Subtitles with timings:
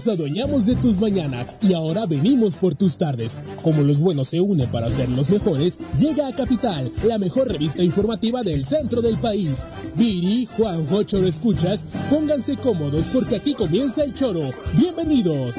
[0.00, 3.38] Nos adueñamos de tus mañanas y ahora venimos por tus tardes.
[3.62, 7.82] Como los buenos se unen para ser los mejores, llega a Capital, la mejor revista
[7.82, 9.66] informativa del centro del país.
[9.96, 14.48] Viri, Juan Choro Escuchas, pónganse cómodos porque aquí comienza el choro.
[14.74, 15.56] Bienvenidos.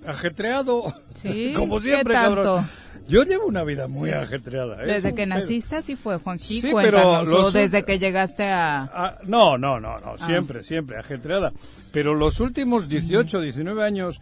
[0.07, 0.95] ajetreado.
[1.15, 2.67] Sí, como siempre, cabrón.
[3.09, 4.83] Yo llevo una vida muy ajetreada.
[4.83, 4.87] ¿eh?
[4.87, 8.83] Desde que naciste así fue, Juanji, sí, pero o desde que llegaste a...
[8.83, 10.27] Ah, no, no, no, no, ah.
[10.27, 11.53] siempre, siempre ajetreada.
[11.91, 14.21] Pero los últimos 18, 19 años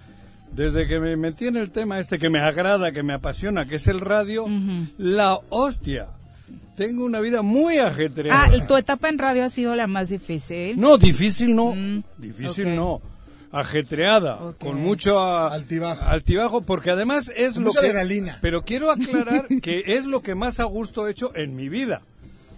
[0.52, 3.76] desde que me metí en el tema este que me agrada, que me apasiona, que
[3.76, 4.46] es el radio,
[4.98, 6.08] la hostia.
[6.76, 8.50] Tengo una vida muy ajetreada.
[8.52, 10.80] Ah, tu etapa en radio ha sido la más difícil.
[10.80, 11.74] No, difícil no.
[11.74, 13.02] Mm, difícil no.
[13.52, 16.04] Ajetreada, con mucho altibajo.
[16.04, 17.86] altibajo, porque además es lo mucha que.
[17.88, 18.38] Adrenalina.
[18.40, 22.02] Pero quiero aclarar que es lo que más a gusto he hecho en mi vida.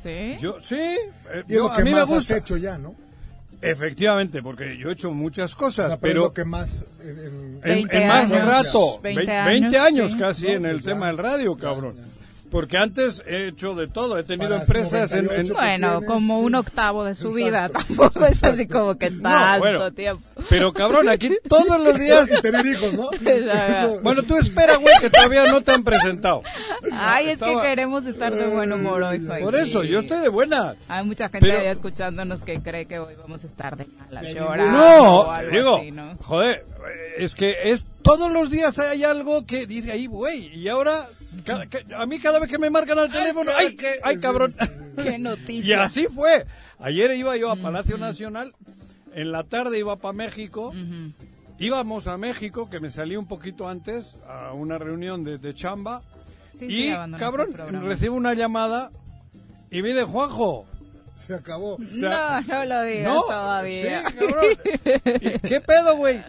[0.03, 0.37] ¿Sí?
[0.39, 0.77] Yo, sí.
[0.77, 2.35] Eh, y lo que a mí más me gusta.
[2.35, 2.95] Has hecho ya, ¿no?
[3.63, 9.79] Efectivamente, porque yo he hecho muchas cosas, pero, lo que más en, más rato, 20,
[9.79, 12.12] años, casi en el tema del radio, cabrón.
[12.53, 17.15] Porque antes he hecho de todo, he tenido empresas en, Bueno, como un octavo de
[17.15, 20.23] su vida, tampoco es así como que tanto tiempo.
[20.51, 22.31] Pero cabrón, aquí todos los días...
[22.31, 23.09] y tener hijos, ¿no?
[24.03, 26.43] bueno, tú espera, güey, que todavía no te han presentado.
[26.93, 30.75] Ay, es que queremos estar de buen humor hoy, Por eso, yo estoy de buena.
[30.89, 34.71] Hay mucha gente ahí escuchándonos que cree que hoy vamos a estar de mala llora.
[34.71, 35.83] No, digo,
[36.21, 36.67] joder,
[37.17, 41.09] es que es todos los días hay algo que dice ahí, güey, y ahora
[41.97, 44.55] a mí cada vez que me marcan al teléfono, ay, ay, cabrón.
[45.03, 45.69] Qué noticia.
[45.69, 46.47] Y así fue.
[46.79, 48.53] Ayer iba yo a Palacio Nacional,
[49.15, 50.73] en la tarde iba para México.
[51.59, 56.03] Íbamos a México, que me salí un poquito antes, a una reunión de, chamba.
[56.61, 58.91] y, cabrón, recibo una llamada
[59.71, 60.67] y me dice, Juanjo,
[61.27, 61.79] se acabó.
[61.79, 64.03] no, no lo digas todavía.
[65.43, 66.23] ¿Qué pedo, güey?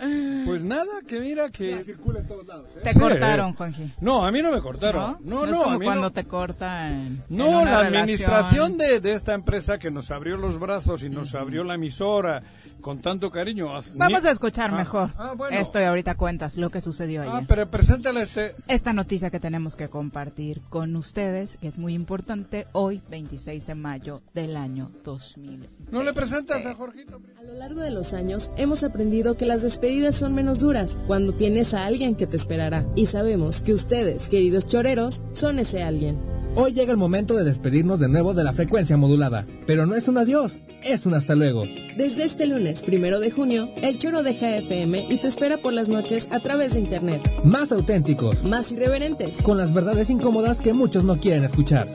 [0.45, 1.83] Pues nada, que mira que...
[1.83, 2.69] circula en todos lados.
[2.77, 2.81] ¿eh?
[2.83, 3.93] Te cortaron, Juanji.
[4.01, 5.17] No, a mí no me cortaron.
[5.21, 7.23] No, no, no, cuando te cortan.
[7.29, 11.63] No, la administración de, de, esta empresa que nos abrió los brazos y nos abrió
[11.63, 12.43] la emisora
[12.83, 13.69] con tanto cariño.
[13.95, 15.09] Vamos a escuchar ah, mejor.
[15.17, 17.33] Ah, Esto y ahorita cuentas lo que sucedió ayer.
[17.35, 18.53] Ah, pero preséntale este...
[18.67, 23.73] Esta noticia que tenemos que compartir con ustedes, que es muy importante, hoy, 26 de
[23.73, 25.69] mayo del año 2000.
[25.89, 27.19] ¿No le presentas a Jorgito?
[27.39, 31.33] A lo largo de los años, hemos aprendido que las despedidas son menos duras cuando
[31.33, 32.85] tienes a alguien que te esperará.
[32.95, 36.33] Y sabemos que ustedes, queridos choreros, son ese alguien.
[36.55, 40.07] Hoy llega el momento de despedirnos de nuevo de la frecuencia modulada, pero no es
[40.07, 41.63] un adiós, es un hasta luego.
[41.97, 45.89] Desde este lunes, primero de junio, el choro deja FM y te espera por las
[45.89, 47.21] noches a través de internet.
[47.43, 51.87] Más auténticos, más irreverentes, con las verdades incómodas que muchos no quieren escuchar.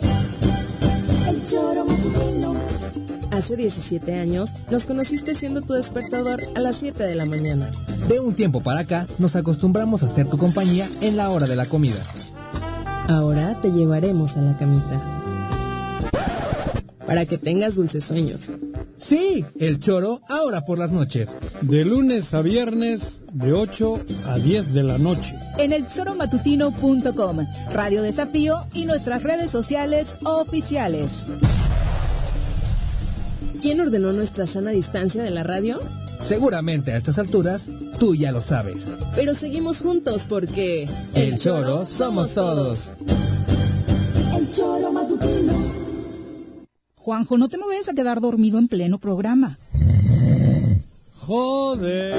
[1.29, 1.85] El choro
[3.31, 7.71] Hace 17 años nos conociste siendo tu despertador a las 7 de la mañana.
[8.09, 11.55] De un tiempo para acá, nos acostumbramos a ser tu compañía en la hora de
[11.55, 12.03] la comida.
[13.07, 15.01] Ahora te llevaremos a la camita.
[17.07, 18.53] Para que tengas dulces sueños.
[18.99, 21.31] Sí, el choro ahora por las noches.
[21.63, 25.35] De lunes a viernes, de 8 a 10 de la noche.
[25.59, 27.39] En el choromatutino.com,
[27.73, 31.27] Radio Desafío y nuestras redes sociales oficiales.
[33.61, 35.79] ¿Quién ordenó nuestra sana distancia de la radio?
[36.21, 37.69] Seguramente a estas alturas
[37.99, 38.89] tú ya lo sabes.
[39.15, 40.89] Pero seguimos juntos porque...
[41.15, 42.91] El choro somos todos.
[44.37, 45.78] El choro matutino.
[47.09, 49.57] Juanjo, no te me vayas a quedar dormido en pleno programa.
[51.15, 52.15] Joder.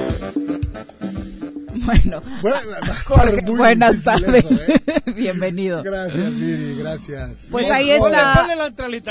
[1.84, 4.44] Bueno, Bueno, va a ser Jorge, muy buenas difícil tardes.
[4.46, 5.02] eso, ¿eh?
[5.14, 5.84] Bienvenido.
[5.84, 7.46] Gracias, Viri, gracias.
[7.52, 8.16] Pues ahí está ponle
[8.56, 8.66] la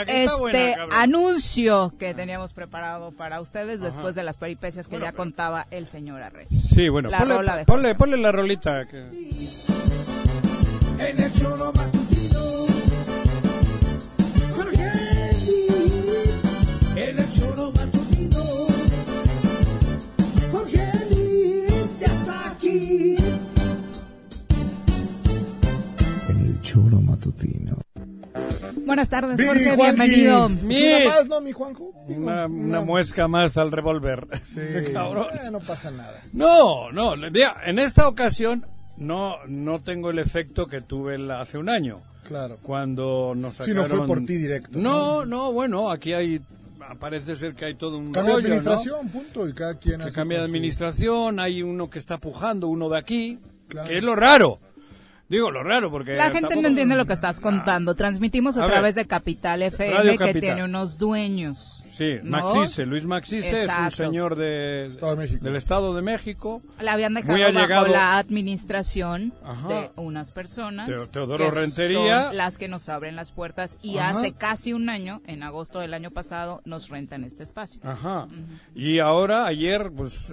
[0.05, 0.89] que está este buena, cabrón.
[0.99, 6.21] anuncio que teníamos preparado para ustedes después de las peripecias que ya contaba el señor
[6.21, 6.49] Arres.
[6.49, 8.85] Sí, bueno, La ponle, rola de ponle, ponle la rolita.
[8.85, 9.05] que-
[17.01, 18.43] En el choro matutino.
[20.51, 20.85] Jorge
[21.99, 23.15] ya está aquí.
[26.29, 27.77] En el choro matutino.
[28.85, 29.95] Buenas tardes, Jorge, Juanji.
[29.95, 30.49] bienvenido.
[30.67, 31.05] Bien.
[31.07, 31.93] Una más, ¿no, mi Juanjo?
[32.07, 34.27] Digo, Una, una muesca más al revólver.
[34.45, 34.59] Sí,
[34.93, 35.27] Cabrón.
[35.33, 36.21] eh, no pasa nada.
[36.33, 38.65] No, no, mira, en esta ocasión
[38.97, 42.01] no, no tengo el efecto que tuve el- hace un año.
[42.23, 42.57] Claro.
[42.61, 43.97] Cuando nos Sí, no sacaron...
[43.99, 46.41] fue por ti directo, No, no, bueno, aquí hay,
[46.95, 50.13] parece ser que hay todo un Cambia de administración, punto, y cada quien que hace
[50.13, 53.87] cambia de su- administración, hay uno que está pujando, uno de aquí, Claro.
[53.89, 54.59] que es lo raro.
[55.27, 56.15] Digo lo raro porque...
[56.15, 57.93] La gente tampoco- no entiende lo que estás contando.
[57.93, 58.73] Transmitimos a, A ver.
[58.73, 60.41] través de Capital FM, Radio que Capital.
[60.41, 61.83] tiene unos dueños.
[61.99, 62.31] Sí, ¿no?
[62.53, 63.95] Maxice, Luis Maxice es un Exacto.
[63.97, 65.43] señor de, Estado de México.
[65.43, 66.61] del Estado de México.
[66.79, 69.67] La habían dejado Muy bajo la administración Ajá.
[69.67, 70.87] de unas personas.
[70.87, 72.27] Teo- Teodoro que Rentería.
[72.27, 74.11] son las que nos abren las puertas y Ajá.
[74.17, 77.81] hace casi un año, en agosto del año pasado, nos rentan este espacio.
[77.83, 78.27] Ajá.
[78.73, 80.31] Y ahora, ayer, pues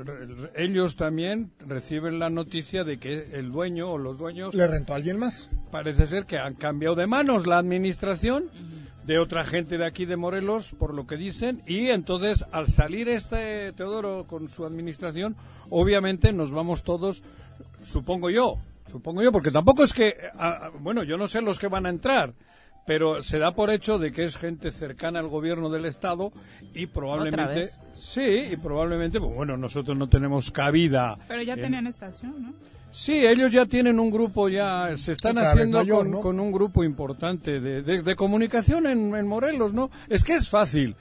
[0.54, 4.96] ellos también reciben la noticia de que el dueño o los dueños Le rentó a
[4.96, 5.50] alguien más.
[5.72, 8.44] parece ser que han cambiado de manos la administración
[9.06, 13.08] de otra gente de aquí de Morelos, por lo que dicen, y entonces al salir
[13.08, 15.36] este Teodoro con su administración,
[15.70, 17.22] obviamente nos vamos todos,
[17.80, 18.58] supongo yo,
[18.90, 20.16] supongo yo, porque tampoco es que,
[20.80, 22.34] bueno, yo no sé los que van a entrar,
[22.84, 26.32] pero se da por hecho de que es gente cercana al gobierno del estado
[26.74, 27.78] y probablemente, vez?
[27.94, 31.18] sí, y probablemente, pues, bueno, nosotros no tenemos cabida.
[31.28, 32.52] Pero ya en- tenían estación, ¿no?
[32.98, 36.20] Sí, ellos ya tienen un grupo, ya se están haciendo mayor, con, ¿no?
[36.20, 39.90] con un grupo importante de, de- de comunicación en, en Morelos, ¿no?
[40.08, 40.96] Es que es fácil.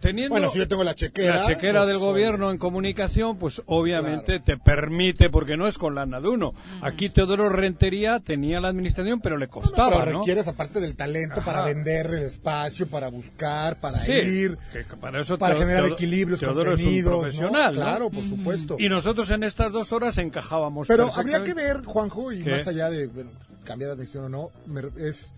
[0.00, 1.36] Teniendo Bueno, si yo tengo la chequera.
[1.36, 5.94] la chequera pues, del gobierno en comunicación, pues obviamente te permite, porque no es con
[5.94, 6.54] lana de uno.
[6.82, 10.18] Aquí Teodoro Rentería tenía la administración, pero le No, costaba, pero ¿no?
[10.20, 15.20] requieres aparte del talento para vender el espacio, para buscar, para Sí, ir, que para
[15.22, 17.20] eso para Teo- generar equilibrios, Teodoro es un contenidos, ¿no?
[17.20, 17.80] profesional, ¿no?
[17.80, 18.76] Claro, por supuesto.
[18.78, 20.88] Y nosotros en estas dos horas encajábamos.
[20.88, 22.50] Pero habría que ver, Juanjo, y ¿Qué?
[22.50, 23.30] más allá de bueno,
[23.64, 25.32] cambiar de administración o no, me- es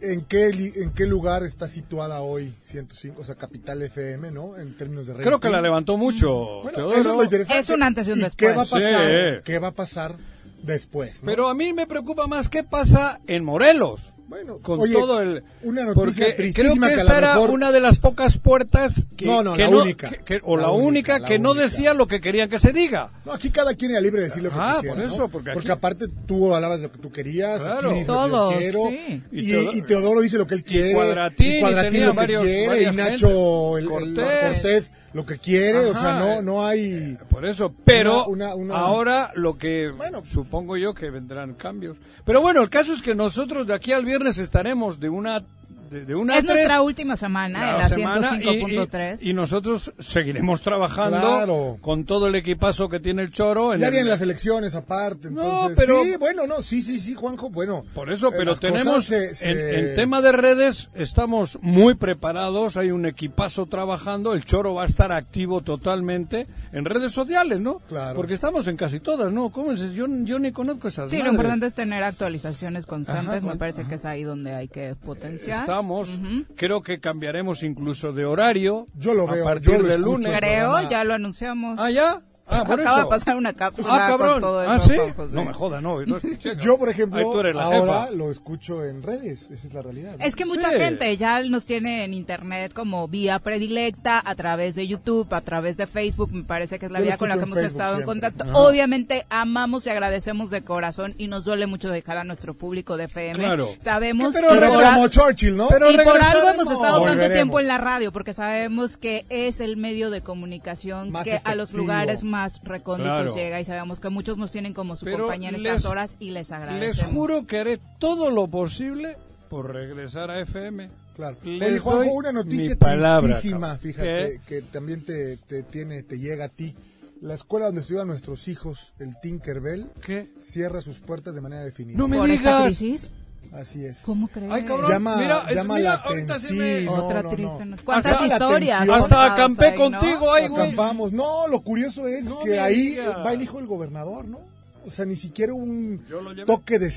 [0.00, 4.56] en qué li- en qué lugar está situada hoy 105, o sea, Capital FM, ¿no?
[4.56, 5.24] En términos de rating.
[5.26, 6.98] Creo que la levantó mucho, Bueno, Teodoro.
[6.98, 7.60] eso es lo interesante.
[7.60, 8.50] Es un antes y un ¿Y después.
[8.50, 9.10] ¿Qué va a pasar?
[9.36, 9.40] Sí.
[9.44, 10.16] ¿Qué va a pasar
[10.62, 11.22] después?
[11.22, 11.26] no?
[11.26, 14.13] Pero a mí me preocupa más qué pasa en Morelos.
[14.26, 17.70] Bueno, con oye, todo el una noticia porque creo que que esta era mejor- una
[17.72, 20.08] de las pocas puertas que No, no, que la única.
[20.10, 21.66] que- que- o la, La única, única, la que no única.
[21.66, 23.12] decía lo que querían que se diga.
[23.26, 25.12] No, aquí cada quien era libre de decir lo que Ah, quisiera, por ¿no?
[25.14, 27.90] eso, porque aquí- aparte tú hablabas de lo que tú querías, Claro.
[27.90, 29.22] aquí Todos, lo que yo quiero, sí.
[29.30, 32.12] y, Y Teodoro- y Teodoro dice lo que él quiere, Cuadratín, y Cuadratín tenía lo
[32.12, 34.52] que varios- quiere, y Nacho el, el- Cortés.
[34.62, 37.16] Cortés lo que quiere, o sea, no, no hay...
[37.30, 40.22] Por eso, pero Una- una- una- ahora lo que Bueno.
[40.26, 41.96] supongo yo que vendrán cambios.
[42.24, 45.44] Pero bueno, el caso es que nosotros de aquí al viernes estaremos de una
[45.90, 49.18] de, de una a Es tres nuestra última semana en la semana y- 105.3.
[49.22, 51.78] Y, y nosotros seguiremos trabajando Claro.
[51.80, 53.72] con todo el equipazo que tiene el Choro.
[53.74, 57.14] En Ya el- vienen las elecciones aparte, No, pero- Sí, bueno, no, sí, sí, sí,
[57.14, 57.84] Juanjo, bueno.
[57.94, 62.76] Por eso, eh, pero tenemos, se- se- En, en tema de redes, estamos muy preparados,
[62.76, 67.78] hay un equipazo trabajando, el Choro va a estar activo totalmente en redes sociales, ¿no?
[67.88, 68.14] Claro.
[68.16, 69.50] Porque estamos en casi todas, ¿no?
[69.50, 69.92] ¿Cómo es?
[69.92, 71.32] Yo, yo ni conozco esas Sí, lo madres.
[71.34, 73.28] importante es tener actualizaciones constantes.
[73.36, 75.64] Ajá, Me parece que es ahí donde hay que potenciar.
[75.74, 76.20] Estamos,
[76.54, 78.86] creo que cambiaremos incluso de horario.
[78.94, 80.32] Yo lo a veo, partir yo lo del lunes.
[80.38, 81.80] Creo, ya lo anunciamos.
[81.80, 82.22] Ah, ya.
[82.46, 83.04] Ah, por Acaba eso.
[83.06, 84.32] de pasar una cápsula Ah, cabrón.
[84.32, 84.86] con todo ah, eso.
[84.88, 84.96] sí.
[84.96, 85.30] Juan José.
[85.34, 86.02] No me joda, no.
[86.04, 86.56] no escuché.
[86.60, 88.10] Yo, por ejemplo, la ahora jefa.
[88.10, 90.16] lo escucho en redes, esa es la realidad.
[90.18, 90.24] ¿no?
[90.24, 90.78] Es que mucha Sí.
[90.78, 95.78] gente ya nos tiene en internet como vía predilecta, a través de YouTube, a través
[95.78, 97.70] de Facebook, me parece que es la Yo vía con la que en hemos Facebook
[97.72, 98.20] estado en siempre.
[98.30, 98.44] contacto.
[98.44, 98.58] Ajá.
[98.68, 103.04] Obviamente amamos y agradecemos de corazón y nos duele mucho dejar a nuestro público de
[103.04, 103.34] FM.
[103.42, 103.68] Claro.
[103.80, 105.68] Sabemos Pero que Pero por como Churchill, ¿no?
[105.68, 109.60] Pero y por algo hemos estado tanto tiempo en la radio, porque sabemos que es
[109.60, 111.78] el medio de comunicación Más que a los efectivo.
[111.78, 112.33] lugares más
[112.64, 113.34] recónditos Claro.
[113.34, 116.16] llega y sabemos que muchos nos tienen como su Pero compañía en les- estas horas
[116.18, 116.96] y les agradecemos.
[116.98, 119.16] Les juro que haré todo lo posible
[119.48, 120.90] por regresar a FM.
[121.16, 121.36] Claro.
[121.44, 123.78] Les Oye, Juanjo, una noticia palabra, tristísima, cabrón.
[123.78, 126.74] fíjate, que también te, te tiene, te llega a ti.
[127.20, 130.30] La escuela donde estudian nuestros hijos, el Tinkerbell, ¿Qué?
[130.40, 131.96] cierra sus puertas de manera definitiva.
[131.98, 132.78] No me ¿Por esta digas.
[132.78, 133.10] crisis?
[133.54, 134.00] Así es.
[134.00, 134.50] ¿Cómo crees?
[134.50, 134.90] Ay, cabrón.
[134.90, 136.84] Llama, Mira, llama mira, la ahorita sí atención.
[136.84, 137.76] me- Otra no, triste no.
[137.84, 138.80] ¿Cuántas Hasta la historias?
[138.80, 139.00] atención.
[139.02, 139.78] Hasta acampé ahí, ¿no?
[139.78, 140.62] contigo, ay, güey.
[140.62, 141.12] Acampamos.
[141.12, 144.40] No, lo curioso es No que ahí va el hijo del gobernador, ¿no?
[144.84, 146.46] O sea, ni siquiera un Yo lo llevé.
[146.46, 146.90] toque de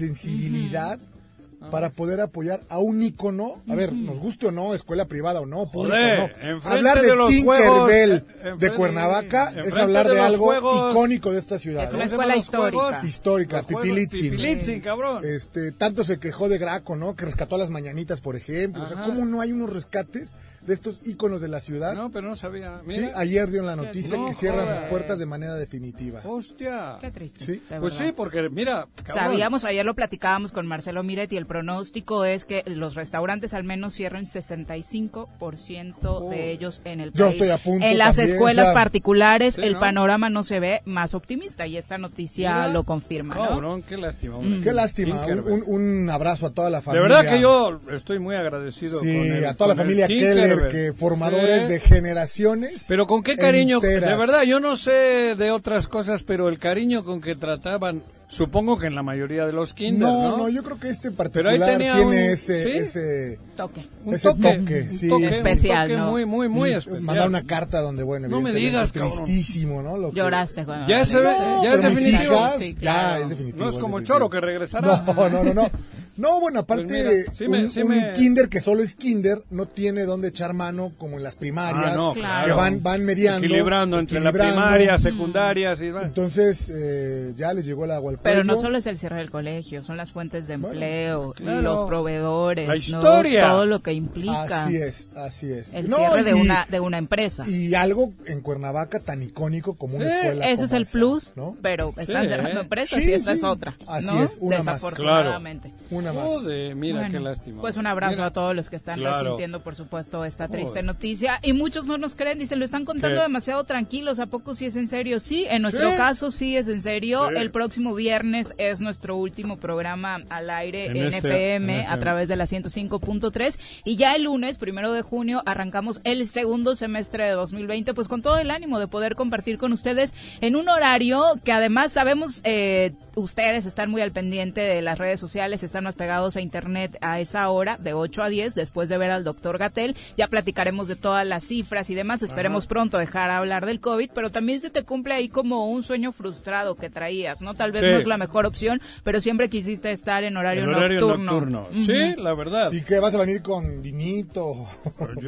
[1.60, 3.62] sensibilidad para poder apoyar a un ícono.
[3.70, 6.70] A ver, nos guste o no, escuela privada o no, pública Joder, o no.
[6.70, 11.40] Hablar de de, los Tinkerbell juegos, de Cuernavaca es hablar de algo juegos- icónico de
[11.40, 11.84] esta ciudad.
[11.84, 12.06] Es una ¿no?
[12.06, 13.02] escuela histórica.
[13.04, 13.64] Histórica.
[13.64, 15.24] Pipilitzin, cabrón.
[15.26, 17.16] Este, tanto se quejó de Graco, ¿no?
[17.16, 18.84] Que rescató a las mañanitas, por ejemplo.
[18.84, 19.02] O sea.
[19.04, 20.36] ¿cómo no hay unos rescates
[20.68, 21.96] de estos íconos de la ciudad?
[21.96, 22.82] No, pero no sabía.
[22.88, 24.80] Sí, ayer dio la noticia No que cierran jodas.
[24.82, 26.20] sus puertas de manera definitiva.
[26.26, 26.98] Hostia.
[27.02, 27.44] Qué triste.
[27.46, 27.64] Sí.
[27.70, 29.26] de Pues sí, porque mira, cabrón.
[29.26, 33.64] Sabíamos, ayer lo platicábamos con Marcelo Miret y el pronóstico es que los restaurantes al
[33.64, 37.34] menos cierren 65% de ellos en el Yo país.
[37.36, 39.80] estoy a punto en las también, escuelas o sea, particulares Sí, el ¿no?
[39.80, 42.68] panorama no se ve más optimista y esta noticia Mira.
[42.70, 43.36] lo confirma.
[43.36, 43.48] ¿no?
[43.48, 44.36] Cabrón, qué lástima.
[44.38, 44.62] hombre.
[44.62, 45.16] Qué lástima.
[45.16, 45.64] Un, Tinkerbell.
[45.68, 47.08] un- un abrazo a toda la De familia.
[47.08, 50.92] verdad que yo estoy muy agradecido Sí, con el- a toda la familia Keller, Tinkerbell.
[50.92, 51.70] que formadores Sí.
[51.70, 52.86] de generaciones.
[52.88, 54.10] Pero con qué cariño, enteras.
[54.12, 58.78] de verdad, yo no sé de otras cosas, pero el cariño con que trataban, supongo
[58.78, 60.38] que en la mayoría de los kinders, No, ¿no?
[60.38, 62.72] no, yo creo que este en Pero ahí particular tenía tiene un- ese, ¿sí?
[62.78, 63.88] ese, Toque.
[64.04, 65.08] Un ese toque, toque, un sí.
[65.08, 66.12] toque, un Especial, toque ¿no?
[66.12, 67.04] muy, muy, muy especial.
[67.04, 69.98] Mandar una carta donde, bueno, No me digas, tristísimo, ¿no?
[69.98, 72.34] Lo que- Lloraste cuando Ya se ve, No, ya es definitivo.
[72.34, 73.24] hijas, Sí, ya claro.
[73.24, 73.64] es definitivo.
[73.64, 74.16] No es como definitivo.
[74.18, 75.04] Choro que regresará.
[75.08, 75.70] No, no, no, no.
[76.18, 78.96] No, bueno, aparte, Pues mira, sí me- un, sí un me- kinder que solo es
[78.96, 82.48] kinder no tiene dónde echar mano como en las primarias, Ah, no, Claro.
[82.48, 83.46] que van, van mediando.
[83.46, 84.62] Equilibrando entre la equilibrando.
[84.62, 86.04] primaria, secundarias y va.
[86.04, 89.30] Entonces, eh, ya les llegó el agua al Pero no solo es el cierre del
[89.32, 91.62] colegio, son las fuentes de Bueno, empleo, claro.
[91.62, 92.80] los proveedores, La ¿no?
[92.80, 93.50] historia.
[93.50, 95.74] todo lo que implica Así es, así es.
[95.74, 97.48] el No, cierre de una de una empresa.
[97.48, 100.46] Y algo en Cuernavaca tan icónico como una Sí, escuela.
[100.48, 101.56] Ese es el plus, ¿no?
[101.62, 102.64] pero están Sí, cerrando ¿eh?
[102.64, 103.38] empresas Sí, y esta sí.
[103.38, 103.76] es otra.
[103.88, 104.24] Así ¿no?
[104.24, 104.66] es, una más.
[104.82, 105.72] Desafortunadamente.
[105.92, 106.26] Una más.
[106.26, 107.62] Joder, mira Bueno, qué lástima.
[107.62, 109.22] Pues un abrazo Mira, a todos los que están Claro.
[109.24, 110.86] resintiendo, por supuesto, esta triste Joder.
[110.86, 111.40] noticia.
[111.42, 113.24] Y muchos no nos creen, dicen, lo están contando ¿Qué?
[113.24, 114.20] demasiado tranquilos.
[114.20, 115.20] ¿A poco sí es en serio?
[115.20, 115.98] Sí, en nuestro Sí.
[115.98, 117.28] caso sí es en serio.
[117.30, 117.34] Sí.
[117.38, 121.98] El próximo viernes es nuestro último programa al aire En en, este- FM en a
[122.00, 123.82] través de la 105.3.
[123.84, 128.22] Y ya el lunes, primero de junio, arrancamos el segundo semestre de 2020, pues con
[128.22, 132.94] todo el ánimo de poder compartir con ustedes en un horario que además sabemos, eh,
[133.18, 137.20] ustedes están muy al pendiente de las redes sociales, están más pegados a internet a
[137.20, 139.96] esa hora, de 8 a 10, después de ver al doctor Gatel.
[140.18, 142.22] Ya platicaremos de todas las cifras y demás.
[142.24, 145.84] Esperemos pronto dejar de hablar del COVID, pero también se te cumple ahí como un
[145.84, 147.54] sueño frustrado que traías, ¿no?
[147.54, 147.88] Tal vez Sí.
[147.90, 151.68] no es la mejor opción, pero siempre quisiste estar en horario, horario nocturno.
[151.74, 152.72] Sí, la verdad.
[152.72, 154.54] ¿Y qué vas a venir con vinito?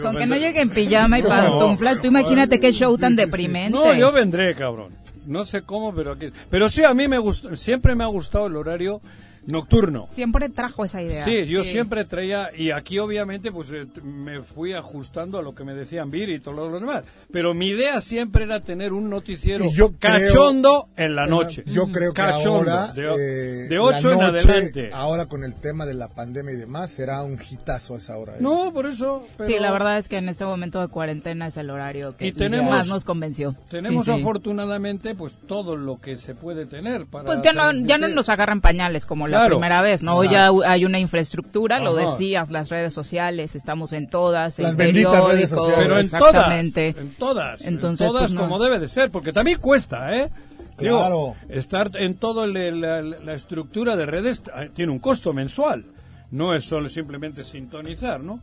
[0.01, 3.11] Con que no llegue en pijama y No, pantuflas, tú imagínate qué show Sí, tan
[3.13, 3.25] sí, sí.
[3.25, 3.77] deprimente.
[3.77, 4.93] No, yo vendré, cabrón.
[5.25, 6.29] No sé cómo, pero aquí.
[6.49, 9.01] Pero sí, a mí me gustó, siempre me ha gustado el horario
[9.45, 10.07] nocturno.
[10.11, 11.23] Siempre trajo esa idea.
[11.23, 15.63] Sí, yo siempre traía, y aquí obviamente pues eh, me fui ajustando a lo que
[15.63, 17.03] me decían Viri y todo lo demás.
[17.31, 21.29] Pero mi idea siempre era tener un noticiero Y yo creo- cachondo en la En
[21.29, 21.63] noche.
[21.65, 24.89] Yo creo que Cachondo, ahora, de, eh, de la 8 en adelante.
[24.93, 28.33] Ahora con el tema de la pandemia y demás, será un hitazo esa hora.
[28.33, 28.37] ¿eh?
[28.41, 29.25] No, por eso.
[29.37, 32.27] pero Sí, la verdad es que en este momento de cuarentena es el horario que
[32.27, 33.55] Y tenemos- más nos convenció.
[33.69, 34.19] Tenemos Sí, sí.
[34.19, 38.29] afortunadamente pues todo lo que se puede tener para Pues ya no, ya no nos
[38.29, 39.55] agarran pañales como la Claro.
[39.57, 40.15] primera vez, ¿no?
[40.17, 42.11] Hoy ya hay una infraestructura, lo Ajá.
[42.11, 45.79] decías, las redes sociales, estamos en todas, Las en benditas redes sociales.
[45.83, 46.87] pero en todas, exactamente.
[46.97, 48.41] en todas, Entonces, en todas pues, no.
[48.41, 50.29] como debe de ser, porque también cuesta, ¿eh?
[50.77, 51.35] Digo, Claro.
[51.49, 55.83] estar en todo el- la, la estructura de redes eh, tiene un costo mensual,
[56.31, 58.39] no es solo simplemente sintonizar, ¿no?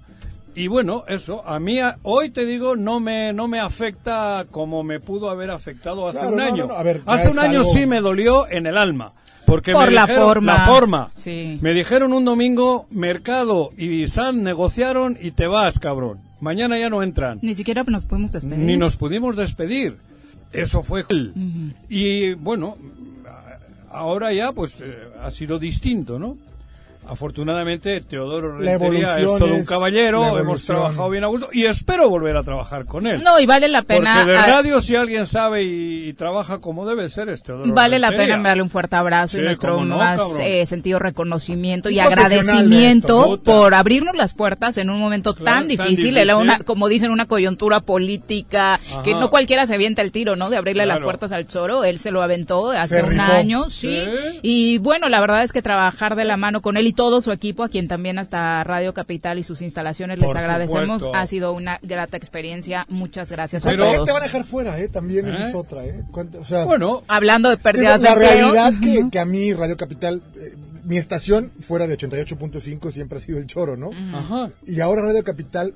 [0.54, 4.82] Y bueno, eso, a mí a- hoy te digo, no me, no me afecta como
[4.82, 6.62] me pudo haber afectado hace Claro, un no, año.
[6.66, 9.12] no, no, a ver, hace un año algo- sí me dolió en el alma.
[9.46, 10.52] Porque Por me la dijeron- forma.
[10.54, 11.10] La forma.
[11.14, 11.58] Sí.
[11.62, 16.18] Me dijeron un domingo, Mercado y Sam negociaron y te vas, cabrón.
[16.40, 17.38] Mañana ya no entran.
[17.42, 18.58] Ni siquiera nos pudimos despedir.
[18.58, 19.96] Ni nos pudimos despedir.
[20.52, 21.04] Eso fue.
[21.88, 22.76] Y bueno,
[23.90, 26.36] ahora ya pues eh, ha sido distinto, ¿no?
[27.08, 32.08] Afortunadamente, Teodoro La Rentería es todo un caballero, hemos trabajado bien a gusto y espero
[32.08, 33.22] volver a trabajar con él.
[33.22, 34.14] No, y vale la pena.
[34.16, 37.72] Porque de ah, radio, si alguien sabe y, y trabaja como debe ser, es Teodoro
[37.72, 41.98] Vale la pena darle un fuerte abrazo y nuestro no, más eh, sentido reconocimiento y
[41.98, 46.34] Un agradecimiento esto, por abrirnos las puertas en un momento Claro, tan tan difícil, era
[46.34, 46.54] difícil.
[46.54, 50.50] una, como dicen, una coyuntura política, que no cualquiera se avienta el tiro, ¿no?
[50.50, 53.32] De abrirle las puertas al Choro, él se lo aventó hace Se un rifó.
[53.32, 53.86] año, sí.
[54.06, 54.38] Sí.
[54.42, 57.30] Y bueno, la verdad es que trabajar de la mano con él y todo su
[57.30, 61.14] equipo, a quien también hasta Radio Capital y sus instalaciones les Por agradecemos, supuesto.
[61.14, 62.86] ha sido una grata experiencia.
[62.88, 63.98] Muchas gracias Pero- a ¿Cuánta todos.
[64.08, 64.88] gente van a dejar fuera, eh?
[64.88, 65.48] También esa ¿Eh?
[65.48, 66.02] es otra, eh.
[66.10, 69.24] ¿Cuánta- o sea, Bueno, Hablando de digo, pérdidas la de empleo, realidad que, que a
[69.24, 73.90] mí Radio Capital, eh, mi estación fuera de 88.5 siempre ha sido el choro, ¿no?
[74.16, 74.50] ajá.
[74.66, 75.74] Y ahora Radio Capital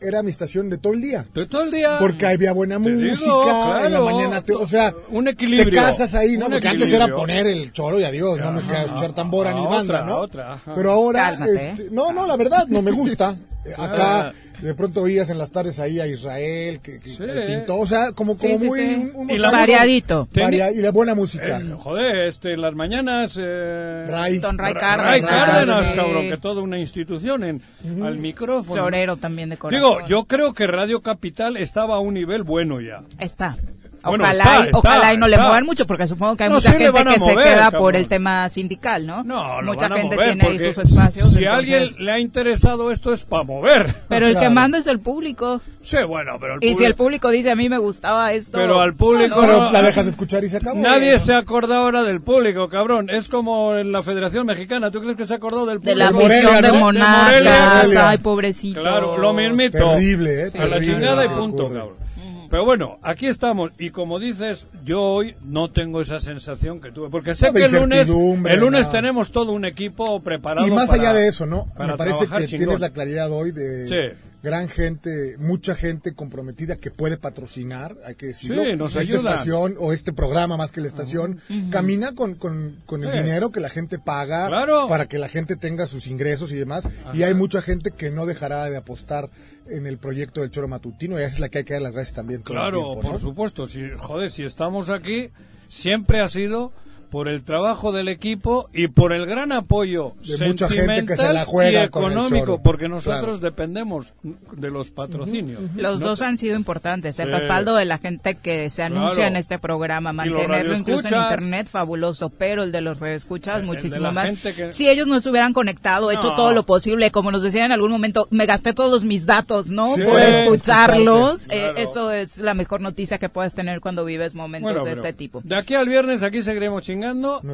[0.00, 1.26] era mi estación de todo el día.
[1.34, 1.96] De todo el día.
[1.98, 5.70] Porque había buena Te digo, música, en la mañana, te- o sea, Un equilibrio.
[5.70, 6.46] te casas ahí, ¿no?
[6.46, 9.60] Un Porque antes era poner el choro y adiós, no me queda escuchar tambora ni
[9.60, 10.16] otra, banda, ¿no?
[10.18, 10.58] otra.
[10.74, 13.34] Pero ahora, Cálmate, este, no, no, la verdad, no me gusta.
[13.64, 14.32] Eh, Acá, Ah.
[14.60, 17.22] De pronto oías en las tardes ahí a Israel, que, que Sí.
[17.46, 19.34] pintó, o sea, como, como Sí, sí, muy...
[19.34, 20.28] Y la Variadito.
[20.34, 21.58] varia- y la buena música.
[21.58, 23.36] Eh, joder, este, en las mañanas...
[23.40, 24.38] Eh, Ray.
[24.38, 25.10] Don Ray Ra- Cárdenas.
[25.10, 27.62] Ray Cárdenas, cabrón, que toda una institución en,
[28.02, 28.74] al micrófono.
[28.82, 29.80] Chorero también de corazón.
[29.98, 33.02] Digo, yo creo que Radio Capital estaba a un nivel bueno ya.
[33.18, 33.56] Está.
[34.04, 35.44] Bueno, Ojalá, está, y, está, ojalá y no le está.
[35.46, 37.42] muevan mucho, porque supongo que hay No, mucha sí le gente a que mover, se
[37.44, 37.94] queda por cabrón.
[37.96, 39.24] el tema sindical, ¿no?
[39.24, 41.30] No, lo mucha van a gente mover, tiene ahí sus espacios.
[41.32, 43.94] Si a entonces- alguien le ha interesado esto es para mover.
[44.08, 45.60] Pero el que manda es el público.
[45.82, 48.52] Sí, bueno, pero el Y si público- el público dice a mí me gustaba esto.
[48.58, 50.80] Pero al público- bueno, Pero la dejas de escuchar y se acabó.
[50.80, 53.10] Nadie se acorda ahora del público, cabrón.
[53.10, 54.90] Es como en la Federación Mexicana.
[54.90, 55.98] ¿Tú crees que se acordó del de público?
[55.98, 56.84] la De Morelia, afición de ¿no?
[56.84, 57.96] monarcas.
[57.96, 58.80] Ay, pobrecito.
[58.80, 59.78] Claro, lo mismito.
[59.78, 60.50] Terrible, ¿eh?
[60.58, 62.03] A la chingada y punto, cabrón.
[62.50, 63.70] Pero bueno, aquí estamos.
[63.78, 67.10] Y como dices, yo hoy no tengo esa sensación que tuve.
[67.10, 68.92] Porque sé No, que el lunes, el lunes no.
[68.92, 70.66] tenemos todo un equipo preparado.
[70.66, 71.66] Y más para- allá de eso, ¿no?
[71.76, 72.58] para Me parece que chingón.
[72.66, 74.18] tienes la claridad hoy de Sí.
[74.42, 78.62] gran gente, mucha gente comprometida que puede patrocinar, hay que decirlo.
[78.64, 79.32] Sí, nos Esta ayudan.
[79.32, 83.18] estación o este programa más que la estación camina con, con, con el Sí.
[83.22, 84.86] dinero que la gente paga Claro.
[84.88, 86.86] para que la gente tenga sus ingresos y demás.
[87.14, 89.30] Y hay mucha gente que no dejará de apostar
[89.68, 91.92] en el proyecto del Choro Matutino y esa es la que hay que dar las
[91.92, 93.10] gracias también todo el Claro, tiempo, ¿no?
[93.12, 93.66] por supuesto.
[93.66, 95.30] Si, joder, si estamos aquí,
[95.68, 96.72] siempre ha sido
[97.14, 101.22] por el trabajo del equipo y por el gran apoyo De mucha gente que se
[101.22, 103.38] la sentimental juega y económico, porque nosotros Claro.
[103.38, 104.14] dependemos
[104.56, 105.60] de los patrocinios.
[105.76, 107.16] Los No dos han sido importantes.
[107.20, 107.32] El Sí.
[107.34, 109.28] respaldo de la gente que se anuncia Claro.
[109.28, 112.30] en este programa, mantenerlo incluso en internet, fabuloso.
[112.30, 114.30] Pero el de los escuchas muchísimo más.
[114.40, 117.72] que- Si ellos no se hubieran conectado, hecho todo lo posible, como nos decían en
[117.72, 119.94] algún momento, me gasté todos mis datos, ¿no?
[119.94, 121.46] Sí, Por escucharlos.
[121.48, 125.12] Eh, eso es la mejor noticia que puedes tener cuando vives momentos Bueno, de este
[125.12, 125.42] tipo.
[125.44, 127.03] De aquí al viernes aquí seguiremos chingando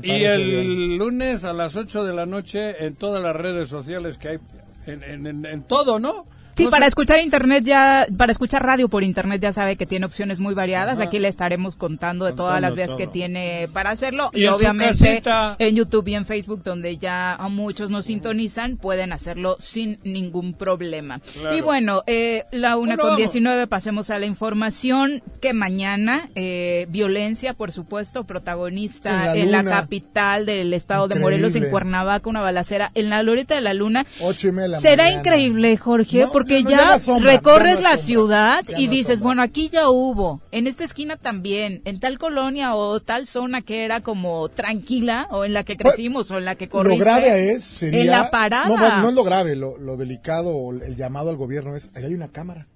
[0.03, 0.99] Y el bien.
[0.99, 4.39] lunes a las 8 de la noche en todas las redes sociales que hay,
[4.87, 6.25] en, en- en- en todo, ¿no?
[6.61, 9.87] Sí, No para sé- escuchar internet ya, para escuchar radio por internet ya sabe que
[9.87, 10.95] tiene opciones muy variadas.
[10.95, 11.05] Ajá.
[11.05, 13.13] Aquí le estaremos contando de todas Contando las vías que todo.
[13.13, 14.31] tiene para hacerlo.
[14.33, 15.23] Y Y, en su obviamente
[15.59, 20.55] en YouTube y en Facebook, donde ya a muchos nos sintonizan, pueden hacerlo sin ningún
[20.55, 21.21] problema.
[21.33, 21.57] Claro.
[21.57, 23.19] Y bueno, eh, la una Bueno, con vamos.
[23.19, 29.65] 19, pasemos a la información que mañana, eh, violencia, por supuesto, protagonista En en la
[29.65, 31.21] capital del estado de.
[31.21, 34.07] Morelos, en Cuernavaca, una balacera en la Loreta de la Luna.
[34.21, 35.21] Ocho y media de la Será mañana.
[35.21, 39.07] increíble, Jorge, No, porque no, ya asombra, recorres no la asombra, ciudad y no dices,
[39.07, 39.25] asombra.
[39.25, 43.85] bueno, aquí ya hubo, en esta esquina también, en tal colonia o tal zona que
[43.85, 46.99] era como tranquila o en la que crecimos o en la que corriste.
[46.99, 48.01] Lo grave es, sería...
[48.01, 48.69] En la parada.
[48.69, 52.05] No, no, es lo grave, lo, lo delicado o el llamado al gobierno es, ahí
[52.05, 52.67] hay una cámara.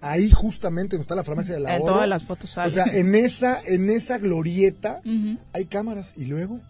[0.00, 2.68] Ahí justamente donde está la farmacia de la En todas las fotos sale.
[2.68, 5.38] O sea, en esa, en esa glorieta Ujú.
[5.52, 6.14] hay cámaras.
[6.16, 6.60] Y luego,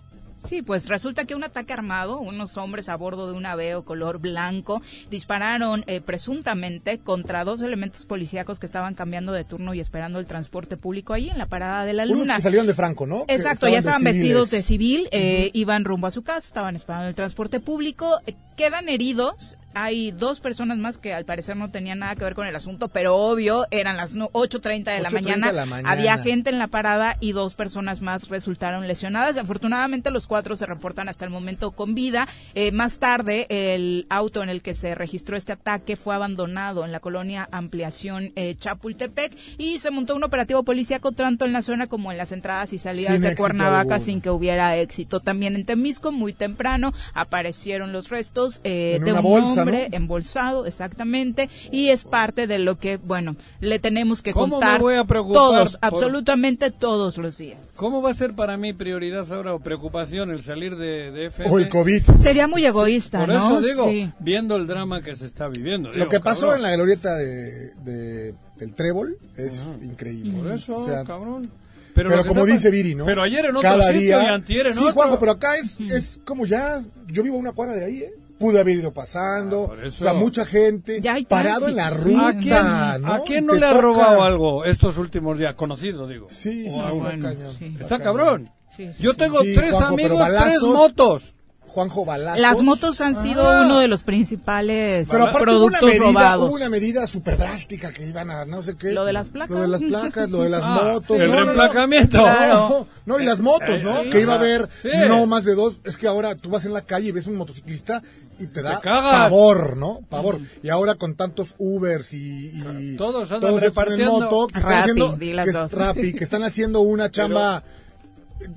[0.48, 4.18] Sí, pues resulta que un ataque armado, unos hombres a bordo de un aveo color
[4.18, 4.80] blanco,
[5.10, 10.26] dispararon eh, presuntamente contra dos elementos policíacos que estaban cambiando de turno y esperando el
[10.26, 12.36] transporte público ahí en la parada de la unos luna.
[12.36, 13.24] que salieron de Franco, ¿no?
[13.28, 17.14] Exacto, ya estaban vestidos de civil, eh, iban rumbo a su casa, estaban esperando el
[17.14, 19.56] transporte público, eh, quedan heridos.
[19.78, 22.88] Hay dos personas más que al parecer no tenían nada que ver con el asunto,
[22.88, 25.46] pero obvio, eran las no- 8.30 de, la 8:30 mañana.
[25.48, 25.90] de la mañana.
[25.90, 29.36] Había gente en la parada y dos personas más resultaron lesionadas.
[29.36, 32.26] Afortunadamente los cuatro se reportan hasta el momento con vida.
[32.54, 36.90] Eh, más tarde, el auto en el que se registró este ataque fue abandonado en
[36.92, 41.86] la colonia Ampliación eh, Chapultepec y se montó un operativo policíaco tanto en la zona
[41.86, 45.20] como en las entradas y salidas Sin de Cuernavaca sin que hubiera éxito.
[45.20, 49.88] También en Temisco, muy temprano, aparecieron los restos eh, En de una un bolsa, nombre
[49.96, 54.80] embolsado, exactamente, y es parte de lo que, bueno, le tenemos que ¿Cómo me contar
[54.80, 57.58] voy a preocupar todos, por- absolutamente todos los días.
[57.76, 61.50] ¿Cómo va a ser para mí prioridad ahora o preocupación el salir de, de FM?
[61.54, 62.02] O el COVID.
[62.18, 63.36] Sería muy egoísta, Por ¿no?
[63.36, 64.10] eso digo, Sí.
[64.20, 65.88] viendo el drama que se está viviendo.
[65.90, 70.32] Lo digo, que pasó cabrón, en la glorieta de, de- del Trébol es increíble.
[70.38, 71.50] Por eso, O sea, cabrón.
[71.94, 73.06] Pero, lo que como dice Viri, ¿no?
[73.06, 74.22] Pero ayer en otro Cada sitio día...
[74.24, 74.92] y antier en sí, otro.
[74.92, 76.82] Juanjo, pero acá es, es como ya...
[77.06, 78.12] Yo vivo a una cuadra de ahí, ¿eh?
[78.38, 79.72] Pude haber ido pasando.
[79.72, 79.86] Ah.
[79.86, 83.12] O sea, mucha gente Ya hay parado en la ruta, ¿A quién, ¿no?
[83.14, 85.54] ¿A quién Y no te le ha robado algo estos últimos días?
[85.54, 86.26] Conocido, digo.
[86.28, 87.02] Sí, sí, a está uno.
[87.02, 87.54] bueno, cañón.
[87.58, 87.76] sí.
[87.80, 88.50] Está cabrón.
[88.76, 91.32] Sí, sí, Yo tengo Sí, tres Juanjo, amigos, tres motos.
[91.76, 92.40] Juanjo Balazos.
[92.40, 93.64] Las motos han sido Ah.
[93.66, 96.48] uno de los principales Pero aparte hubo una, productos medida, robados.
[96.48, 98.92] hubo una medida súper drástica que iban a no sé qué.
[98.92, 99.50] Lo de las placas.
[99.54, 101.20] Lo de las placas, lo de las Ah, motos.
[101.20, 101.70] el no, no, no.
[102.08, 102.86] Claro.
[103.04, 104.00] No, y las motos, ¿no?
[104.00, 104.08] sí.
[104.10, 104.70] que iba a haber.
[104.80, 104.88] Sí.
[105.06, 105.78] no más de dos.
[105.84, 108.02] Es que ahora tú vas en la calle y ves un motociclista
[108.38, 110.00] y te da Te pavor, ¿no?
[110.08, 110.40] Pavor.
[110.62, 114.12] Y ahora con tantos Ubers y, y Todos andan estos en repartiendo.
[114.12, 114.90] moto que están Rappi,
[115.34, 115.68] haciendo.
[115.68, 117.62] Rappi, que están haciendo una chamba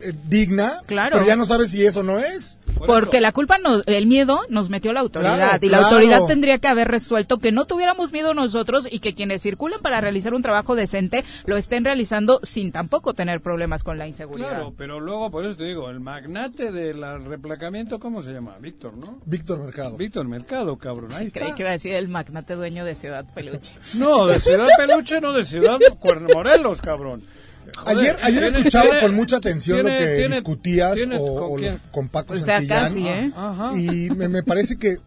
[0.01, 1.15] eh, digna, Claro.
[1.17, 2.57] pero ya no sabes si eso no es.
[2.77, 3.21] Por Porque eso.
[3.21, 6.67] la culpa, no, el miedo nos metió la autoridad Claro, y la autoridad tendría que
[6.67, 10.75] haber resuelto que no tuviéramos miedo nosotros y que quienes circulan para realizar un trabajo
[10.75, 14.49] decente lo estén realizando sin tampoco tener problemas con la inseguridad.
[14.49, 18.57] Claro, pero luego, por eso te digo, el magnate del replacamiento, ¿cómo se llama?
[18.59, 19.19] Víctor, ¿no?
[19.25, 19.97] Víctor Mercado.
[19.97, 21.11] Víctor Mercado, cabrón.
[21.13, 21.55] Ahí Creí está.
[21.55, 23.73] que iba a decir el magnate dueño de Ciudad Peluche.
[23.95, 27.23] No, de Ciudad Peluche, no de Ciudad Cuerno Morelos, cabrón.
[27.77, 31.49] Joder, Ayer, ayer tiene- escuchaba tiene- con mucha atención lo que tiene- discutías tiene- o,
[31.91, 32.83] ¿con o Paco O sea, Santillán.
[32.83, 33.31] casi, ¿eh?
[34.07, 34.97] Y me, me parece que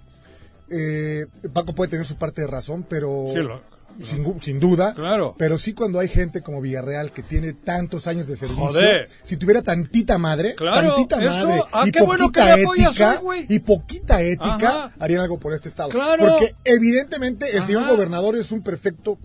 [0.70, 3.61] eh, Paco puede tener su parte de razón, pero Sí, lo-
[4.03, 4.94] sin, gu- sin duda.
[4.94, 5.35] Claro.
[5.38, 9.07] Pero sí cuando hay gente como Villarreal que tiene tantos años de servicio, Joder.
[9.22, 13.46] si tuviera tantita madre, Claro, tantita eso, madre ah, y bueno poquita ética hoy, güey.
[13.51, 14.92] y poquita ética, Ajá.
[14.98, 15.90] harían algo por este estado.
[15.90, 16.27] Claro.
[16.27, 19.18] Porque evidentemente el señor gobernador es un perfecto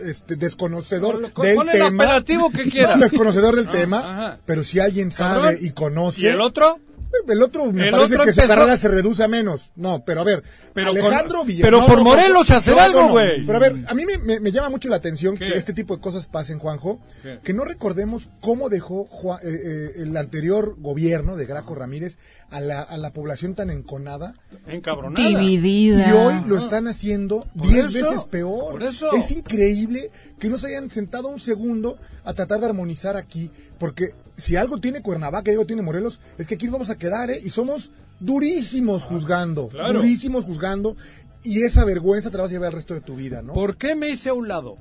[0.00, 2.04] este, desconocedor del el tema.
[2.04, 2.98] apelativo que quieras.
[3.00, 4.40] desconocedor del Ah, tema, ajá.
[4.44, 5.58] pero si alguien sabe Cabrón.
[5.60, 6.20] y conoce.
[6.22, 6.80] ¿Y el otro?
[7.28, 9.70] El otro me El parece otro que su empezó- carrera se reduce a menos.
[9.76, 10.42] No, pero a ver,
[10.74, 13.12] Pero Alejandro con- pero no, por no, Morelos no, hacer no, algo, no, no.
[13.12, 13.44] güey.
[13.46, 15.46] Pero a ver, a mí me, me- me llama mucho la atención ¿Qué?
[15.46, 17.00] que este tipo de cosas pasen, Juanjo.
[17.22, 17.40] ¿Qué?
[17.42, 19.08] Que no recordemos cómo dejó
[19.42, 22.18] eh, eh, el anterior gobierno de Graco Ramírez
[22.50, 24.34] a la, a la población tan enconada.
[24.66, 25.26] Encabronada.
[25.28, 26.08] Dividida.
[26.08, 28.72] Y hoy lo están haciendo diez eso, veces peor.
[28.72, 29.12] por eso.
[29.16, 34.10] Es increíble que no se hayan sentado un segundo a tratar de armonizar aquí, porque
[34.36, 37.30] si algo tiene Cuernavaca y algo tiene Morelos, es que aquí nos vamos a quedar,
[37.30, 37.40] ¿eh?
[37.42, 39.92] Y somos durísimos juzgando, Ah, claro.
[40.00, 40.96] durísimos juzgando,
[41.42, 43.52] y esa vergüenza te la vas a llevar el resto de tu vida, ¿no?
[43.52, 44.76] ¿Por qué me hice a un lado?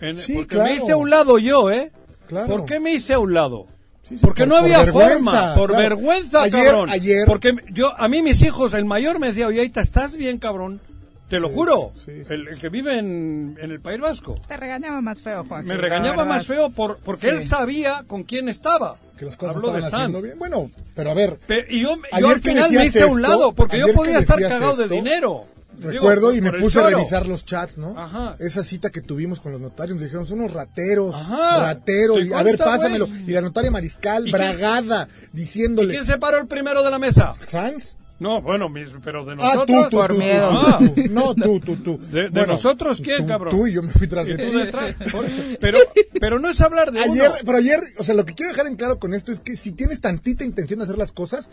[0.00, 0.70] En- Sí, porque claro.
[0.70, 1.92] me hice a un lado yo, ¿eh?
[2.26, 2.46] Claro.
[2.48, 3.66] ¿Por qué me hice a un lado?
[4.08, 5.82] Sí, sí, Porque por- no había forma, por claro.
[5.82, 6.90] vergüenza, Ayer- cabrón.
[6.90, 10.80] ayer- Porque yo, a mí mis hijos, el mayor me decía, oye, ¿estás bien, cabrón?
[11.30, 11.92] Te lo juro.
[11.96, 12.34] sí, sí.
[12.34, 14.38] El, el que vive en, en el País Vasco.
[14.46, 15.64] Te regañaba más feo, Juan.
[15.64, 18.96] Me regañaba más feo por, porque él sabía con quién estaba.
[19.16, 20.24] Que las cosas Habló de estaban haciendo Sanz.
[20.24, 20.38] bien.
[20.38, 23.78] Bueno, pero a ver, Pe- y yo, al final me hice a un lado, porque
[23.78, 25.46] yo podía estar cagado de dinero.
[25.78, 27.98] Recuerdo Digo, y me puse a revisar los chats, ¿no?
[27.98, 28.36] Ajá.
[28.38, 31.60] Esa cita que tuvimos con los notarios, nos dijeron, son unos rateros, Ajá.
[31.60, 33.06] rateros, ¿Te y a ver, pásamelo.
[33.26, 36.98] Y la notaria Mariscal, ¿Y bragada, ¿Y diciéndole, quién se paró el primero de la
[36.98, 37.32] mesa?
[37.40, 37.96] ¿Sanz?
[38.20, 39.66] No, bueno, mis- pero de Ah, nosotros.
[39.66, 40.50] tú, tú, por tú, tú, miedo.
[40.50, 40.80] tú, Ah.
[41.10, 41.98] No, tú, tú, tú.
[42.12, 43.50] ¿De- de nosotros quién, cabrón?
[43.50, 45.56] Tú y yo me fui tras de ti.
[45.60, 45.78] Pero,
[46.20, 47.38] pero no es hablar de Ayer, uno.
[47.44, 49.72] pero ayer, o sea, lo que quiero dejar en claro con esto es que si
[49.72, 51.50] tienes tantita intención de hacer las cosas,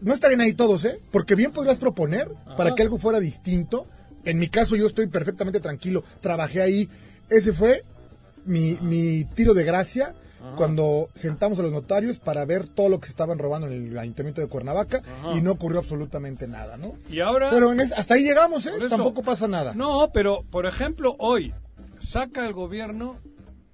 [0.00, 0.98] no estarían ahí todos, ¿eh?
[1.10, 3.86] Porque bien podrías proponer para que algo fuera distinto.
[4.24, 6.04] En mi caso, yo estoy perfectamente tranquilo.
[6.20, 6.88] Trabajé ahí.
[7.30, 7.84] Ese fue
[8.44, 10.14] mi, mi tiro de gracia
[10.56, 13.98] cuando sentamos a los notarios para ver todo lo que se estaban robando en el
[13.98, 15.02] ayuntamiento de Cuernavaca
[15.34, 16.92] y no ocurrió absolutamente nada, ¿no?
[17.10, 17.50] Y ahora.
[17.50, 18.70] Pero en es- hasta ahí llegamos, ¿eh?
[18.78, 19.74] Eso- Tampoco pasa nada.
[19.74, 21.52] No, pero, por ejemplo, hoy
[22.00, 23.16] saca el gobierno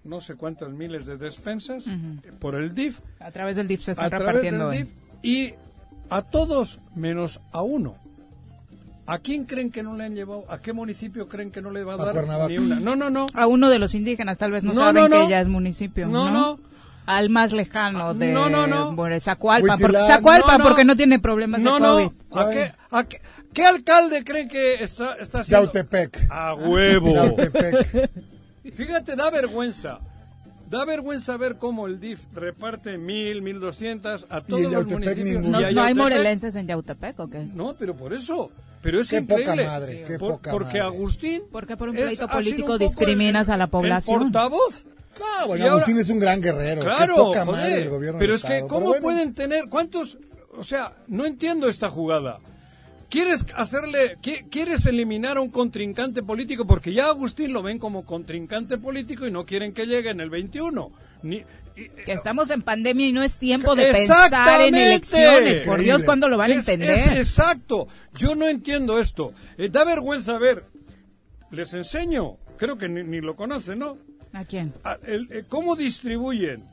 [0.04, 1.84] no sé cuántas miles de despensas
[2.38, 4.68] por el DIF, A través del DIF se está a través repartiendo.
[4.68, 4.84] del.
[4.84, 5.54] DIF, y
[6.10, 7.96] a todos menos a uno.
[9.06, 10.44] ¿A quién creen que no le han llevado?
[10.48, 12.48] ¿A qué municipio creen que no le va a A dar Cuernavaca.
[12.48, 12.76] ni una?
[12.80, 13.26] No, no, no.
[13.34, 15.24] A uno de los indígenas, tal vez no, No, saben no, no.
[15.24, 16.06] que ya es municipio.
[16.06, 16.60] No, No, no.
[17.06, 18.92] Al más lejano de No, no, no.
[18.96, 19.98] bueno, Zacualpa, porque.
[20.08, 20.64] Zacualpa No, no.
[20.64, 21.92] porque no tiene problemas No, de no.
[21.92, 22.10] COVID.
[22.38, 23.20] ¿A qué, a qué,
[23.52, 25.66] qué alcalde creen que está, está haciendo?
[25.66, 26.26] Yautepec.
[26.30, 27.14] A huevo.
[27.14, 28.10] Yautepec.
[28.72, 29.98] Fíjate, da vergüenza.
[30.70, 35.42] Da vergüenza ver cómo el DIF reparte mil, mil doscientas a todos los municipios.
[35.44, 37.46] No, no hay morelenses en Yautepec, ¿o qué?
[37.54, 38.50] No, pero por eso.
[38.84, 39.66] Pero es Qué poca increíble.
[39.66, 40.96] madre, qué Por- poca porque madre.
[40.96, 41.42] Agustín.
[41.50, 44.14] Porque por un es- pleito político un discriminas el- a la población.
[44.16, 44.84] El portavoz.
[45.20, 46.80] Ah, bueno, Y ahora- Agustín es un gran guerrero.
[46.80, 48.68] Qué Claro, poca joder, madre el gobierno pero del es que Estado.
[48.68, 50.18] ¿cómo Pero bueno, pueden tener cuántos?
[50.56, 52.38] O sea, no entiendo esta jugada.
[53.08, 56.66] ¿Quieres hacerle, qui- quieres eliminar a un contrincante político?
[56.66, 60.30] Porque ya Agustín lo ven como contrincante político y no quieren que llegue en el
[60.30, 60.90] 21.
[61.22, 61.42] Ni,
[61.74, 65.60] Que estamos en pandemia y no es tiempo de pensar en elecciones.
[65.62, 66.04] Por Dios.
[66.04, 66.90] ¿cuándo lo van a entender?
[66.90, 67.88] es exacto.
[68.14, 69.32] Yo no entiendo esto.
[69.58, 70.64] Eh, da vergüenza ver.
[71.50, 72.36] Les enseño.
[72.58, 73.98] Creo que ni, ni lo conocen, ¿no?
[74.32, 74.72] ¿A quién?
[75.06, 76.64] El- eh, ¿Cómo distribuyen?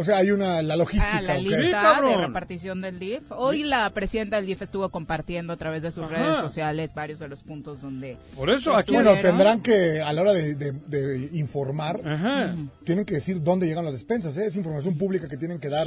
[0.00, 1.18] O sea, hay una, la logística.
[1.18, 1.40] Ah, la ok.
[1.42, 3.30] lista Sí, de repartición del DIF.
[3.30, 6.16] Hoy la presidenta del DIF estuvo compartiendo a través de sus Ajá.
[6.16, 8.16] redes sociales varios de los puntos donde...
[8.34, 8.94] Por eso aquí.
[8.94, 12.54] Bueno, tendrán que, a la hora de, de- de informar, Ajá.
[12.84, 14.36] tienen que decir dónde llegan las despensas.
[14.38, 14.46] ¿eh?
[14.46, 15.86] Es información pública que tienen que dar.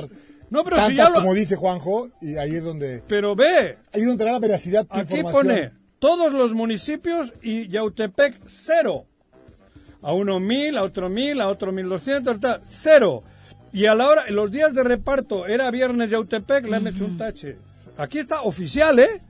[0.49, 3.77] No, pero tanta si ya lo- como dice Juanjo, y ahí es donde, Pero ve,
[3.93, 5.47] ahí es donde tendrá la veracidad tu aquí información.
[5.47, 9.05] pone todos los municipios y Yautepec cero.
[10.03, 12.35] A uno mil, a otro mil, a otro mil doscientos,
[12.67, 13.23] cero.
[13.73, 17.17] Y a la hora, los días de reparto, era viernes Yautepec, le han hecho un
[17.17, 17.57] tache.
[17.97, 19.21] Aquí está oficial, ¿eh?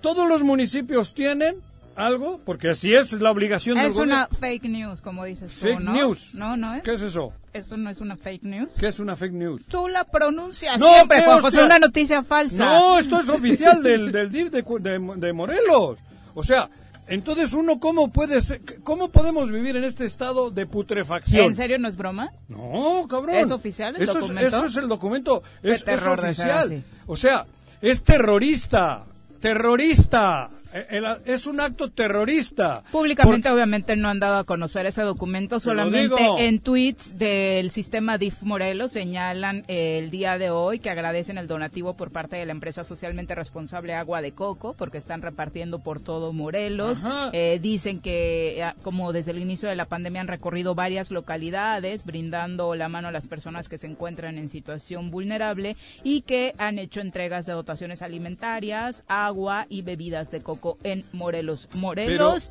[0.00, 1.56] Todos los municipios tienen
[1.94, 4.38] algo, porque así es la obligación del Es una gobierno.
[4.38, 5.92] fake news, como dices tú, Fake ¿no?
[5.92, 6.34] news.
[6.34, 6.82] No, no es.
[6.82, 7.32] ¿Qué es eso?
[7.52, 8.72] Eso no es una fake news.
[8.80, 9.66] ¿Qué es una fake news?
[9.66, 11.66] Tú la pronuncias No, siempre, ¿qué Juanjo, es hostia?
[11.66, 12.64] una noticia falsa.
[12.64, 15.98] No, esto es oficial del, del DIF de, de- de Morelos.
[16.34, 16.70] O sea,
[17.06, 21.46] entonces uno cómo puede ser, cómo podemos vivir en este estado de putrefacción.
[21.46, 22.32] ¿En serio no es broma?
[22.48, 23.36] No, cabrón.
[23.36, 24.40] ¿Es oficial el esto documento?
[24.40, 25.42] Es, esto es el documento.
[25.62, 26.84] Es, es oficial.
[27.06, 27.46] O sea,
[27.80, 29.04] es terrorista.
[29.40, 30.50] Terrorista.
[30.72, 32.82] Eh, el- es un acto terrorista.
[32.92, 38.42] Públicamente, obviamente, no han dado a conocer ese documento, solamente en tweets del sistema DIF
[38.42, 42.52] Morelos señalan eh, el día de hoy que agradecen el donativo por parte de la
[42.52, 47.02] empresa socialmente responsable Agua de Coco, porque están repartiendo por todo Morelos.
[47.32, 52.74] Eh, dicen que, como desde el inicio de la pandemia han recorrido varias localidades, brindando
[52.74, 57.00] la mano a las personas que se encuentran en situación vulnerable y que han hecho
[57.00, 61.68] entregas de dotaciones alimentarias, agua y bebidas de coco en Morelos.
[61.74, 62.50] Morelos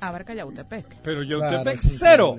[0.00, 0.86] abarca Yautepec.
[1.02, 2.38] Pero Claro, Yautepec sí, cero.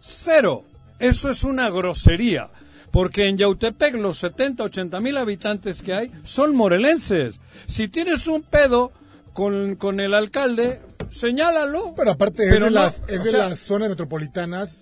[0.00, 0.64] Cero.
[0.98, 2.50] Eso es una grosería.
[2.90, 7.36] Porque en Yautepec los 70, 80 mil habitantes que hay son morelenses.
[7.66, 8.92] Si tienes un pedo
[9.32, 11.94] con, con el alcalde, señálalo.
[11.96, 14.80] Pero aparte Pero es de, no, las, es de sea- las zonas metropolitanas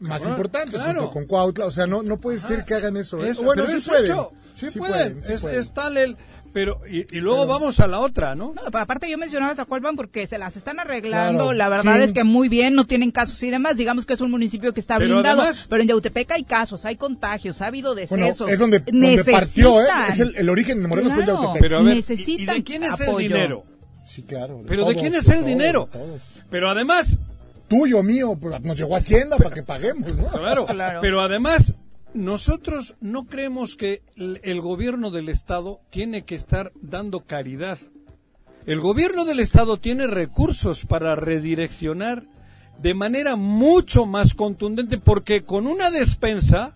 [0.00, 1.00] más Cabrón, importantes, claro.
[1.02, 1.66] junto con Cuautla.
[1.66, 3.24] O sea, no, no puede ser que hagan eso.
[3.24, 3.30] ¿eh?
[3.30, 4.04] Eso, bueno, pero sí es pueden.
[4.06, 4.32] hecho.
[4.66, 4.94] Sí, Sí pueden.
[5.14, 5.60] pueden, sí es, pueden.
[5.60, 6.16] es tal el...
[6.52, 8.52] Pero, y, y luego vamos a la otra, ¿no?
[8.54, 11.96] No, pero aparte yo mencionaba a Zacualpan porque se las están arreglando, Claro, la verdad
[11.96, 12.02] sí.
[12.04, 14.78] es que muy bien, no tienen casos y demás, digamos que es un municipio que
[14.78, 18.48] está Pero blindado, además- pero en Yautepec hay casos, hay contagios, ha habido Bueno, decesos.
[18.50, 19.86] es donde, donde partió, ¿eh?
[20.08, 21.26] Es el, el origen de Morelos Claro.
[21.42, 21.60] Yautepec.
[21.60, 23.64] Pero a ver, ¿y- ¿y Necesitan de quién es el dinero?
[24.06, 24.58] Sí, claro.
[24.58, 25.88] de ¿Pero de quién es de el todos, dinero?
[26.50, 27.18] Pero además,
[27.66, 30.28] Tuyo, mío, pues nos llegó Hacienda para que paguemos, ¿no?
[30.28, 31.00] Claro, Claro.
[31.00, 31.72] pero además
[32.14, 37.78] nosotros no creemos que el, gobierno del Estado tiene que estar dando caridad.
[38.66, 42.24] El gobierno del Estado tiene recursos para redireccionar
[42.80, 46.74] de manera mucho más contundente porque con una despensa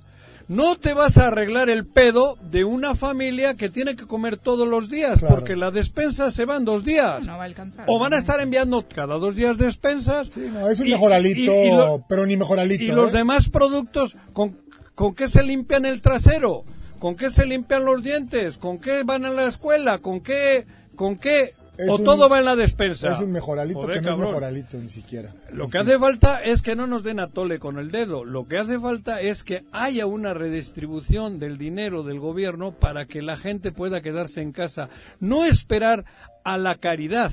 [0.49, 4.67] no te vas a arreglar el pedo de una familia que tiene que comer todos
[4.67, 5.35] los días Claro.
[5.35, 7.25] porque la despensa se va en dos días.
[7.27, 7.85] No va a alcanzar.
[7.89, 10.29] O van a estar enviando cada dos días despensas.
[10.35, 12.83] Sí, no, es un Y- mejoralito, y- y lo- pero ni mejoralito.
[12.83, 13.19] y los ¿eh?
[13.19, 14.57] demás productos, ¿con,
[14.99, 16.65] ¿con qué se limpian el trasero?
[16.99, 18.59] ¿Con qué se limpian los dientes?
[18.59, 19.99] ¿Con qué van a la escuela?
[19.99, 20.67] ¿Con qué?
[20.97, 21.55] ¿Con qué?
[21.77, 23.13] Es ¿O un- todo va en la despensa?
[23.13, 24.27] Es un mejoralito Joder, que no cabrón.
[24.27, 25.33] es mejoralito ni siquiera.
[25.53, 28.25] Lo que hace falta es que no nos den a tole con el dedo.
[28.25, 33.23] Lo que hace falta es que haya una redistribución del dinero del gobierno para que
[33.23, 34.89] la gente pueda quedarse en casa.
[35.21, 36.05] No esperar
[36.43, 37.31] a la caridad.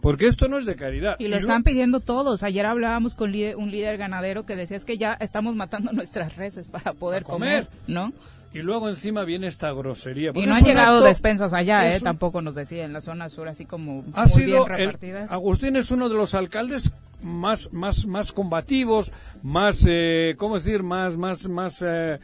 [0.00, 1.16] Porque esto no es de caridad.
[1.18, 2.42] Y lo están pidiendo todos.
[2.42, 6.68] Ayer hablábamos con un líder ganadero que decía es que ya estamos matando nuestras reses
[6.68, 7.66] para poder comer.
[7.66, 8.12] comer, ¿no?
[8.50, 10.32] Y luego encima viene esta grosería.
[10.34, 11.98] Y no han llegado acto- despensas allá, es ¿eh?
[11.98, 15.16] un- Tampoco nos decía en la zona sur, así como ha muy sido bien el-.
[15.28, 19.10] Agustín es uno de los alcaldes más más más combativos
[19.42, 22.20] más eh, cómo decir más más más eh,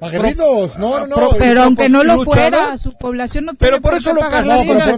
[0.00, 1.14] Aguerridos, no, no, no.
[1.16, 4.20] Pro- Pero aunque no lo fuera, su población no Pero tiene por por eso lo
[4.20, 4.66] castigan.
[4.66, 4.96] No, pero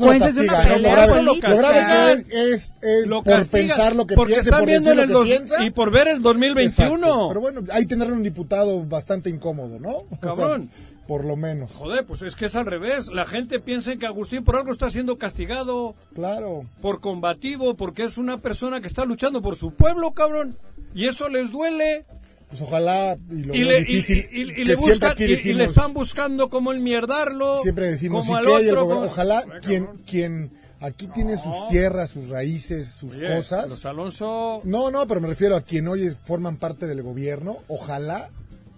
[0.90, 4.32] por eso lo castigan, Lo grave- que es eh, lo por pensar lo que porque
[4.34, 5.64] piensa, están por viendo decir en el lo que piensa.
[5.64, 7.28] y por ver el 2021 Exacto.
[7.28, 9.88] Pero bueno, ahí tendrán un diputado bastante incómodo, ¿no?
[9.98, 10.70] O sea, Cabrón.
[11.06, 11.72] por lo menos.
[11.72, 14.90] joder pues es que es al revés la gente piensa que Agustín por algo está
[14.90, 16.64] siendo castigado Claro.
[16.82, 20.58] por combativo porque es una persona que está luchando por su pueblo cabrón
[20.94, 22.04] y eso les duele
[22.48, 25.22] Pues ojalá, y lo y le, difícil, y- y- y que le siempre buscan y-
[25.50, 29.00] y, le están buscando como el mierdarlo Siempre decimos, como ¿y al otro, gobierno- como-
[29.02, 33.68] Ojalá quien, quien aquí tiene sus tierras, sus raíces, sus Oye, cosas.
[33.68, 38.30] los Alonso No, no, pero me refiero a quien hoy forman parte del gobierno, ojalá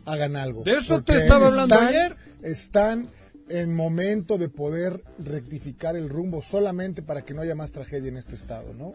[0.04, 0.64] hagan algo.
[0.64, 2.16] De eso te estaba hablando están- ayer.
[2.42, 3.08] Están
[3.50, 8.16] en momento de poder rectificar el rumbo solamente para que no haya más tragedia en
[8.16, 8.94] este estado, ¿no?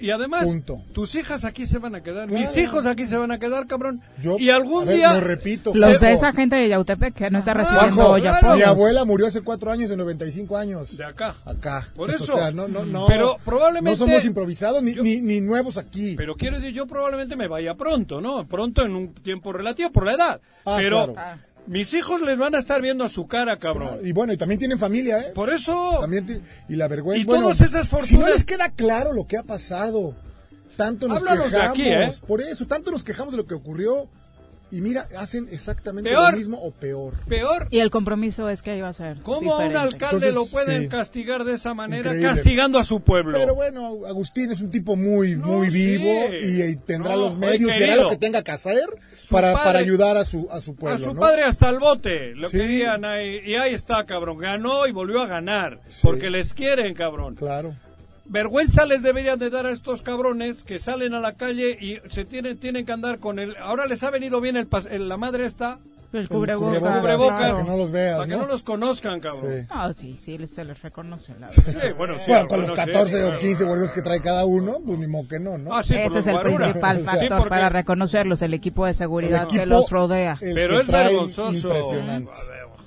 [0.00, 0.82] Y además, Punto.
[0.92, 2.40] tus hijas aquí se van a quedar, Claro.
[2.40, 4.00] mis hijos aquí se van a quedar, cabrón.
[4.20, 5.14] Yo, y algún ver, día...
[5.14, 8.54] lo repito, Los de esa gente de Yautepec que no está recibiendo hoy claro.
[8.56, 10.96] mi abuela murió hace cuatro años de 95 años.
[10.96, 11.34] De acá.
[11.44, 11.86] Acá.
[11.96, 12.36] Por O eso.
[12.36, 13.06] sea, no, no, no.
[13.06, 16.14] Pero probablemente- No somos improvisados ni, Yo- ni, ni nuevos aquí.
[16.16, 18.46] Pero quiero decir, yo probablemente me vaya pronto, ¿no?
[18.46, 20.40] Pronto en un tiempo relativo por la edad.
[20.64, 21.38] Ah, pero claro.
[21.68, 24.00] Mis hijos les van a estar viendo a su cara, cabrón.
[24.02, 25.32] Y bueno, y también tienen familia, ¿eh?
[25.34, 25.98] Por eso...
[26.00, 27.20] También y la vergüenza.
[27.22, 30.14] Y bueno, todas esas Si no fortunas- les queda claro lo que ha pasado,
[30.76, 31.70] tanto nos Háblanos de quejamos.
[31.78, 32.12] aquí, ¿eh?
[32.26, 34.08] Por eso, tanto nos quejamos de lo que ocurrió.
[34.70, 36.32] Y mira, hacen exactamente Peor.
[36.32, 37.14] lo mismo o peor.
[37.26, 37.68] Peor.
[37.70, 40.82] Y el compromiso es que iba a ser ¿Cómo a un alcalde Entonces, lo pueden
[40.82, 40.88] sí.
[40.88, 42.28] castigar de esa manera, Increíble.
[42.28, 43.38] castigando a su pueblo?
[43.38, 45.96] Pero bueno, Agustín es un tipo muy, No, muy sí.
[45.96, 48.84] vivo y, y tendrá No, los medios y hará lo que tenga que hacer
[49.16, 50.98] Su para, padre- para ayudar a su, a su a pueblo.
[50.98, 51.20] su ¿no?
[51.20, 52.58] padre hasta el bote, lo Sí.
[52.58, 57.36] querían ahí, y ahí está, cabrón, ganó y volvió a ganar, porque les quieren, cabrón.
[57.36, 57.74] Claro.
[58.28, 62.24] Vergüenza les deberían de dar a estos cabrones que salen a la calle y se
[62.24, 63.56] tienen, tienen que andar con el...
[63.56, 65.78] Ahora les ha venido bien el, pas- el- la madre esta,
[66.12, 66.78] El cubrebocas.
[66.78, 68.42] cubrebocas, cubrebocas, para que no los veas, para que ¿no?
[68.42, 69.60] no los conozcan, cabrón.
[69.62, 69.66] Sí.
[69.70, 71.62] Ah, sí, sí, se les reconoce la Sí,
[71.96, 73.36] bueno, sí, Bueno, con los algunos sí, 14 claro.
[73.36, 75.74] o 15 borregos que trae cada uno, pues ni modo que no, ¿no?
[75.74, 76.66] Ah, sí, Ese es el guarura.
[76.66, 80.36] principal factor porque- para reconocerlos, el equipo de seguridad El que los rodea.
[80.42, 81.68] el Pero es vergonzoso.
[81.68, 82.30] Impresionante.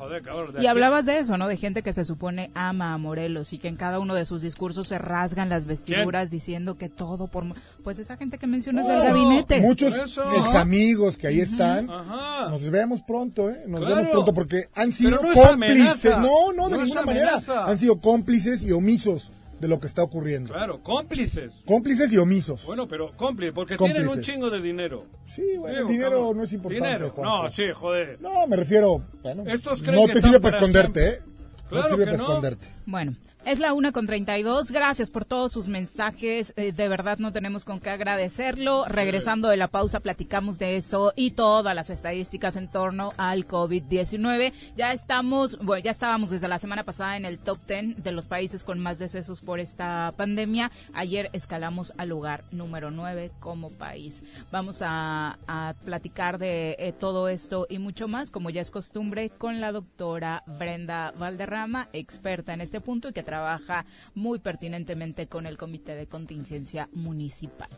[0.01, 1.47] Joder, cabrón, de Y aquí- hablabas de eso, ¿no?
[1.47, 4.41] De gente que se supone ama a Morelos y que en cada uno de sus
[4.41, 7.45] discursos se rasgan las vestiduras diciendo que todo por...
[7.83, 9.59] Pues esa gente que mencionas del No, gabinete.
[9.61, 11.89] Muchos ex amigos que ahí están.
[11.89, 12.49] Ajá.
[12.49, 13.63] Nos vemos pronto, ¿eh?
[13.67, 13.95] Nos Claro.
[13.95, 16.03] vemos pronto porque han sido no cómplices.
[16.17, 17.41] No, no, de No ninguna manera.
[17.67, 19.31] Han sido cómplices y omisos
[19.61, 20.51] de lo que está ocurriendo.
[20.53, 21.53] Claro, cómplices.
[21.65, 22.65] Cómplices y omisos.
[22.65, 24.33] Bueno, pero cómplices, porque tienen un Cómplices.
[24.33, 25.05] chingo de dinero.
[25.27, 26.37] sí, bueno, Digo, el dinero cabrón.
[26.37, 26.85] no es importante.
[26.87, 27.09] Dinero.
[27.11, 27.43] Juanjo.
[27.43, 28.21] No, sí, joder.
[28.21, 29.03] No, me refiero.
[29.23, 31.29] Bueno, Estos creen no que te sirve para para esconderte, siempre.
[31.29, 31.31] ¿eh?
[31.69, 32.23] Claro no sirve que para no.
[32.23, 32.67] esconderte.
[32.85, 34.71] Bueno, es la una con 32.
[34.71, 36.53] Gracias por todos sus mensajes.
[36.57, 38.85] Eh, de verdad no tenemos con qué agradecerlo.
[38.85, 44.53] Regresando de la pausa, platicamos de eso y todas las estadísticas en torno al COVID-19.
[44.75, 48.25] Ya estamos, bueno, ya estábamos desde la semana pasada en el top 10 de los
[48.25, 50.71] países con más decesos por esta pandemia.
[50.93, 54.21] Ayer escalamos al lugar número 9 como país.
[54.51, 59.29] Vamos a, a platicar de eh, todo esto y mucho más, como ya es costumbre,
[59.29, 65.45] con la doctora Brenda Valderrama, experta en este punto y que trabaja muy pertinentemente con
[65.45, 67.69] el Comité de Contingencia Municipal.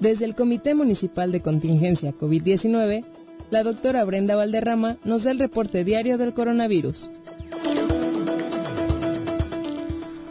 [0.00, 3.04] Desde el Comité Municipal de Contingencia COVID-19,
[3.52, 7.08] la doctora Brenda Valderrama nos da el reporte diario del coronavirus.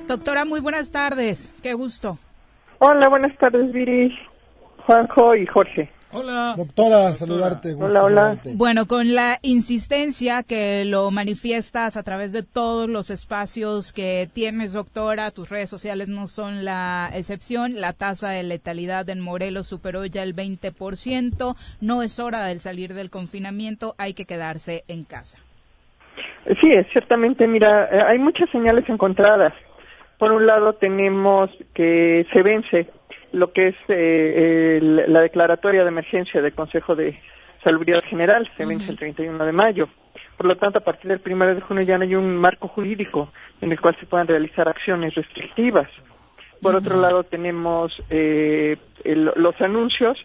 [0.09, 1.55] Doctora, muy buenas tardes.
[1.63, 2.19] Qué gusto.
[2.79, 4.13] Hola, buenas tardes, Viri,
[4.85, 5.89] Juanjo y Jorge.
[6.13, 6.55] Hola.
[6.57, 7.73] Doctora, saludarte.
[7.73, 8.21] gusto Hola, hola.
[8.21, 8.53] saludarte.
[8.55, 14.73] Bueno, con la insistencia que lo manifiestas a través de todos los espacios que tienes,
[14.73, 17.79] doctora, tus redes sociales no son la excepción.
[17.79, 21.55] La tasa de letalidad en Morelos superó ya el 20%.
[21.79, 25.39] No es hora del salir del confinamiento, hay que quedarse en casa.
[26.59, 29.53] Sí, es ciertamente, mira, eh, hay muchas señales encontradas.
[30.17, 32.89] Por un lado tenemos que se vence
[33.31, 37.17] lo que es eh, el- la declaratoria de emergencia del Consejo de
[37.63, 39.87] Salubridad General, se vence el 31 de mayo.
[40.37, 43.31] Por lo tanto, a partir del 1 de junio ya no hay un marco jurídico
[43.61, 45.87] en el cual se puedan realizar acciones restrictivas.
[46.61, 50.17] Por otro lado, tenemos eh, el- los anuncios.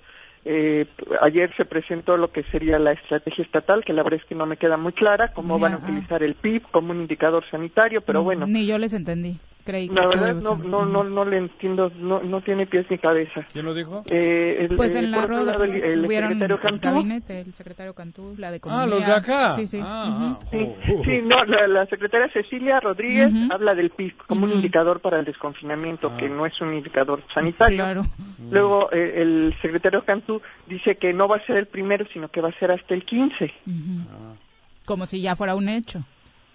[0.45, 0.87] Eh,
[1.23, 4.47] ayer se presentó lo que sería la estrategia estatal, que la verdad es que no
[4.47, 8.21] me queda muy clara, cómo van a utilizar el PIB como un indicador sanitario, pero
[8.23, 9.39] bueno, Ni yo les entendí.
[9.67, 13.45] Que la verdad no, no, no, no le entiendo, no, no tiene pies ni cabeza.
[13.53, 14.05] ¿Quién lo dijo?
[14.09, 17.93] Eh, el- Pues eh, en la rueda el, el secretario el Cantú, gabinete, el secretario
[17.93, 18.85] Cantú, la de Economía.
[18.85, 19.51] Ah, los de acá.
[19.51, 19.81] Sí, sí.
[19.83, 20.47] Ah, Ujú.
[20.51, 23.53] Sí, ah, sí, no, la, la secretaria Cecilia Rodríguez Ujú.
[23.53, 27.79] habla del PIB como un indicador para el desconfinamiento, que no es un indicador sanitario.
[27.79, 28.03] Claro.
[28.51, 32.41] Luego eh, el secretario Cantú dice que no va a ser el primero, sino que
[32.41, 34.37] va a ser hasta el 15, Ujú.
[34.85, 36.05] Como si ya fuera un hecho.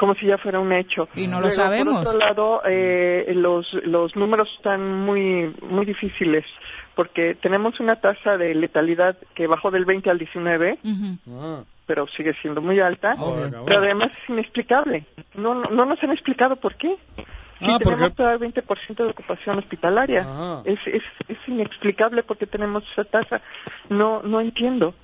[0.02, 1.08] Como si ya fuera un hecho.
[1.16, 2.00] Y no lo sabemos.
[2.04, 6.44] Por otro lado, eh, los, los números están muy, muy difíciles,
[6.96, 11.40] porque tenemos una tasa de letalidad que bajó del 20 al 19, Ujú.
[11.40, 11.64] ah.
[11.86, 13.10] pero sigue siendo muy alta.
[13.16, 13.64] Cabrón.
[13.66, 15.06] Pero además es inexplicable.
[15.36, 16.96] No, no, no nos han explicado por qué.
[17.60, 20.26] Si Ah, tenemos porque- todavía 20% de ocupación hospitalaria.
[20.66, 23.40] Es, es, es inexplicable porque tenemos esa tasa.
[23.90, 24.96] No, no entiendo.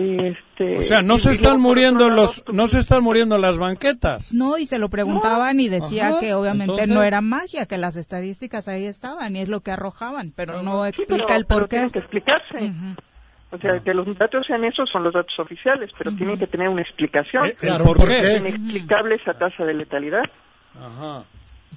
[0.00, 4.32] Este, O sea, no se están muriendo los, no se están muriendo las banquetas.
[4.32, 7.76] No, y se lo preguntaban y decía Ajá, que obviamente entonces- no era magia, que
[7.76, 11.46] las estadísticas ahí estaban y es lo que arrojaban, pero no Sí, explica pero- el
[11.46, 11.76] por qué.
[11.76, 12.72] tienen que explicarse.
[13.52, 16.68] O sea, que los datos sean esos son los datos oficiales, pero tienen que tener
[16.68, 17.46] una explicación.
[17.46, 18.18] Eh, Claro, ¿por qué?
[18.36, 20.22] Es inexplicable esa tasa de letalidad.
[20.78, 21.24] Ajá.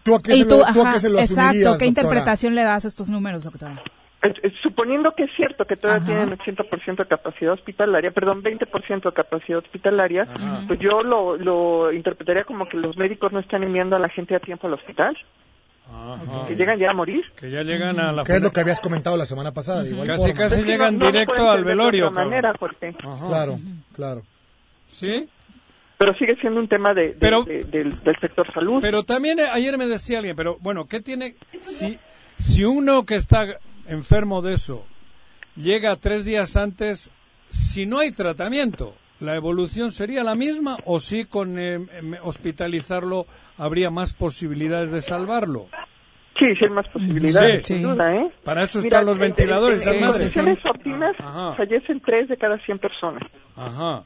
[0.04, 1.64] ¿Tú a qué, Y se, tú, lo, tú a ajá, qué se lo exacto, ¿qué
[1.64, 1.86] doctora?
[1.88, 3.82] interpretación le das a estos números, doctora?
[4.24, 6.06] Es- suponiendo que es cierto que todavía Ajá.
[6.08, 10.64] tienen 80% de capacidad hospitalaria, perdón, 20% de capacidad hospitalaria, Ajá.
[10.68, 14.34] pues yo lo, lo interpretaría como que los médicos no están enviando a la gente
[14.36, 15.18] a tiempo al hospital,
[15.92, 16.48] Ajá.
[16.48, 17.26] que llegan ya a morir.
[17.36, 19.84] Que ya llegan a la ¿Qué es lo que habías comentado la semana pasada?
[19.84, 20.36] De igual Casi, forma.
[20.40, 22.06] casi Es que llegan no- directo al velorio.
[22.06, 22.96] De otra manera, Jorge.
[23.28, 23.60] Claro,
[23.94, 24.22] claro.
[24.94, 25.28] ¿Sí?
[25.98, 28.80] Pero sigue siendo un tema de, de- Pero- de- del, del sector salud.
[28.82, 31.34] Pero también eh, ayer me decía alguien, pero bueno, ¿qué tiene?
[31.60, 31.98] Si,
[32.38, 33.48] si uno que está
[33.88, 34.86] enfermo de eso
[35.56, 37.10] llega tres días antes,
[37.50, 41.80] si no hay tratamiento, ¿la evolución sería la misma o si con eh,
[42.24, 43.26] hospitalizarlo
[43.58, 45.68] habría más posibilidades de salvarlo?
[46.40, 47.76] Sí, sí hay más posibilidades, Sí.
[47.76, 48.32] sin duda, ¿eh?
[48.44, 51.54] Para eso Mira, están los en- ventiladores, En, en condiciones óptimas Ajá.
[51.56, 53.22] fallecen 3 de cada 100 personas.
[53.56, 54.04] Ajá.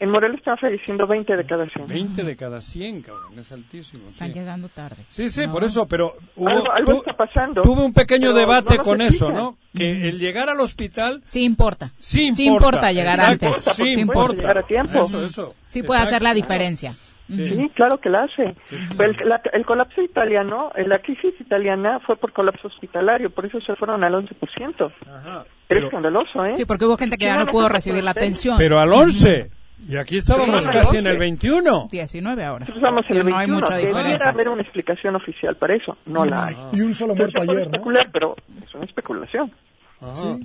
[0.00, 1.86] En Morelos están falleciendo 20 de cada 100.
[1.88, 4.08] 20 de cada 100, cabrón, es altísimo.
[4.08, 4.38] Están sí.
[4.38, 5.02] llegando tarde.
[5.08, 5.52] Sí, sí, ¿no?
[5.52, 7.62] por eso, pero hubo- Algo, algo tu- está pasando.
[7.62, 9.32] tuve un pequeño debate no con eso.
[9.32, 9.56] ¿no?
[9.74, 11.90] Que el llegar al hospital Sí importa.
[11.98, 12.92] sí importa.
[12.92, 13.64] llegar Exacto, antes.
[13.64, 14.34] Sí Sí importa importa.
[14.40, 15.00] llegar a tiempo.
[15.02, 15.54] Eso, eso.
[15.66, 16.34] Sí puede hacer la Exacto.
[16.46, 16.92] diferencia.
[17.28, 18.54] Sí, claro que la hace.
[18.70, 23.74] El, la- el colapso italiano, la crisis italiana fue por colapso hospitalario, por eso se
[23.76, 24.92] fueron al 11%.
[25.06, 25.42] Ajá.
[25.42, 26.54] Es Pero, escandaloso, ¿eh?
[26.56, 28.56] Sí, porque hubo gente que ya no pudo recibir la atención.
[28.56, 29.50] pero al 11.
[29.86, 31.18] Y aquí estábamos Sí, casi en el 11.
[31.20, 31.88] 21.
[31.90, 32.60] 19 ahora.
[32.60, 33.60] Nosotros estamos en el no hay 21.
[33.60, 34.28] mucha Debería diferencia.
[34.30, 35.96] haber una explicación oficial para eso.
[36.06, 36.56] No la hay.
[36.72, 37.62] Y un solo muerto ayer, ¿no?
[37.62, 39.52] especular, pero es una especulación.
[40.00, 40.36] Ajá.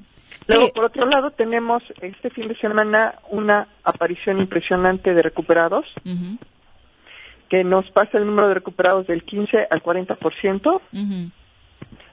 [0.48, 0.72] Luego, Sí.
[0.76, 6.38] por otro lado, tenemos este fin de semana una aparición impresionante de recuperados, Ujú,
[7.50, 11.32] que nos pasa el número de recuperados del 15 al 40% ujú.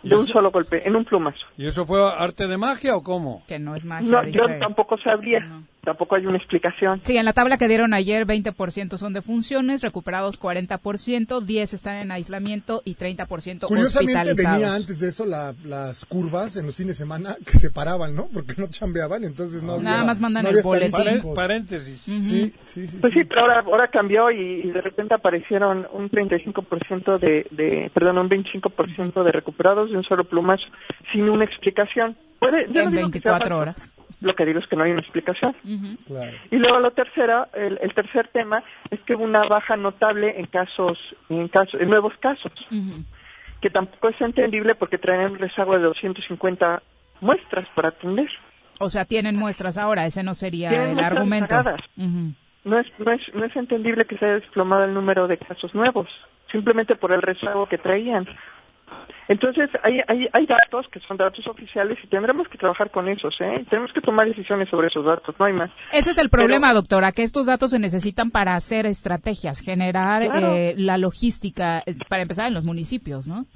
[0.02, 1.44] de un solo golpe, en un plumazo.
[1.56, 3.42] ¿Y eso fue arte de magia o cómo?
[3.48, 4.22] Que no es magia.
[4.22, 5.40] No, yo tampoco sabría,
[5.82, 7.00] tampoco hay una explicación.
[7.00, 11.96] Sí, en la tabla que dieron ayer, 20% son de funciones, recuperados 40%, 10 están
[11.96, 16.96] en aislamiento y 30% Curiosamente venía antes de eso la- las curvas en los fines
[16.96, 18.28] de semana que se paraban, ¿no?
[18.32, 21.34] Porque no chambeaban, entonces no Nada había- más mandan no el boletín.
[21.34, 22.06] paréntesis.
[22.08, 22.20] Ujú.
[22.20, 22.96] Sí, sí, sí.
[23.00, 23.20] Pues sí.
[23.20, 28.18] sí, pero ahora, ahora cambió y, y de repente aparecieron un 35% de, de, perdón,
[28.18, 30.64] un 25% de recuperados de un solo plumazo,
[31.12, 32.16] sin una explicación.
[32.38, 33.56] Puede, yo no En sea 24 falso.
[33.58, 33.92] horas.
[34.20, 35.54] Lo que digo es que no hay una explicación.
[36.06, 36.36] Claro.
[36.50, 40.46] Y luego lo tercero, el, el tercer tema es que hubo una baja notable en
[40.46, 40.98] casos,
[41.30, 43.02] en casos, en nuevos casos, Ujú.
[43.62, 46.82] que tampoco es entendible porque traen un rezago de 250
[47.22, 48.28] muestras para atender.
[48.78, 51.46] O sea, tienen muestras ahora, ese no sería Tienen el argumento.
[51.56, 51.80] rezagadas.
[51.96, 52.32] Ujú.
[52.64, 55.74] No es, no es, no es entendible que se haya desplomado el número de casos
[55.74, 56.08] nuevos,
[56.52, 58.26] simplemente por el rezago que traían.
[59.28, 63.40] Entonces, hay, hay, hay datos que son datos oficiales y tendremos que trabajar con esos,
[63.40, 63.64] ¿eh?
[63.70, 65.70] Tenemos que tomar decisiones sobre esos datos, no hay más.
[65.92, 70.54] Ese es el problema, doctora, que estos datos se necesitan para hacer estrategias, generar Claro.
[70.54, 73.46] eh, la logística, eh, para empezar en los municipios, ¿no?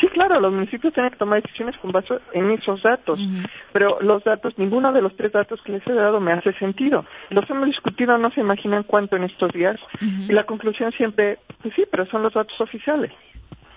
[0.00, 3.18] Sí, claro, los municipios tienen que tomar decisiones con base en esos datos,
[3.72, 7.04] pero los datos, ninguno de los tres datos que les he dado me hace sentido.
[7.28, 11.74] Los hemos discutido, no se imaginan cuánto en estos días, y la conclusión siempre, pues
[11.74, 13.10] sí, pero son los datos oficiales.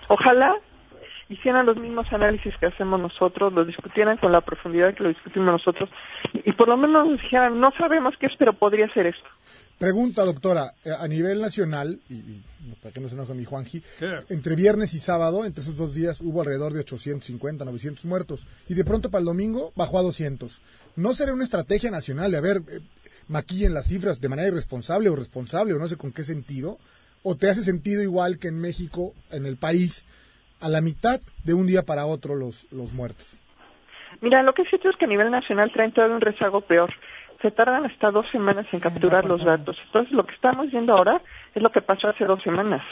[0.08, 0.54] Ojalá
[1.28, 5.52] hicieran los mismos análisis que hacemos nosotros, los discutieran con la profundidad que lo discutimos
[5.52, 5.88] nosotros,
[6.32, 9.28] y, por lo menos nos dijeran, no sabemos qué es, pero podría ser esto.
[9.78, 12.42] Pregunta, doctora, eh, a nivel nacional, y, y
[12.80, 13.82] para que no se enoje mi Juanji,
[14.28, 18.74] entre viernes y sábado, entre esos dos días, hubo alrededor de 850, 900 muertos, y
[18.74, 20.60] de pronto para el domingo bajó a 200.
[20.96, 22.80] ¿No será una estrategia nacional de, a ver, eh,
[23.28, 26.78] maquillen las cifras de manera irresponsable o responsable, o no sé con qué sentido?
[27.22, 30.04] ¿O te hace sentido igual que en México, en el país,
[30.60, 33.40] a la mitad de un día para otro los, los muertos?
[34.20, 36.92] Mira, lo que es cierto es que a nivel nacional traen todavía un rezago peor.
[37.42, 39.76] Se tardan hasta dos semanas en capturar los datos.
[39.86, 41.20] Entonces, lo que estamos viendo ahora
[41.54, 42.82] es lo que pasó hace dos semanas.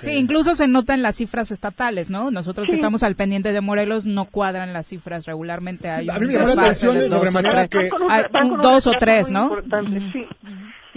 [0.00, 2.30] Sí, incluso se nota en las cifras estatales, ¿no?
[2.30, 5.88] Nosotros que estamos al pendiente de Morelos no cuadran las cifras regularmente.
[5.88, 7.88] Hay A mí me llamó la atención de sobremanera que-
[8.60, 9.50] dos o tres, ¿no?
[10.12, 10.26] sí.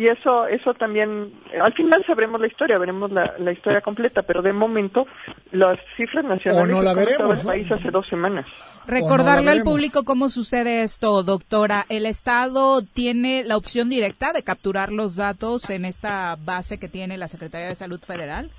[0.02, 1.32] Y eso, eso también,
[1.62, 5.06] al final sabremos la historia, veremos la, la historia completa, pero de momento
[5.52, 8.48] las cifras nacionales O no la veremos, país hace dos semanas.
[8.88, 11.86] Recordarle al público cómo sucede esto, doctora.
[11.88, 17.16] ¿El Estado tiene la opción directa de capturar los datos en esta base que tiene
[17.20, 18.50] la Secretaría de Salud Federal?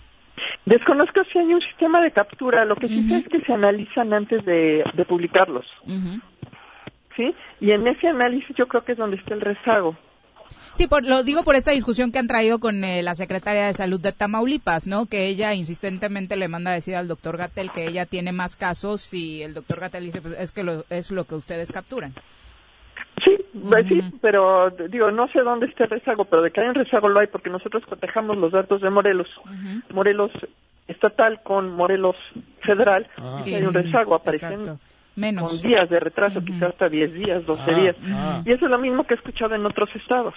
[0.64, 4.14] Desconozco si hay un sistema de captura, lo que sí sé es que se analizan
[4.14, 5.66] antes de, de publicarlos.
[7.16, 7.34] ¿sí?
[7.58, 9.96] Y en ese análisis yo creo que es donde está el rezago.
[10.74, 13.74] Sí, por, lo digo por esta discusión que han traído con eh, la secretaria de
[13.74, 15.06] Salud de Tamaulipas, ¿no?
[15.06, 19.12] Que ella insistentemente le manda a decir al doctor Gatel que ella tiene más casos
[19.12, 22.14] y el doctor Gatel dice, pues es que lo, es lo que ustedes capturan.
[23.22, 23.36] Sí,
[23.68, 26.74] Pues sí, pero digo, no sé dónde está el rezago, pero de que hay un
[26.74, 29.28] rezago lo hay porque nosotros cotejamos los datos de Morelos.
[29.92, 30.30] Morelos
[30.88, 32.16] estatal con Morelos
[32.62, 33.42] federal Ah.
[33.44, 34.78] y hay un rezago, aparecen Exacto.
[35.16, 35.50] Menos.
[35.60, 37.96] con días de retraso, quizás hasta 10 días, 12 Ah, días.
[38.12, 38.42] ah.
[38.44, 40.34] Y eso es lo mismo que he escuchado en otros estados.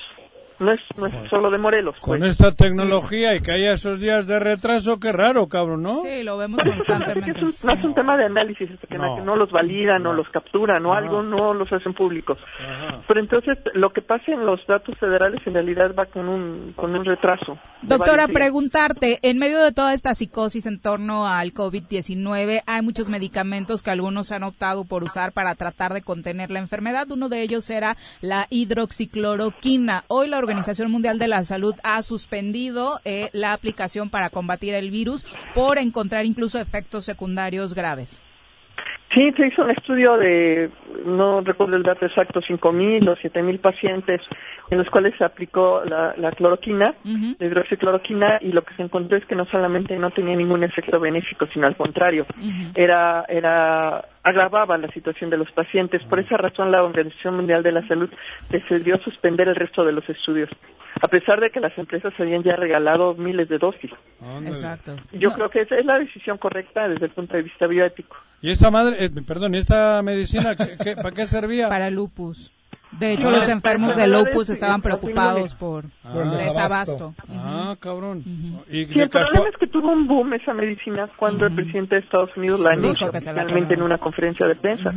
[0.60, 2.00] No es, no es solo de Morelos.
[2.00, 2.32] Con pues.
[2.32, 6.02] esta tecnología y que haya esos días de retraso, qué raro, cabrón, ¿no?
[6.02, 7.32] Sí, lo vemos Es que constantemente.
[7.32, 9.18] es un- no es un tema de análisis, hasta que No.
[9.18, 12.38] no, no los validan o los capturan o algo, no los hacen públicos.
[12.60, 13.02] Ajá.
[13.08, 16.96] Pero entonces lo que pasa en los datos federales en realidad va con un, con
[16.96, 17.58] un retraso.
[17.82, 23.84] Doctora, preguntarte, en medio de toda esta psicosis en torno al COVID-19, hay muchos medicamentos
[23.84, 27.12] que algunos han optado por usar para tratar de contener la enfermedad.
[27.12, 30.04] Uno de ellos era la hidroxicloroquina.
[30.08, 34.92] Hoy la Organización Mundial de la Salud ha suspendido eh, la aplicación para combatir el
[34.92, 35.26] virus
[35.56, 38.22] por encontrar incluso efectos secundarios graves.
[39.16, 40.70] Sí, se hizo un estudio de,
[41.06, 44.22] no recuerdo el dato exacto, 5.000 o 7.000 pacientes
[44.70, 47.36] en los cuales se aplicó la, la cloroquina, Ujú.
[47.40, 51.00] la hidroxicloroquina, y lo que se encontró es que no solamente no tenía ningún efecto
[51.00, 52.26] benéfico, sino al contrario,
[52.76, 56.04] era, era, agravaba la situación de los pacientes.
[56.04, 58.10] Por esa razón la Organización Mundial de la Salud
[58.50, 60.50] decidió suspender el resto de los estudios,
[61.06, 63.92] a pesar de que las empresas habían ya regalado miles de dosis.
[64.22, 64.50] Ándale.
[64.50, 64.96] Exacto.
[65.14, 65.36] Yo No.
[65.36, 68.16] creo que esa es la decisión correcta desde el punto de vista bioético.
[68.42, 71.70] ¿Y esta madre, eh, perdón, ¿y esta medicina qué- qué- para qué servía?
[71.70, 72.52] Para lupus.
[73.00, 77.14] De hecho, Ah, los enfermos de lupus estaban preocupados por Por el desabasto.
[77.30, 78.24] Ah, cabrón.
[78.70, 81.96] Y Sí, el casual- problema es que tuvo un boom esa medicina cuando el presidente
[81.96, 84.94] de Estados Unidos la anunció finalmente en una conferencia de prensa,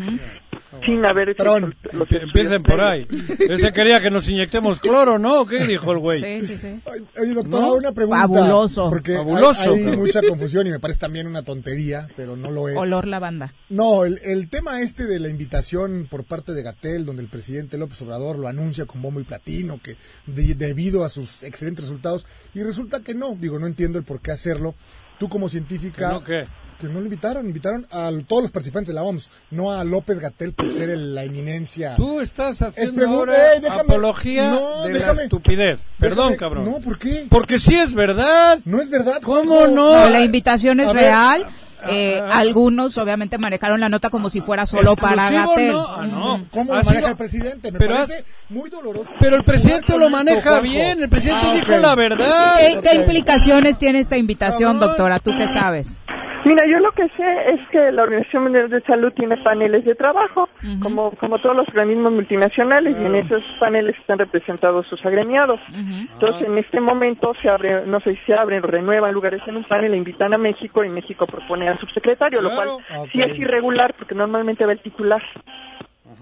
[0.84, 1.74] sin haber hecho Patrón.
[1.82, 3.06] los- los Empie- Empiecen por ahí.
[3.50, 5.46] Ese quería que nos inyectemos cloro, ¿no?
[5.46, 6.20] ¿Qué dijo el güey?
[6.20, 6.80] Sí, sí, sí.
[7.20, 7.74] Oye, doctora, ¿No?
[7.74, 8.20] una pregunta.
[8.22, 8.90] Fabuloso.
[8.90, 9.98] Porque hay- Fabuloso, hay, cabrón.
[9.98, 12.76] mucha confusión y me parece también una tontería, pero no lo es.
[12.76, 13.52] Olor lavanda.
[13.70, 17.67] No, el, el tema este de la invitación por parte de Gatel, donde el presidente
[17.76, 19.96] López Obrador lo anuncia con bombo y platino, que
[20.26, 24.20] de- debido a sus excelentes resultados, y resulta que no, digo, no entiendo el por
[24.20, 24.74] qué hacerlo.
[25.18, 26.08] Tú como científica...
[26.08, 26.44] ¿Que no qué?
[26.78, 30.20] que no lo invitaron, invitaron a todos los participantes de la OMS, no a López
[30.20, 31.96] Gatel por ser el- la eminencia.
[31.96, 35.86] Tú estás haciendo pregunta, ahora ey, déjame- apología no, de déjame- la estupidez.
[35.98, 36.64] Perdón, Déjame- cabrón.
[36.66, 37.26] No, ¿por qué?
[37.28, 38.60] Porque sí es verdad.
[38.64, 39.20] No es verdad.
[39.24, 39.90] ¿Cómo no?
[40.04, 41.46] No, la invitación es a ver, real.
[41.86, 45.72] Eh, algunos obviamente manejaron la nota como si fuera solo para ¿Exclusivo Gatel.
[45.72, 45.86] no?
[45.88, 46.44] Ah, no.
[46.50, 47.70] ¿Cómo lo maneja el presidente?
[47.70, 49.10] Me Pero parece muy doloroso.
[49.20, 51.02] Pero el presidente lo maneja esto, bien.
[51.02, 52.56] El presidente Ah, dijo la verdad.
[52.58, 55.20] ¿Qué, qué implicaciones tiene esta invitación, doctora?
[55.20, 55.98] ¿Tú qué sabes?
[56.44, 59.94] Mira, yo lo que sé es que la Organización Mundial de Salud tiene paneles de
[59.94, 60.48] trabajo,
[60.80, 65.60] como, como todos los organismos multinacionales, y en esos paneles están representados sus agremiados.
[65.68, 69.64] Entonces, en este momento se abre, no sé si se abren, renuevan lugares en un
[69.64, 72.68] panel, le invitan a México y México propone al subsecretario, lo cual
[73.12, 75.22] sí es irregular porque normalmente va el titular.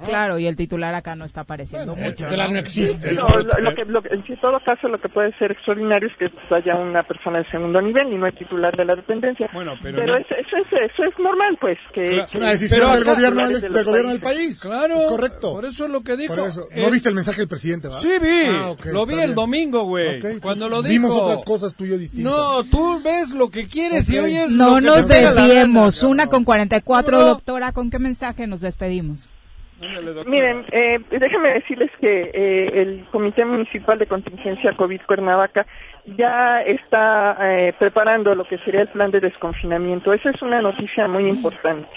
[0.05, 2.25] Claro, y el titular acá no está apareciendo El mucho.
[2.27, 3.13] titular no existe.
[3.13, 6.29] No, lo, lo que, lo en todo caso, lo que puede ser extraordinario es que
[6.31, 9.49] pues, haya una persona de segundo nivel y no el titular de la dependencia.
[9.53, 11.79] Bueno, pero no- es- eso, es, eso es normal, pues.
[11.95, 12.25] que Claro.
[12.25, 14.61] Es una decisión Pero del gobierno, del, de gobierno del país.
[14.61, 14.97] Claro.
[14.97, 15.53] Es correcto.
[15.53, 16.35] Por eso es lo que dijo.
[16.37, 16.69] Por eso.
[16.71, 18.01] El- ¿No viste el mensaje del presidente, ¿verdad?
[18.01, 18.47] Sí, vi.
[18.63, 19.35] Ah, ok, lo vi el bien.
[19.35, 20.21] domingo, güey.
[20.21, 20.93] Ok, Cuando lo dijo.
[20.93, 22.33] Vimos otras cosas tú y yo distintas.
[22.33, 24.25] No, tú ves lo que quieres y Ok.
[24.25, 26.03] oyes No lo que nos desviemos.
[26.03, 27.29] Una con 44, No, no.
[27.29, 27.73] doctora.
[27.73, 29.29] ¿Con qué mensaje nos despedimos?
[29.81, 30.25] Ándale.
[30.25, 35.67] Miren, eh, déjenme decirles que eh, el Comité Municipal de Contingencia COVID Cuernavaca
[36.17, 40.13] ya está eh, preparando lo que sería el plan de desconfinamiento.
[40.13, 41.89] Esa es una noticia muy importante.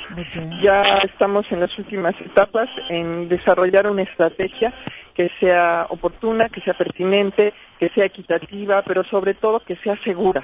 [0.62, 4.74] Ya estamos en las últimas etapas en desarrollar una estrategia
[5.14, 10.42] que sea oportuna, que sea pertinente, que sea equitativa, pero sobre todo que sea segura.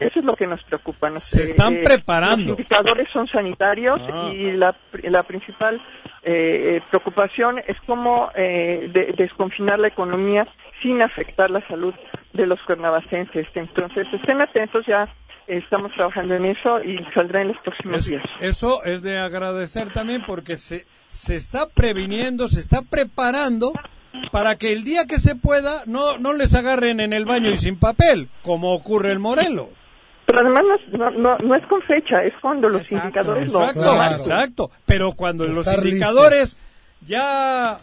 [0.00, 1.08] Eso es lo que nos preocupa.
[1.08, 2.50] Nos- Se están preparando.
[2.52, 4.30] Los indicadores son sanitarios Ah.
[4.32, 5.80] y la, la principal
[6.22, 10.46] eh, preocupación es cómo eh, de- desconfinar la economía
[10.82, 11.94] sin afectar la salud
[12.32, 13.46] de los cuernavacenses.
[13.54, 15.04] Entonces, estén atentos, ya
[15.48, 18.22] eh, estamos trabajando en eso y saldrá en los próximos Es- días.
[18.40, 23.72] eso es de agradecer también porque se, se está previniendo, se está preparando
[24.30, 27.58] para que el día que se pueda no, no les agarren en el baño y
[27.58, 29.68] sin papel, como ocurre en Morelos.
[30.28, 30.62] Pero además
[30.92, 33.06] no, no, no- no es con fecha, es cuando los Exacto.
[33.06, 34.14] indicadores lo Exacto, lo Claro.
[34.16, 34.70] exacto.
[34.84, 36.58] Pero cuando los indicadores
[37.06, 37.78] ya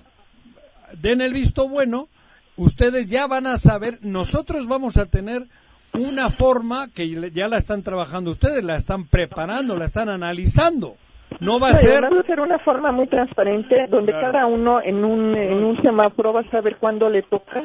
[1.02, 2.08] den el visto bueno,
[2.56, 5.48] ustedes ya van a saber, nosotros vamos a tener
[5.94, 10.98] una forma que ya la están trabajando ustedes, la están preparando, la están analizando.
[11.40, 12.04] No va a No, ser...
[12.04, 14.32] va a ser una forma muy transparente donde Claro.
[14.32, 17.64] cada uno en un, en un semáforo va a saber cuándo le toca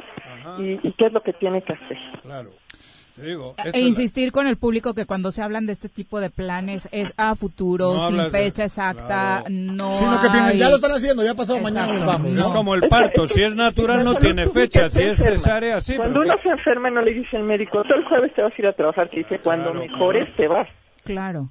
[0.59, 1.99] y, y qué es lo que tiene que hacer.
[2.23, 2.51] Claro.
[3.21, 5.89] Te digo, E es la- insistir con el público que cuando se hablan de este
[5.89, 9.45] tipo de planes es a futuro, No sin hablas de- fecha exacta, claro.
[9.51, 12.29] no Sino que piensan, ya lo están haciendo, ya pasado mañana nos vamos.
[12.33, 12.53] Es ¿no?
[12.53, 15.97] como el parto, si es natural no tiene fecha, si es cesárea sí.
[15.97, 18.53] Cuando pero uno se enferma no le dice el médico, tú el jueves te vas
[18.53, 20.69] a ir a trabajar, que dice, cuando Claro, mejores te vas.
[21.05, 21.49] Claro.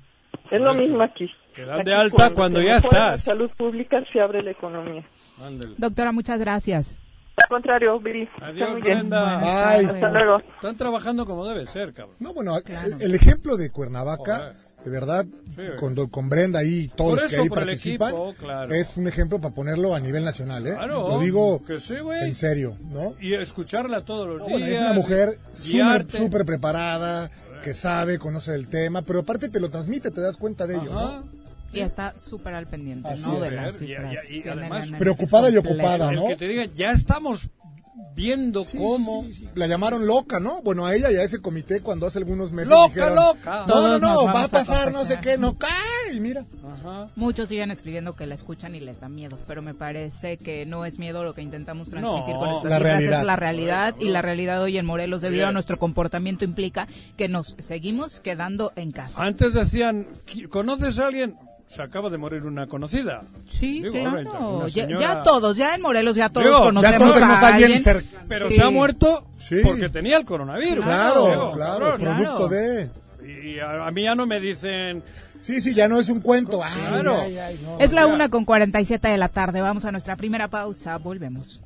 [0.52, 1.30] Es lo mismo aquí.
[1.56, 3.12] Te dan de alta cuando se ya estás.
[3.12, 5.04] La salud pública se abre la economía.
[5.42, 5.76] Ándale.
[5.78, 6.98] Doctora, muchas gracias.
[7.44, 8.28] Al contrario, Viri.
[8.42, 8.80] Adiós.
[8.82, 9.70] Brenda.
[9.70, 9.86] Ay.
[9.86, 10.40] Hasta luego.
[10.40, 12.16] Están trabajando como debe ser, cabrón.
[12.20, 14.54] No, bueno, el, el ejemplo de Cuernavaca, Joder.
[14.86, 15.26] de verdad,
[15.56, 15.64] Sí.
[15.80, 18.74] con, con Brenda ahí y todos los que ahí participan, equipo, claro.
[18.74, 20.72] es un ejemplo para ponerlo a nivel nacional, ¿eh?
[20.74, 22.26] Claro, Lo digo que sí, güey.
[22.28, 23.14] en serio, ¿no?
[23.20, 24.60] Y escucharla todos los No, días.
[24.60, 27.30] bueno, es una mujer súper preparada,
[27.64, 30.92] que sabe, conoce el tema, pero aparte te lo transmite, te das cuenta de ello,
[30.98, 31.22] Ajá.
[31.26, 31.39] ¿no?
[31.74, 33.44] Y está súper al pendiente, Así ¿no?
[33.44, 33.52] es.
[33.52, 34.32] De las Y- y- cifras.
[34.32, 36.28] y además Preocupada y ocupada, El ¿no?
[36.28, 37.50] que te diga, ya estamos
[38.16, 39.24] viendo Sí, cómo.
[39.26, 39.50] sí, sí, sí.
[39.56, 40.62] La llamaron loca, ¿no?
[40.62, 43.66] Bueno, a ella y a ese comité cuando hace algunos meses ¡Loca, dijeron, loca!
[43.68, 45.70] No, no, no, va a pasar no sé qué, no cae,
[46.14, 46.46] y mira.
[46.66, 47.10] Ajá.
[47.16, 50.86] Muchos siguen escribiendo que la escuchan y les da miedo, pero me parece que no
[50.86, 53.20] es miedo lo que intentamos transmitir No, con estas la cifras, realidad.
[53.20, 57.28] es la realidad y la realidad hoy en Morelos debido a nuestro comportamiento implica que
[57.28, 59.22] nos seguimos quedando en casa.
[59.24, 60.08] Antes decían,
[60.50, 61.36] ¿conoces a alguien?
[61.70, 63.22] Se acaba de morir una conocida.
[63.48, 64.68] Sí, Digo, claro.
[64.68, 66.64] Ya, señora- ya todos, ya en Morelos ya todos Digo, ya
[66.98, 67.84] conocemos todos a a alguien.
[68.28, 68.56] Pero Sí.
[68.56, 69.58] se ha muerto Sí.
[69.64, 70.84] porque tenía el coronavirus.
[70.84, 72.02] Claro, Digo, claro, cabrón.
[72.02, 72.90] producto de...
[73.24, 75.04] Y a, a mí ya no me dicen,
[75.42, 76.62] Sí, sí, ya no es un cuento.
[76.64, 77.16] Ay, Claro.
[77.22, 77.80] ay, ay, no.
[77.80, 78.08] Es la Ya.
[78.08, 79.62] una con 47 de la tarde.
[79.62, 80.98] Vamos a nuestra primera pausa.
[80.98, 81.62] Volvemos.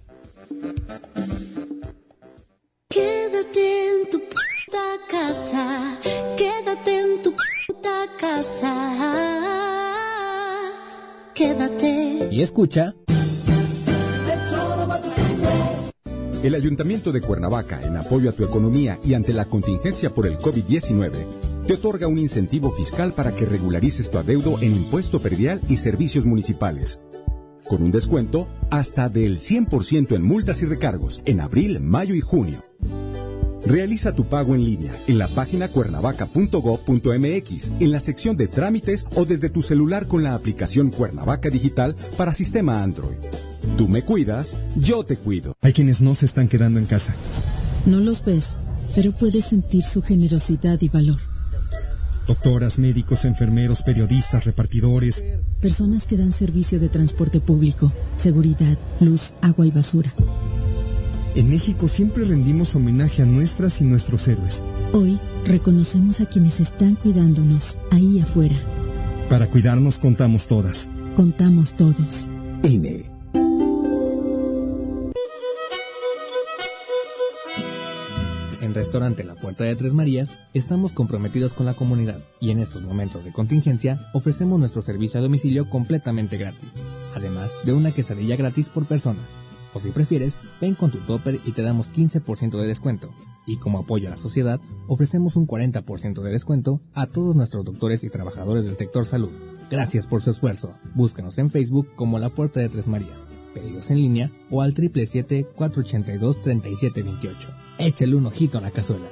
[2.89, 5.97] Quédate en tu puta casa,
[6.38, 7.34] quédate en tu
[7.68, 9.39] puta casa.
[11.44, 12.30] Quédate.
[12.32, 12.96] Y escucha
[16.41, 20.38] El Ayuntamiento de Cuernavaca, en apoyo a tu economía y ante la contingencia por el
[20.38, 21.12] COVID-19,
[21.68, 26.26] te otorga un incentivo fiscal para que regularices tu adeudo en impuesto predial y servicios
[26.26, 27.02] municipales.
[27.68, 32.64] Con un descuento hasta del 100% en multas y recargos en abril, mayo y junio.
[33.66, 39.26] Realiza tu pago en línea en la página cuernavaca.gov.mx, en la sección de trámites o
[39.26, 43.18] desde tu celular con la aplicación Cuernavaca Digital para sistema Android.
[43.78, 45.55] Tú me cuidas, yo te cuido.
[45.61, 47.16] Hay quienes no se están quedando en casa.
[47.86, 48.57] No los ves,
[48.95, 51.18] pero puedes sentir su generosidad y valor.
[52.28, 55.24] Doctoras, médicos, enfermeros, periodistas, repartidores.
[55.61, 60.14] Personas que dan servicio de transporte público, seguridad, luz, agua y basura.
[61.36, 64.64] En México siempre rendimos homenaje a nuestras y nuestros héroes.
[64.94, 68.56] Hoy reconocemos a quienes están cuidándonos ahí afuera.
[69.30, 70.88] Para cuidarnos contamos todas.
[71.16, 72.28] Contamos todos.
[72.62, 73.12] INE.
[78.62, 82.84] En Restaurante La Puerta de Tres Marías estamos comprometidos con la comunidad y en estos
[82.84, 86.70] momentos de contingencia ofrecemos nuestro servicio a domicilio completamente gratis,
[87.16, 89.20] además de una quesadilla gratis por persona.
[89.74, 93.10] O si prefieres, ven con tu topper y te damos 15% de descuento.
[93.46, 98.04] Y como apoyo a la sociedad, ofrecemos un 40% de descuento a todos nuestros doctores
[98.04, 99.32] y trabajadores del sector salud.
[99.70, 100.74] Gracias por su esfuerzo.
[100.94, 103.20] Búscanos en Facebook como La Puerta de Tres Marías.
[103.54, 107.36] Pedidos en línea o al 777-482-3728.
[107.80, 109.08] Échale un ojito a la cazuela.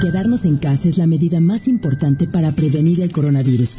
[0.00, 3.78] Quedarnos en casa es la medida más importante para prevenir el coronavirus.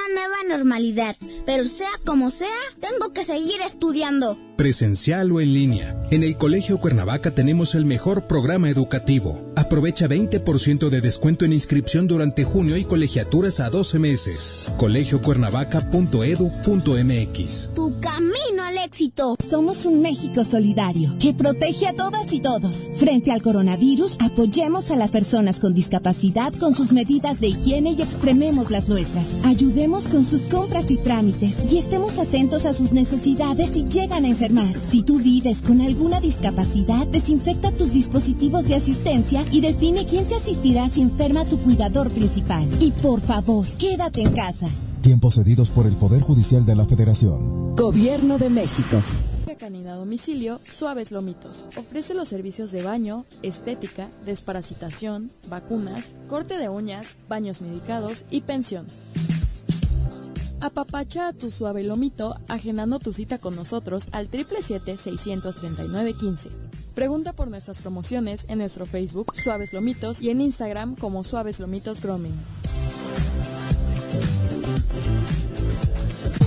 [0.43, 1.15] nueva normalidad,
[1.45, 2.47] pero sea como sea,
[2.79, 4.37] tengo que seguir estudiando.
[4.57, 5.95] Presencial o en línea.
[6.11, 9.51] En el Colegio Cuernavaca tenemos el mejor programa educativo.
[9.55, 14.71] Aprovecha 20% de descuento en inscripción durante junio y colegiaturas a 12 meses.
[14.77, 17.69] colegiocuernavaca.edu.mx.
[17.73, 19.35] Tu camino al éxito.
[19.47, 22.91] Somos un México solidario que protege a todas y todos.
[22.97, 28.03] Frente al coronavirus, apoyemos a las personas con discapacidad con sus medidas de higiene y
[28.03, 29.25] extrememos las nuestras.
[29.43, 34.29] Ayudemos con sus compras y trámites y estemos atentos a sus necesidades si llegan a
[34.29, 34.73] enfermar.
[34.81, 40.35] Si tú vives con alguna discapacidad, desinfecta tus dispositivos de asistencia y define quién te
[40.35, 42.65] asistirá si enferma tu cuidador principal.
[42.79, 44.67] Y por favor, quédate en casa.
[45.01, 47.75] Tiempos cedidos por el Poder Judicial de la Federación.
[47.75, 49.03] Gobierno de México.
[49.59, 51.67] Canina a domicilio Suaves Lomitos.
[51.77, 58.87] Ofrece los servicios de baño, estética, desparasitación, vacunas, corte de uñas, baños medicados y pensión.
[60.61, 66.49] Apapacha a tu suave lomito agendando tu cita con nosotros al 777-639-15.
[66.93, 71.99] Pregunta por nuestras promociones en nuestro Facebook Suaves Lomitos y en Instagram como Suaves Lomitos
[72.01, 72.35] Grooming.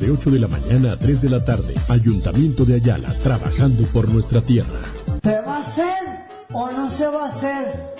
[0.00, 1.74] de 8 de la mañana a 3 de la tarde.
[1.88, 4.80] Ayuntamiento de Ayala, trabajando por nuestra tierra.
[5.22, 6.04] ¿Se va a hacer
[6.52, 7.94] o no se va a hacer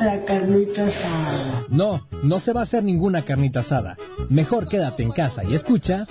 [0.00, 1.64] la carnita asada?
[1.68, 3.96] No, no se va a hacer ninguna carnita asada.
[4.28, 6.06] Mejor quédate en casa y escucha.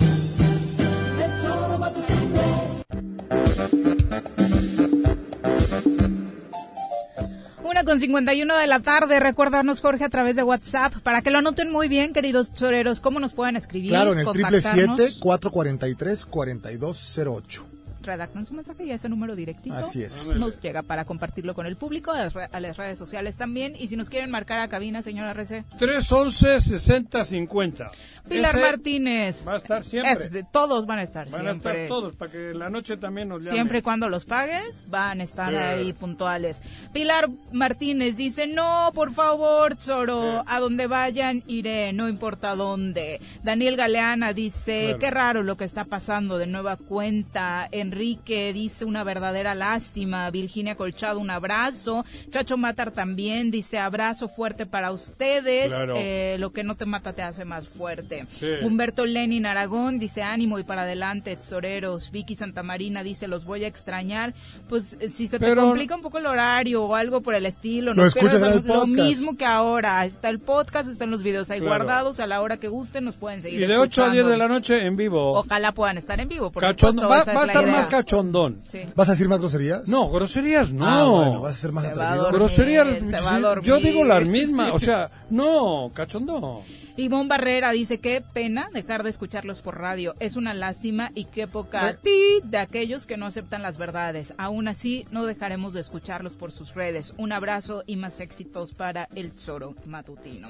[7.86, 9.20] Con 51 de la tarde.
[9.20, 13.20] Recuérdanos, Jorge, a través de WhatsApp, para que lo anoten muy bien, queridos choreros, cómo
[13.20, 13.88] nos pueden escribir.
[13.90, 15.22] Claro, en el contactarnos.
[15.22, 17.75] 777-443-4208.
[18.06, 20.26] Redactan su mensaje y a ese número directito Así es.
[20.36, 23.74] nos llega para compartirlo con el público, a las, re- a las redes sociales también.
[23.78, 25.64] Y si nos quieren marcar a cabina, señora RC.
[25.78, 27.90] 311-6050.
[28.28, 29.44] Pilar Ese Martínez.
[29.46, 30.12] Va a estar siempre.
[30.12, 31.84] Es todos van a estar Van a siempre.
[31.84, 33.54] estar todos, para que la noche también nos llamen.
[33.54, 35.56] Siempre y cuando los pagues, van a estar Sí.
[35.56, 36.60] ahí puntuales.
[36.92, 43.20] Pilar Martínez dice, no, por favor, Zoro, a donde vayan iré, no importa dónde.
[43.44, 44.98] Daniel Galeana dice, Claro.
[44.98, 47.68] qué raro lo que está pasando de nueva cuenta.
[48.00, 50.30] Enrique dice, una verdadera lástima.
[50.30, 52.04] Virginia Colchado, un abrazo.
[52.30, 55.68] Chacho Matar también dice, abrazo fuerte para ustedes.
[55.68, 55.94] Claro.
[55.96, 58.26] Eh, lo que no te mata te hace más fuerte.
[58.28, 58.46] Sí.
[58.62, 62.10] Humberto Lenin Aragón dice ánimo y para adelante, tesoreros.
[62.10, 64.34] Vicky Santamarina dice los voy a extrañar.
[64.68, 67.46] Pues eh, si se te Pero- complica un poco el horario o algo por el
[67.46, 68.88] estilo, Lo no escuchas pierdas en el lo podcast.
[69.08, 70.04] mismo que ahora.
[70.04, 71.84] Está el podcast, están los videos ahí Claro.
[71.84, 72.20] guardados.
[72.20, 74.36] A la hora que gusten nos pueden seguir Y de 8 a 10 de escuchando.
[74.48, 75.32] la noche en vivo.
[75.38, 77.72] Ojalá puedan estar en vivo, por Cachondo- supuesto, va, esa es va a estar idea.
[77.86, 78.60] Más cachondón.
[78.64, 78.80] Sí.
[78.94, 79.88] ¿Vas a decir más groserías?
[79.88, 80.86] No, groserías no.
[80.86, 82.22] Ah, bueno, vas a ser más Se va a atrevido.
[82.24, 83.64] dormir, Groserías, se va a sí, dormir.
[83.68, 86.62] yo digo las mismas, o sea, no, cachondón.
[86.98, 90.14] Ivonne Barrera dice, qué pena dejar de escucharlos por radio.
[90.18, 94.32] Es una lástima y qué poca ti de aquellos que no aceptan las verdades.
[94.38, 97.12] Aún así, no dejaremos de escucharlos por sus redes.
[97.18, 100.48] Un abrazo y más éxitos para el Zoro matutino.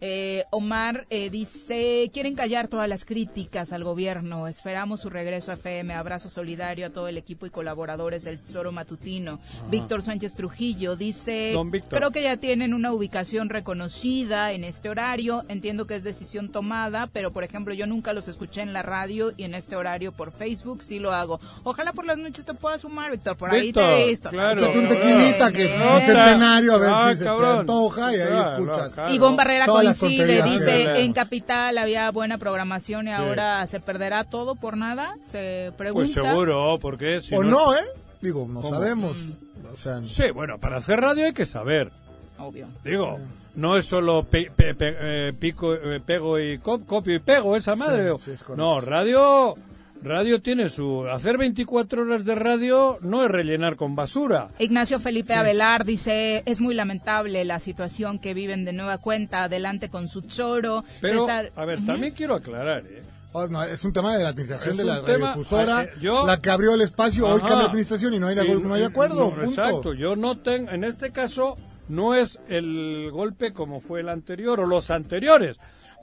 [0.00, 4.46] Eh, Omar eh, dice, quieren callar todas las críticas al gobierno.
[4.48, 5.94] Esperamos su regreso a FM.
[5.94, 9.38] Abrazo solidario a todo el equipo y colaboradores del Zoro matutino.
[9.70, 11.98] Víctor Sánchez Trujillo dice, Don Víctor.
[11.98, 15.44] creo que ya tienen una ubicación reconocida en este horario.
[15.48, 19.32] Entiendo que es decisión tomada, pero por ejemplo yo nunca los escuché en la radio
[19.36, 21.40] y en este horario por Facebook sí lo hago.
[21.64, 23.36] Ojalá por las noches te puedas sumar, Víctor.
[23.36, 24.28] Por ahí te he visto.
[24.30, 24.70] claro.
[24.72, 25.68] Un tequilita, que
[26.04, 27.54] centenario, a ver ah, si se cabrón.
[27.54, 28.94] te antoja y ahí Claro, escuchas.
[28.94, 29.12] claro.
[29.14, 33.80] Ivonne Barrera las coincide, tonterías que dice, en Capital había buena programación y ahora se
[33.80, 35.16] perderá todo por nada.
[35.22, 36.04] Se pregunta.
[36.04, 37.78] Pues seguro, porque si O no, ¿eh?
[38.20, 38.74] Digo, no ¿Cómo?
[38.74, 39.16] sabemos.
[39.18, 39.74] Mm.
[39.74, 41.90] O sea, Sí, bueno, para hacer radio hay que saber.
[42.38, 42.66] Obvio.
[42.84, 43.18] Digo,
[43.54, 44.96] no es solo pe- pe- pe-
[45.28, 48.10] eh, pico, eh, pego y co- copio y pego esa madre.
[48.18, 48.56] Sí, sí, es correcto.
[48.56, 49.54] no, radio,
[50.02, 51.06] radio tiene su...
[51.08, 54.48] Hacer 24 horas de radio no es rellenar con basura.
[54.58, 59.88] Ignacio Felipe Avelar dice, es muy lamentable la situación que viven de nueva cuenta, adelante
[59.88, 60.84] con su choro.
[61.00, 63.02] Pero, César- a ver, también quiero aclarar, ¿eh?
[63.32, 66.40] oh, no, es un tema de la administración Es de la radiodifusora, eh, yo- la
[66.40, 69.16] que abrió el espacio, hoy cambia administración y no hay, Y no hay acuerdo.
[69.16, 69.44] no, punto.
[69.44, 71.56] Exacto, yo no tengo, en este caso
[71.88, 75.56] no es el golpe como fue el anterior o los anteriores,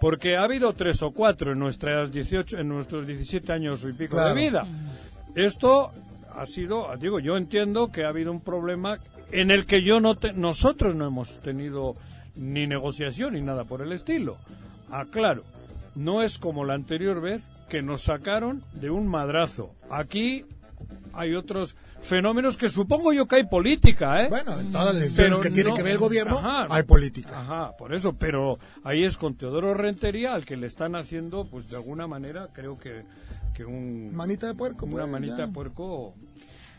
[0.04, 4.18] porque ha habido tres o cuatro en nuestras 18, en nuestros 17 años y pico
[4.18, 4.36] Claro.
[4.36, 4.68] de vida.
[5.34, 5.94] Esto
[6.36, 8.98] ha sido, digo, yo entiendo que ha habido un problema
[9.32, 11.96] en el que yo no te- nosotros no hemos tenido
[12.36, 14.36] ni negociación ni nada por el estilo.
[14.92, 15.46] Aclaro,
[15.96, 19.72] no es como la anterior vez que nos sacaron de un madrazo.
[19.90, 20.44] Aquí
[21.14, 24.30] hay otros fenómenos que supongo yo que hay política, ¿eh?
[24.30, 26.68] Bueno, en todas las decisiones que tiene que ver el gobierno, Ajá.
[26.70, 27.40] hay política.
[27.40, 31.70] Ajá, por eso, pero ahí es con Teodoro Rentería al que le están haciendo, pues
[31.70, 33.04] de alguna manera, creo que,
[33.54, 34.16] que un...
[34.16, 34.86] Manita de puerco.
[34.86, 35.48] Una pues, manita ya.
[35.48, 36.16] de puerco...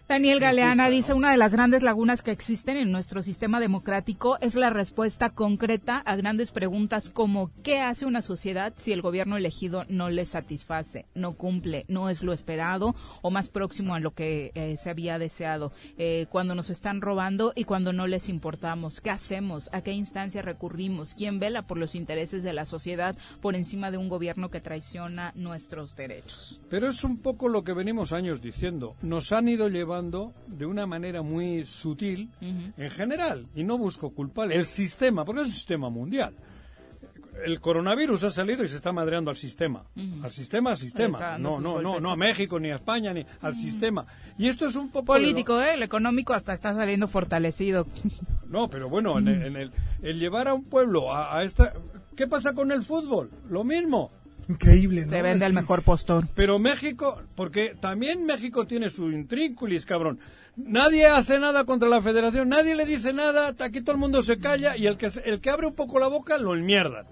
[0.07, 4.55] Daniel Galeana dice, una de las grandes lagunas que existen en nuestro sistema democrático es
[4.55, 9.87] la respuesta concreta a grandes preguntas como ¿qué hace una sociedad si el gobierno elegido
[9.89, 14.53] no le satisface, no cumple, no es lo esperado o más próximo a lo que
[14.55, 15.73] eh, se había deseado?
[15.97, 19.71] Eh, cuando nos están robando y cuando no les importamos, ¿qué hacemos?
[19.73, 21.15] ¿A qué instancia recurrimos?
[21.15, 25.33] ¿Quién vela por los intereses de la sociedad por encima de un gobierno que traiciona
[25.35, 26.61] nuestros derechos?
[26.69, 28.97] Pero es un poco lo que venimos años diciendo.
[29.01, 34.57] Nos han ido llevando de una manera muy sutil, en general, y no busco culpable,
[34.57, 36.35] el sistema, porque es un sistema mundial.
[37.45, 39.83] El coronavirus ha salido y se está madreando al sistema.
[40.23, 41.37] Al sistema, al sistema.
[41.37, 44.07] No, no, no, no a México, ni a España, ni al sistema.
[44.39, 45.07] Y esto es un poco...
[45.07, 45.75] Político, ¿eh?
[45.75, 47.87] El económico hasta está saliendo fortalecido.
[48.47, 51.73] No, pero bueno, en, el, el, llevar a un pueblo a, a esta...
[52.15, 53.29] ¿Qué pasa con el fútbol?
[53.51, 54.13] Lo mismo.
[54.49, 55.11] Increíble, ¿no?
[55.11, 56.29] Se vende el mejor postor.
[56.35, 60.19] Pero México, porque también México tiene su intrínculis, cabrón.
[60.57, 64.39] Nadie hace nada contra la federación, nadie le dice nada, aquí todo el mundo se
[64.39, 67.07] calla y el que, el que abre un poco la boca lo enmierda.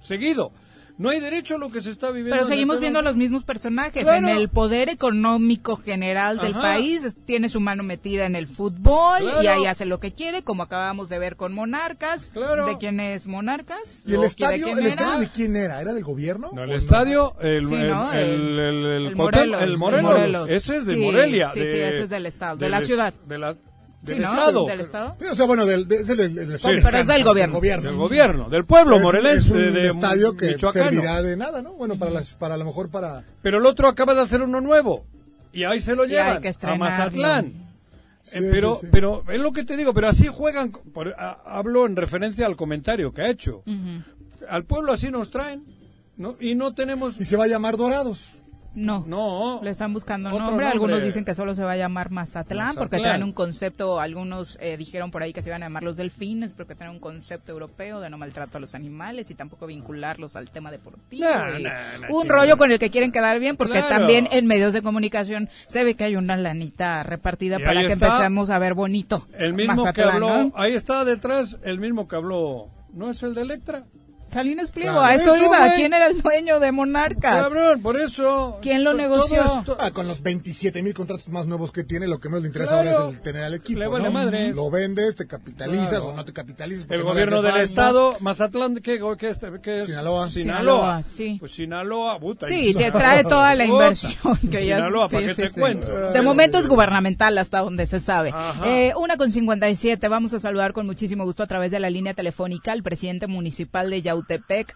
[0.00, 0.52] Seguido.
[0.98, 2.36] No hay derecho a lo que se está viviendo.
[2.36, 4.06] Pero seguimos viendo a los mismos personajes.
[4.06, 9.46] En el poder económico general del país tiene su mano metida en el fútbol y
[9.46, 12.32] ahí hace lo que quiere, como acabamos de ver con Monarcas.
[12.34, 14.04] ¿De quién es Monarcas?
[14.06, 15.80] ¿Y el estadio, el estadio de quién era?
[15.80, 16.50] ¿Era del gobierno?
[16.52, 21.50] No, el estadio, el, el, Morelos, Ese es de Morelia.
[21.52, 23.12] Sí, sí, ese es del estado, de la ciudad.
[23.26, 23.56] De la
[24.06, 24.66] del Estado.
[24.66, 25.16] ¿Del Estado?
[25.30, 26.74] O sea, bueno, del, del, del, Estado.
[26.76, 26.80] Sí.
[26.82, 27.60] Pero es del gobierno.
[27.60, 29.48] Del gobierno, del pueblo morelense.
[29.48, 30.84] Es un de, estadio que Michoacano.
[30.86, 31.72] servirá de nada, ¿no?
[31.74, 33.24] Bueno, para, las, para a lo mejor para...
[33.42, 35.04] Pero el otro acaba de hacer uno nuevo.
[35.52, 36.74] Y ahí se lo llevan a.
[36.76, 37.52] Mazatlán.
[38.22, 38.88] Sí, Eh, pero, sí, sí.
[38.90, 40.70] pero es lo que te digo, pero así juegan.
[40.70, 43.62] por- a- hablo en referencia al comentario que ha hecho.
[44.48, 45.64] Al pueblo así nos traen,
[46.16, 46.36] ¿no?
[46.40, 47.20] Y no tenemos.
[47.20, 48.42] Y se va a llamar Dorados.
[48.76, 49.04] No.
[49.06, 49.60] No.
[49.62, 50.46] Le están buscando nombre.
[50.46, 50.66] nombre.
[50.66, 53.98] Algunos dicen que solo se va a llamar Mazatlán, porque traen un concepto.
[53.98, 57.00] Algunos eh, dijeron por ahí que se iban a llamar los delfines, porque traen un
[57.00, 61.26] concepto europeo de no maltrato a los animales y tampoco vincularlos al tema deportivo.
[61.26, 61.70] No, y no,
[62.08, 63.88] no, un rollo con el que quieren quedar bien, porque Claro.
[63.88, 67.92] también en medios de comunicación se ve que hay una lanita repartida Y para que
[67.92, 69.26] está empecemos a ver bonito.
[69.32, 70.52] El mismo que habló.
[70.54, 72.70] Ahí está detrás, el mismo que habló.
[72.92, 73.84] ¿No es el de Electra?
[74.32, 75.06] Salinas Pliego, Claro.
[75.06, 75.74] a eso, Eso, iba.
[75.76, 77.44] ¿Quién era el dueño de Monarcas?
[77.44, 78.58] Cabrón, por eso.
[78.60, 79.42] ¿Quién lo negoció?
[79.60, 82.48] esto- Ah, con los 27 mil contratos más nuevos que tiene, lo que menos le
[82.48, 82.90] interesa Claro.
[82.98, 83.78] ahora es el tener al equipo.
[83.80, 84.12] Le vale ¿no?
[84.12, 84.52] madre.
[84.52, 86.04] Lo vendes, te capitalizas Claro.
[86.06, 86.86] o no te capitalizas.
[86.90, 89.86] El no gobierno del estado, Mazatlán, ¿qué, qué, es- qué es?
[89.86, 90.28] Sinaloa.
[90.28, 91.36] Sinaloa, sí.
[91.40, 92.46] Pues Sinaloa, puta.
[92.46, 94.36] Sí, y- te trae toda la inversión.
[94.50, 95.60] Que ya, Sinaloa, ¿para sí, qué sí, te sí.
[95.60, 95.86] cuento?
[96.12, 98.34] De momento es gubernamental hasta donde se sabe.
[98.64, 100.08] Eh, una con 57.
[100.08, 103.88] Vamos a saludar con muchísimo gusto a través de la línea telefónica al presidente municipal
[103.90, 104.15] de Yautepec,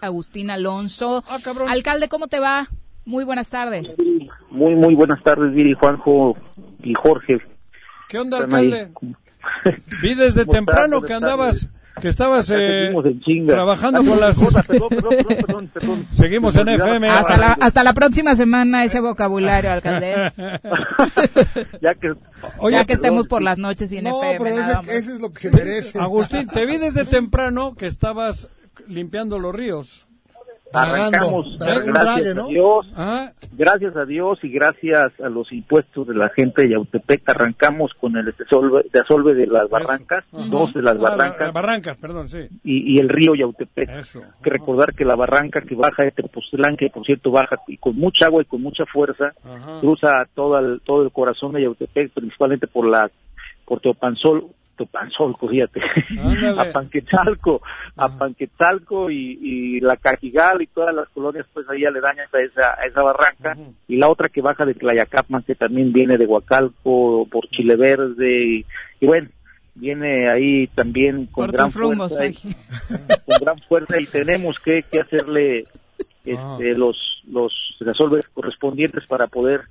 [0.00, 1.22] Agustín Alonso.
[1.28, 1.38] Ah.
[1.68, 2.68] Alcalde, ¿cómo te va?
[3.04, 3.96] Muy buenas tardes.
[4.50, 6.36] Muy, muy buenas tardes, Viri, Juanjo
[6.82, 7.38] y Jorge.
[8.08, 8.90] ¿Qué onda, alcalde?
[10.02, 11.68] Vi desde ¿Cómo temprano que andabas,
[12.00, 12.92] que estabas eh,
[13.46, 14.38] trabajando Ah, con las...
[14.38, 16.06] perdón, perdón, perdón, perdón, perdón.
[16.12, 16.68] Seguimos en.
[16.68, 17.08] FM.
[17.08, 20.32] Hasta la, hasta la próxima semana ese vocabulario, alcalde.
[21.80, 22.12] ya que,
[22.58, 24.44] Oye, ya que estemos por las noches y en No, FM.
[24.44, 24.88] pero nada ese, más.
[24.88, 25.98] ese es lo que se merece.
[25.98, 28.48] Agustín, te vi desde temprano que estabas
[28.88, 30.06] limpiando los ríos.
[30.72, 32.42] arrancamos, Dragando, gracias a.
[32.46, 37.28] Dios, Ah, gracias a Dios y gracias a los impuestos de la gente de Yautepec,
[37.28, 41.96] arrancamos con el desolve, desolve de las barrancas, dos de las Ah, la- barrancas barrancas,
[41.98, 42.46] perdón, sí.
[42.62, 43.90] y, y el río Yautepec.
[43.90, 44.22] Eso.
[44.44, 47.96] Que recordar que la barranca que baja de Tepoztlán, que por cierto baja y con
[47.96, 49.80] mucha agua y con mucha fuerza, Ajá.
[49.80, 53.10] cruza todo el, todo el corazón de Yautepec, principalmente por la
[53.64, 54.46] por Teopanzol,
[54.84, 55.80] Teopanzol, fíjate,
[56.22, 56.60] Ándale.
[56.60, 57.60] a Panquetzalco,
[57.96, 62.74] a Panquetzalco y, y la Cajigal y todas las colonias pues ahí aledañas a esa,
[62.80, 63.56] a esa barranca,
[63.88, 68.42] y la otra que baja de Tlayacapman, que también viene de Huacalco, por Chile Verde,
[68.44, 68.66] y,
[69.00, 69.28] y bueno,
[69.74, 72.26] viene ahí también con gran fuerza.
[72.26, 72.34] y-
[73.26, 75.60] con gran fuerza y tenemos que, que hacerle
[76.24, 76.58] este, Ah.
[76.76, 79.62] los los resolver correspondientes para poder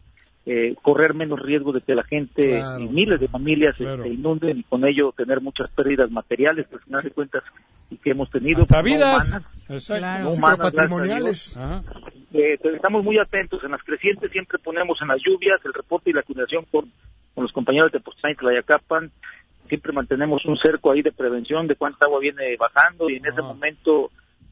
[0.52, 2.80] eh, correr menos riesgo de que la gente Claro.
[2.84, 4.04] y miles de familias Claro.
[4.04, 7.44] este, inunden y con ello tener muchas pérdidas materiales que al final de cuentas
[7.92, 9.28] y que hemos tenido Hasta no vidas.
[9.30, 10.00] humanas, Exacto.
[10.00, 10.24] Claro.
[10.24, 11.58] no humanas, patrimoniales.
[12.34, 16.10] Eh, entonces estamos muy atentos en las crecientes, siempre ponemos en las lluvias el reporte
[16.10, 16.86] y la coordinación con,
[17.36, 19.12] con los compañeros de Tepoztlán y Tlayacapan,
[19.68, 23.42] siempre mantenemos un cerco ahí de prevención de cuánta agua viene bajando y en ese
[23.44, 24.10] momento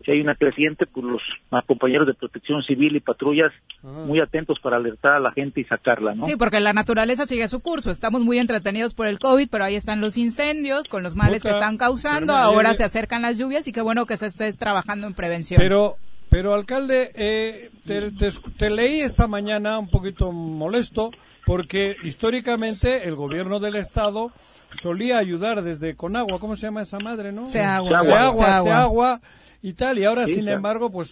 [0.07, 3.51] si hay una creciente, pues los ah, compañeros de protección civil y patrullas
[3.83, 4.05] Ajá.
[4.05, 6.25] muy atentos para alertar a la gente y sacarla, ¿no?
[6.25, 7.91] Sí, porque la naturaleza sigue su curso.
[7.91, 11.49] Estamos muy entretenidos por el COVID, pero ahí están los incendios con los males que
[11.49, 12.33] están causando.
[12.37, 15.59] Ahora se acercan las lluvias y qué bueno que se esté trabajando en prevención.
[15.59, 15.97] Pero,
[16.29, 21.11] pero alcalde, eh, te, te esc- te leí esta mañana un poquito molesto
[21.45, 24.31] porque históricamente el gobierno del Estado
[24.71, 27.49] solía ayudar desde Conagua, ¿cómo se llama esa madre, no?
[27.49, 28.03] Seagua.
[28.03, 28.63] Seagua, Seagua.
[28.63, 29.21] Seagua
[29.61, 30.57] y tal, y ahora, Sí, sin claro.
[30.57, 31.11] embargo, pues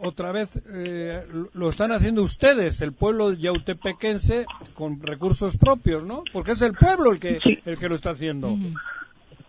[0.00, 6.22] otra vez eh, lo están haciendo ustedes, el pueblo yautepequense, con recursos propios, ¿no?
[6.32, 8.56] Porque es el pueblo el que, el que lo está haciendo.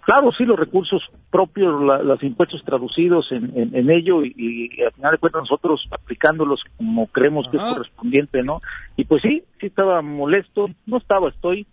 [0.06, 4.82] Claro, sí, los recursos propios, la- los impuestos traducidos en, en- en ello y, y
[4.82, 8.60] al final de cuentas nosotros aplicándolos como creemos que es correspondiente, ¿no?
[8.98, 11.68] Y pues sí, sí estaba molesto, no estaba, estoy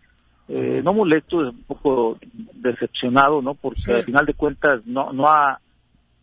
[0.49, 2.19] eh, no molesto, un poco
[2.53, 3.55] decepcionado, ¿no?
[3.55, 3.91] Porque Sí.
[3.93, 5.59] al final de cuentas no no ha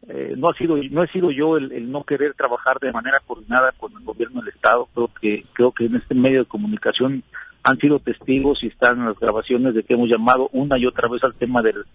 [0.10, 3.22] eh, no ha sido no he sido yo el, el no querer trabajar de manera
[3.26, 4.88] coordinada con el gobierno del estado.
[4.93, 7.24] Creo que creo que en este medio de comunicación
[7.64, 11.24] han sido testigos y están las grabaciones de que hemos llamado una y otra vez
[11.24, 11.86] al tema del,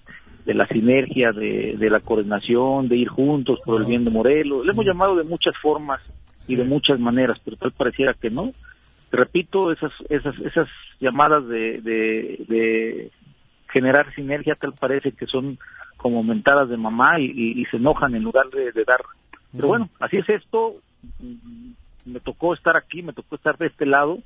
[0.47, 4.65] de la sinergia de, de la coordinación de ir juntos por el bien de Morelos.
[4.65, 6.01] Le hemos llamado de muchas formas
[6.47, 8.53] y de muchas maneras pero tal pareciera que no.
[9.11, 13.11] Repito esas esas esas llamadas de, de, de
[13.71, 15.59] generar sinergia tal parece que son
[15.97, 19.01] como mentadas de mamá y, y- y se enojan en lugar de, de dar.
[19.53, 20.77] Pero bueno, así es esto.
[21.21, 21.71] Mm,
[22.07, 24.19] Me tocó estar aquí, me tocó estar de este lado,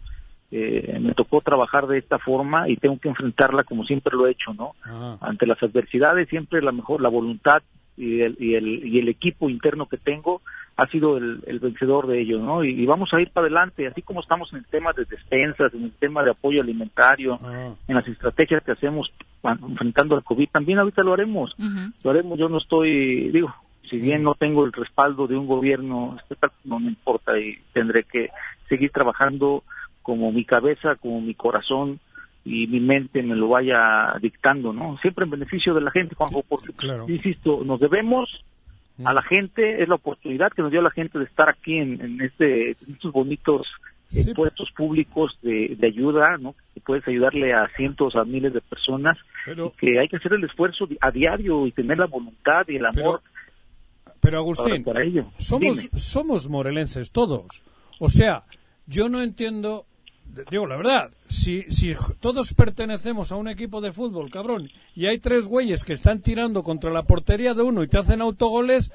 [0.52, 4.32] eh, me tocó trabajar de esta forma y tengo que enfrentarla como siempre lo he
[4.32, 4.74] hecho, ¿no?
[5.20, 7.62] Ante las adversidades siempre la mejor, la voluntad
[7.96, 10.40] y el, y el, y el equipo interno que tengo
[10.76, 12.64] ha sido el, el vencedor de ello, ¿no?
[12.64, 15.72] Y, y vamos a ir para adelante, así como estamos en el tema de despensas,
[15.74, 17.38] en el tema de apoyo alimentario,
[17.86, 19.12] en las estrategias que hacemos
[19.42, 21.54] cuando- enfrentando al COVID, también ahorita lo haremos.
[22.02, 23.54] Lo haremos, yo no estoy, digo,
[23.90, 26.16] si bien no tengo el respaldo de un gobierno
[26.64, 28.30] no me importa y tendré que
[28.68, 29.64] seguir trabajando
[30.00, 32.00] como mi cabeza, como mi corazón
[32.44, 34.98] y mi mente me lo vaya dictando, ¿no?
[34.98, 36.72] Siempre en beneficio de la gente, Juanjo, porque,
[37.08, 38.44] insisto, nos debemos
[39.04, 42.00] a la gente, es la oportunidad que nos dio la gente de estar aquí en,
[42.00, 43.66] en este, en estos bonitos
[44.14, 46.54] eh, puestos públicos de, de ayuda, ¿no?
[46.74, 49.16] Que puedes ayudarle a cientos, a miles de personas,
[49.46, 52.84] Pero- que hay que hacer el esfuerzo a diario y tener la voluntad y el
[52.86, 53.22] amor
[54.20, 55.26] Pero Agustín, para, para ello.
[55.38, 55.98] somos, Dime.
[55.98, 57.46] somos morelenses todos.
[57.98, 58.44] O sea,
[58.86, 59.86] yo no entiendo,
[60.50, 65.18] digo la verdad, si, si todos pertenecemos a un equipo de fútbol, cabrón, y hay
[65.18, 68.90] tres güeyes que están tirando contra la portería de uno y te hacen autogoles,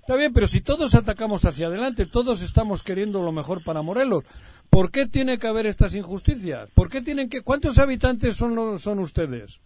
[0.00, 4.24] está bien, pero si todos atacamos hacia adelante, todos estamos queriendo lo mejor para Morelos,
[4.68, 6.68] ¿por qué tiene que haber estas injusticias?
[6.74, 9.60] ¿Por qué tienen que, cuántos habitantes son, los- son ustedes?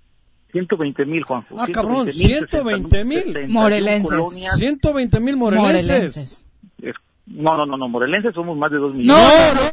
[0.52, 1.56] 120 mil, Juanjo.
[1.58, 3.18] Ah, cabrón, 120 120 mil.
[3.24, 4.10] 61 Morelenses.
[4.10, 4.56] colonias.
[4.58, 5.86] 120 mil morelenses.
[5.90, 6.44] Morelenses.
[6.82, 6.94] Es-
[7.26, 9.24] No, no, no, no, morelenses somos más de 2 millones.
[9.54, 9.70] No, no.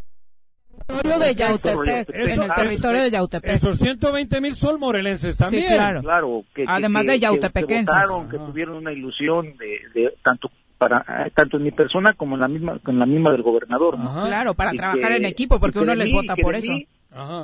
[0.87, 3.51] Territorio de Yautepec, Eso- en el territorio de Yautepec.
[3.53, 5.63] Esos 120 mil son morelenses también.
[5.63, 6.01] Sí, claro.
[6.01, 7.87] Claro, que, Además de que- que- yautepequenses.
[7.93, 12.13] Que, votaron, que tuvieron una ilusión de, de tanto para eh, tanto en mi persona
[12.13, 14.25] como en la misma en la misma del gobernador, ¿no?
[14.25, 16.59] Claro, para Y trabajar que- en equipo, porque uno de les mí- vota por de
[16.59, 16.71] eso.
[16.71, 16.87] mí-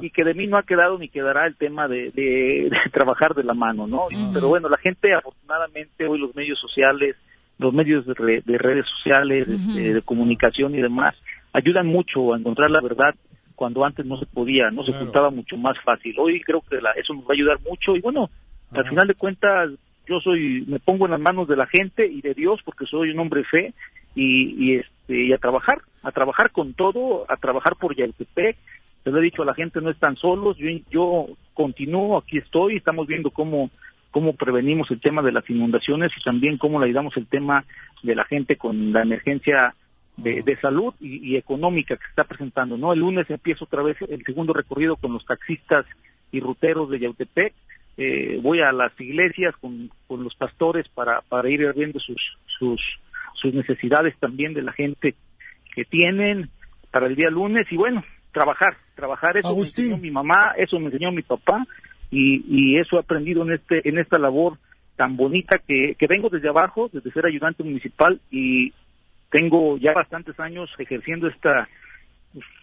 [0.02, 3.36] y que de mí no ha quedado ni quedará el tema de, de- de trabajar
[3.36, 4.04] de la mano, ¿no?
[4.34, 7.16] Pero bueno, la gente afortunadamente hoy los medios sociales,
[7.60, 11.14] los medios de, re- de redes sociales, este, de comunicación y demás,
[11.54, 13.14] ayudan mucho a encontrar la verdad
[13.58, 16.16] cuando antes no se podía, no se ocultaba mucho más fácil.
[16.20, 18.30] Hoy creo que la- eso nos va a ayudar mucho y bueno,
[18.72, 19.72] al final de cuentas
[20.08, 23.10] yo soy, me pongo en las manos de la gente y de Dios porque soy
[23.10, 23.74] un hombre de fe
[24.16, 28.56] y, y, este, y a trabajar, a trabajar con todo, a trabajar por Yautepec.
[29.04, 32.76] Se lo he dicho a la gente, no están solos, yo, yo continúo, aquí estoy,
[32.78, 33.72] estamos viendo cómo,
[34.12, 37.66] cómo prevenimos el tema de las inundaciones y también cómo le ayudamos el tema
[38.04, 39.74] de la gente con la emergencia
[40.18, 42.78] de, de salud y, y económica que se está presentando.
[42.78, 45.86] no El lunes empiezo otra vez el segundo recorrido con los taxistas
[46.32, 47.54] y ruteros de Yautepec.
[47.98, 52.18] Eh, voy a las iglesias con, con los pastores para, para ir viendo sus,
[52.60, 52.80] sus,
[53.34, 55.16] sus necesidades también de la gente
[55.74, 56.50] que tienen
[56.92, 60.88] para el día lunes y bueno, trabajar, trabajar, eso me enseñó mi mamá, eso me
[60.88, 61.66] enseñó mi papá
[62.12, 64.58] y, y eso he aprendido en este en esta labor
[64.96, 68.74] tan bonita que, que vengo desde abajo, desde ser ayudante municipal y
[69.32, 71.68] tengo ya bastantes años ejerciendo esta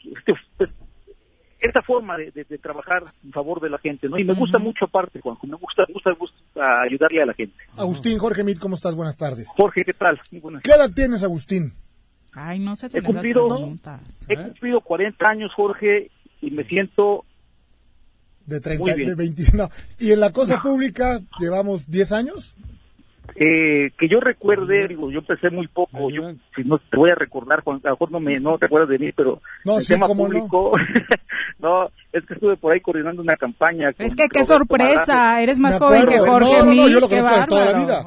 [0.05, 0.73] este-
[1.61, 4.19] esta forma de, de- de trabajar en favor de la gente, ¿no?
[4.19, 7.33] Y me gusta mucho aparte, Juanjo, me gusta, me gusta, me gusta ayudarle a la
[7.33, 7.57] gente.
[7.79, 8.95] Agustín, Jorge Mit, ¿cómo estás?
[8.95, 9.49] Buenas tardes.
[9.57, 10.21] Jorge, ¿qué tal?
[10.31, 11.73] Muy buenas ¿Qué edad tienes, Agustín?
[12.35, 14.01] Ay, no sé si He cumplido, preguntas.
[14.29, 16.11] he cumplido 40 años, Jorge,
[16.43, 17.25] y me siento
[18.45, 19.09] De 30, Muy bien.
[19.09, 19.57] de 25.
[19.62, 19.71] no.
[19.99, 22.55] ¿Y en la cosa pública llevamos 10 años?
[23.37, 27.14] Eh, que yo recuerde, digo, yo empecé muy poco, yo, si no te voy a
[27.14, 29.85] recordar, Juan, a lo mejor no me no te acuerdas de mí, pero No, el
[29.85, 30.14] sí, tema no.
[30.14, 30.72] público,
[31.59, 33.93] no, es que estuve por ahí coordinando una campaña.
[33.93, 36.18] con Es que qué Roberto sorpresa, eres más Me joven que.
[36.18, 38.05] Jorge No, no, no, yo lo conozco de toda la vida.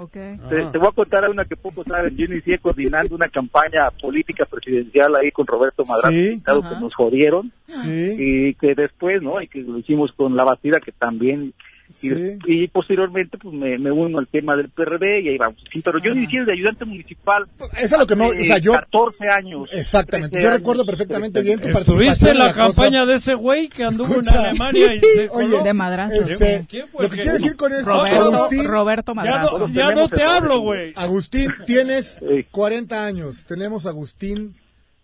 [0.49, 2.15] Te, te voy a contar una que poco saben.
[2.15, 6.41] Yo inicié coordinando una campaña política presidencial ahí con Roberto Madrazo, Sí.
[6.45, 7.51] que nos jodieron.
[7.67, 8.15] Sí.
[8.17, 9.41] Y que después, ¿no?
[9.41, 11.53] Y que lo hicimos con la Bastida, que también.
[11.89, 12.09] Y, Sí.
[12.09, 15.57] des- y posteriormente, pues me, me uno al tema del PRD y ahí vamos.
[15.71, 17.45] Sí, pero yo inicié de ayudante municipal.
[17.77, 19.69] Eso es lo que me- hace o sea, yo- 14 años.
[19.71, 20.31] Exactamente.
[20.31, 20.59] 13 Yo años.
[20.59, 22.65] recuerdo perfectamente bien tu ¿Estuviste en la cosa.
[22.67, 24.33] campaña de ese güey que anduvo Escucha.
[24.35, 25.63] en Alemania y se Oye?
[25.63, 26.21] De madrazo.
[26.21, 29.59] Este, ¿Quién fue lo que quiero decir con esto, Roberto, Agustín, Roberto Ya Madrazo.
[29.67, 30.93] no, ya no te hablo, güey.
[30.95, 32.45] Agustín, tienes Sí.
[32.51, 33.45] 40 años.
[33.45, 34.55] Tenemos a Agustín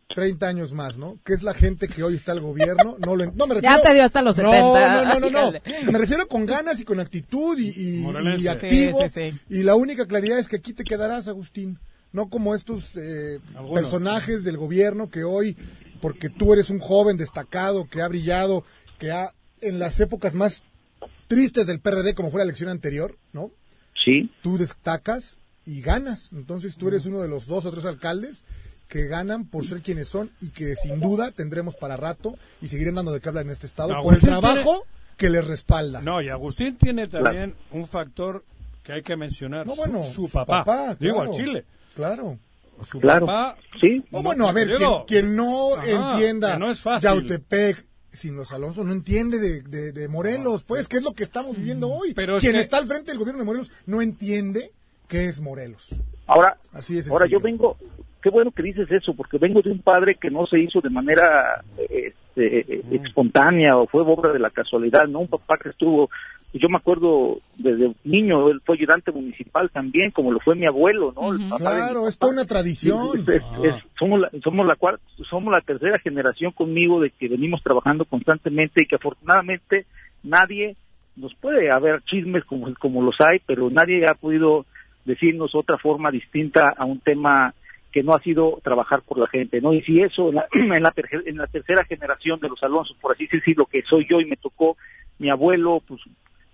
[0.10, 1.18] 30 años más, ¿no?
[1.26, 2.98] Que es la gente que hoy está al gobierno.
[3.00, 3.76] No, lo, no me refiero.
[3.78, 5.06] Ya te dio hasta los No, 70.
[5.06, 5.92] No, no, no, no.
[5.92, 8.42] Me refiero con ganas y con actitud y, y- Morelense.
[8.44, 9.00] y activo.
[9.04, 9.40] Sí, sí, sí.
[9.50, 11.80] Y la única claridad es que aquí te quedarás, Agustín.
[12.12, 13.40] No como estos eh,
[13.74, 15.58] personajes del gobierno que hoy,
[16.00, 18.64] porque tú eres un joven destacado, que ha brillado,
[19.00, 20.64] que ha, en las épocas más
[21.28, 23.50] tristes del PRD, como fue la elección anterior, ¿no?
[24.06, 24.30] Sí.
[24.44, 26.32] tú destacas y ganas.
[26.34, 28.44] Entonces tú eres uno de los dos o tres alcaldes
[28.88, 32.96] que ganan por ser quienes son y que sin duda tendremos para rato y seguirán
[32.96, 34.86] dando de qué hablar en este estado por el trabajo
[35.18, 36.02] que les respalda.
[36.02, 38.44] No, y Agustín tiene también un factor
[38.84, 39.66] que hay que mencionar.
[39.66, 40.96] No, su- bueno, su, papá.
[41.00, 41.66] Digo, claro, al Chile.
[41.96, 42.38] Claro.
[42.84, 43.26] Su Claro.
[43.28, 43.58] papá.
[43.80, 44.04] Sí.
[44.12, 47.10] No, bueno, a ver, quien, Digo, quien no ajá, entienda que no es fácil.
[47.10, 51.24] Yautepec sin los Alonso no entiende de, de- de Morelos, pues, ¿qué es lo que
[51.24, 52.14] estamos viviendo hoy?
[52.14, 54.72] Pero es quien que- está al frente del gobierno de Morelos no entiende
[55.08, 55.96] qué es Morelos.
[56.28, 57.10] Ahora, Así es.
[57.10, 57.78] ahora yo vengo,
[58.24, 60.90] qué bueno que dices eso, porque vengo de un padre que no se hizo de
[60.90, 65.20] manera este, espontánea o fue obra de la casualidad, ¿no?
[65.20, 66.10] Un papá que estuvo,
[66.54, 71.14] yo me acuerdo desde niño, él fue ayudante municipal también, como lo fue mi abuelo,
[71.16, 71.34] ¿no?
[71.34, 73.20] El papá Claro, es toda una tradición.
[73.20, 77.28] Es- es- es- somos la, somos la cuarta, somos la tercera generación conmigo de que
[77.28, 79.86] venimos trabajando constantemente y que afortunadamente
[80.24, 80.78] nadie
[81.18, 84.66] nos puede haber chismes como, como los hay, pero nadie ha podido
[85.06, 87.54] decirnos otra forma distinta a un tema
[87.94, 89.72] que no ha sido trabajar por la gente, ¿no?
[89.72, 90.94] Y si eso en la, en la,
[91.26, 94.36] en la tercera generación de los Alonso, por así decirlo, que soy yo y me
[94.36, 94.76] tocó
[95.20, 96.02] mi abuelo, pues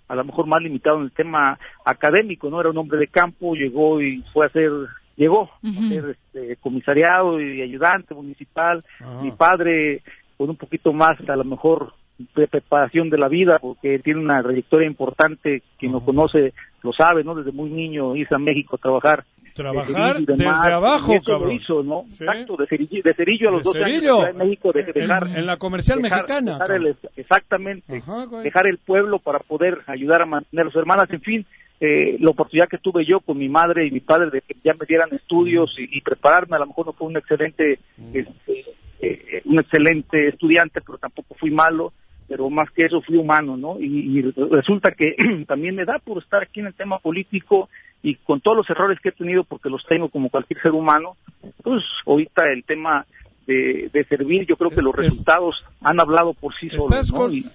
[0.10, 2.60] a lo mejor más limitado en el tema académico, ¿no?
[2.60, 4.72] Era un hombre de campo, llegó y fue a hacer,
[5.16, 8.84] llegó a ser este, comisariado y ayudante municipal.
[9.22, 10.02] Mi padre,
[10.36, 11.94] con un poquito más, a lo mejor,
[12.34, 16.54] preparación de la vida, porque tiene una trayectoria importante, quien lo conoce
[16.84, 17.36] lo sabe, ¿no?
[17.36, 19.26] Desde muy niño irse a México a trabajar.
[19.54, 21.50] Trabajar de y demás, desde abajo, eso cabrón.
[21.50, 22.06] lo hizo, ¿no?
[22.12, 22.24] Sí.
[22.24, 24.16] Exacto, de cerillo, de cerillo a los De 12 años en Cerillo.
[24.18, 26.88] Ciudad de México, de, En- dejar, en la comercial dejar- mexicana, dejar cabrón.
[26.88, 31.22] el- exactamente, Ajá, dejar el pueblo para poder ayudar a mantener a sus hermanas, en
[31.22, 31.46] fin,
[31.82, 34.74] eh, la oportunidad que tuve yo con mi madre y mi padre de que ya
[34.80, 37.80] me dieran estudios y, y prepararme, a lo mejor no fue un excelente,
[38.14, 38.66] este,
[39.02, 41.92] eh, un excelente estudiante, pero tampoco fui malo,
[42.30, 43.80] pero más que eso fui humano, ¿no?
[43.80, 44.22] Y, y
[44.52, 45.16] resulta que
[45.48, 47.70] también me da por estar aquí en el tema político
[48.04, 51.18] y con todos los errores que he tenido, porque los tengo como cualquier ser humano,
[51.64, 53.06] pues ahorita el tema
[53.48, 57.18] de, de servir, yo creo que los resultados han hablado por sí solos, ¿no?
[57.18, 57.46] con- Y-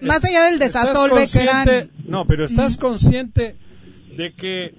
[0.00, 1.90] Más allá del ¿Estás desasolve que eran...
[2.06, 3.56] No, pero estás consciente
[4.16, 4.74] de que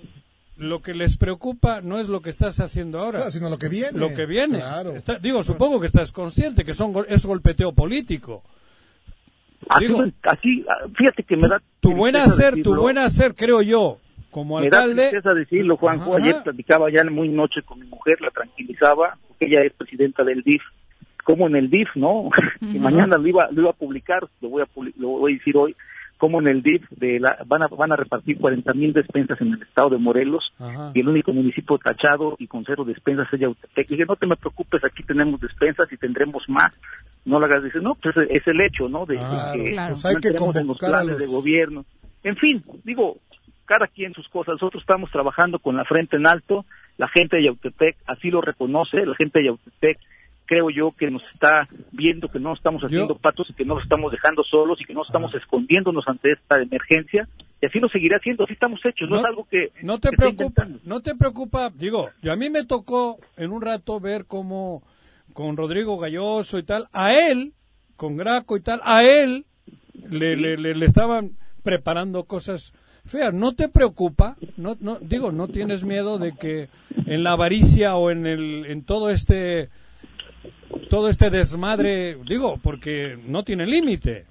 [0.58, 3.20] lo que les preocupa no es lo que estás haciendo ahora.
[3.20, 3.98] Claro, sino lo que viene.
[4.00, 4.58] Lo que viene.
[4.58, 4.92] Claro.
[4.96, 8.44] Está- digo, supongo que estás consciente que son, gol- es golpeteo político.
[9.70, 10.66] Así, Digo, así,
[10.98, 13.98] fíjate que me da Tu buen hacer, tu buen hacer, creo yo,
[14.32, 15.10] como Me da alcalde.
[15.10, 16.16] tristeza decirlo, Juanjo.
[16.16, 16.24] Ajá.
[16.24, 20.42] Ayer platicaba ya muy noche con mi mujer, la tranquilizaba, porque ella es presidenta del
[20.44, 20.62] DIF.
[21.24, 22.30] Como en el DIF, ¿no?
[22.72, 25.38] que mañana lo iba, lo iba a publicar, lo voy a, publi- lo voy a
[25.38, 25.76] decir hoy,
[26.18, 29.54] como en el DIF de la, van, a, van a repartir 40 mil despensas en
[29.54, 30.92] el estado de Morelos Ajá.
[30.96, 33.90] y el único municipio tachado y con cero despensas es Yautepec.
[33.90, 36.72] Le dije, no te me preocupes, aquí tenemos despensas y tendremos más.
[37.28, 39.06] No lo hagas, dice, no, pues es el hecho, ¿no?
[39.06, 39.94] De Claro, que claro.
[39.94, 41.86] pues hay no que entremos en los planes los- de gobierno.
[42.24, 43.18] En fin, digo,
[43.66, 44.54] cada quien sus cosas.
[44.54, 46.66] Nosotros estamos trabajando con la frente en alto,
[46.98, 50.00] la gente de Yautepec así lo reconoce, la gente de Yautepec
[50.46, 53.76] creo yo que nos está viendo que no estamos haciendo Yo- patos y que no
[53.76, 57.28] nos estamos dejando solos y que no estamos escondiéndonos ante esta emergencia
[57.62, 60.66] y así lo seguirá haciendo, así estamos hechos, no, es algo que no te preocupa,
[60.86, 64.82] no te preocupa, digo, yo a mí me tocó en un rato ver cómo
[65.38, 67.54] con Rodrigo Galloso y tal, a él,
[67.96, 69.46] con Graco y tal, a él
[70.10, 72.74] le, le, le, le estaban preparando cosas
[73.06, 73.36] feas.
[73.36, 74.36] ¿No te preocupa?
[74.56, 76.70] No, no, digo, ¿no tienes miedo de que
[77.06, 79.70] en la avaricia o en, el, en todo este
[80.90, 84.26] todo este desmadre, digo, porque no tiene límite?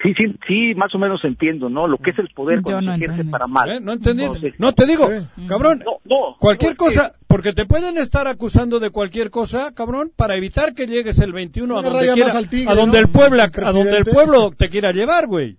[0.00, 1.88] Sí, sí, sí, más o menos entiendo, ¿no?
[1.88, 3.68] Lo que es el poder cuando se ejerce para mal.
[3.68, 3.80] ¿Eh?
[3.80, 4.22] No entendí.
[4.22, 5.08] Entonces, No te digo,
[5.48, 9.74] cabrón, No, no, cualquier no, que- cosa, porque te pueden estar acusando de cualquier cosa,
[9.74, 13.04] cabrón, para evitar que llegues el 21 a donde, quiera- tigre, a donde ¿no?
[13.06, 15.56] el pueblo, a donde el pueblo te quiera llevar, güey.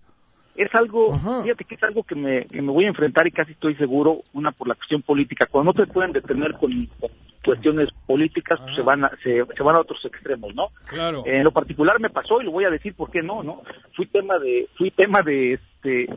[0.60, 3.54] Es algo, fíjate que es algo que me, que me voy a enfrentar y casi
[3.54, 5.48] estoy seguro, una por la cuestión política.
[5.50, 7.10] Cuando no te pueden detener con, con
[7.46, 10.68] cuestiones políticas, pues se van a, se, se van a otros extremos, ¿no?
[10.86, 11.24] Claro.
[11.26, 13.62] En lo particular me pasó y lo voy a decir por qué no, ¿no?
[13.96, 16.08] Fui tema de, fui tema de este,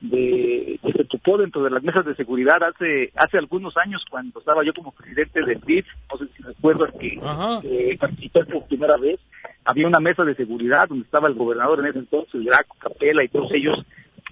[0.00, 4.40] de, que se tocó dentro de las mesas de seguridad hace, hace algunos años cuando
[4.40, 7.20] estaba yo como presidente del DIF, no sé si recuerdas que,
[7.62, 9.20] que participé por primera vez,
[9.64, 13.28] había una mesa de seguridad donde estaba el gobernador en ese entonces, Graco, Capela y
[13.28, 13.84] todos ellos,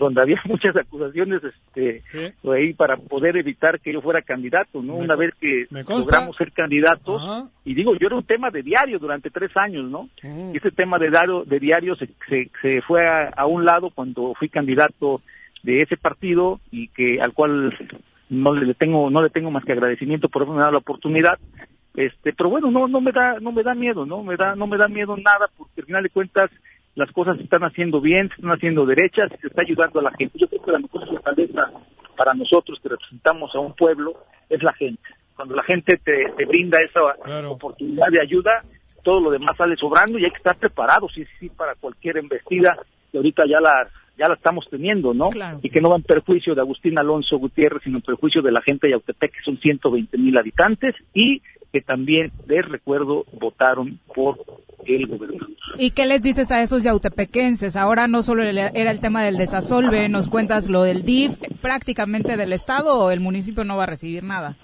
[0.02, 2.02] donde había muchas acusaciones este
[2.44, 4.96] ahí para poder evitar que yo fuera candidato, ¿no?
[4.96, 7.22] Me Una vez que logramos ser candidatos,
[7.64, 10.08] y digo, yo era un tema de diario durante tres años, ¿no?
[10.22, 13.90] Y ese tema de diario, de diario se, se, se fue a, a un lado
[13.90, 15.22] cuando fui candidato
[15.62, 17.76] de ese partido y que al cual
[18.28, 21.38] no le tengo no le tengo más que agradecimiento por haberme dado la oportunidad.
[21.94, 24.66] Este pero bueno no no me da no me da miedo no me da no
[24.66, 26.50] me da miedo nada porque al final de cuentas
[26.94, 30.12] las cosas se están haciendo bien se están haciendo derechas se está ayudando a la
[30.12, 30.38] gente.
[30.38, 31.70] Yo creo que la mejor fortaleza
[32.16, 34.14] para nosotros que representamos a un pueblo
[34.48, 35.02] es la gente.
[35.34, 37.00] Cuando la gente te, te brinda esa
[37.48, 38.62] oportunidad de ayuda
[39.02, 42.76] todo lo demás sale sobrando y hay que estar preparados sí sí para cualquier embestida
[43.10, 43.88] que ahorita ya la
[44.18, 45.30] ya la estamos teniendo, ¿no?
[45.62, 48.60] Y que no va en perjuicio de Agustín Alonso Gutiérrez, sino en perjuicio de la
[48.60, 51.40] gente de Yautepec, que son 120 mil habitantes, y
[51.72, 54.38] que también, les recuerdo, votaron por
[54.84, 55.48] el gobernador.
[55.78, 57.76] ¿Y qué les dices a esos yautepequenses?
[57.76, 62.52] Ahora no solo era el tema del desasolve, nos cuentas lo del DIF, prácticamente del
[62.52, 64.56] Estado o el municipio no va a recibir nada.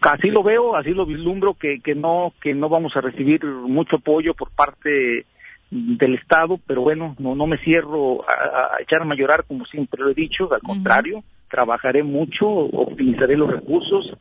[0.00, 3.96] Así lo veo, así lo vislumbro, que, que no que no vamos a recibir mucho
[3.96, 5.26] apoyo por parte
[5.70, 10.02] del Estado, pero bueno, no, no me cierro a, a echarme a llorar como siempre
[10.02, 14.14] lo he dicho, al contrario, trabajaré mucho, optimizaré los recursos,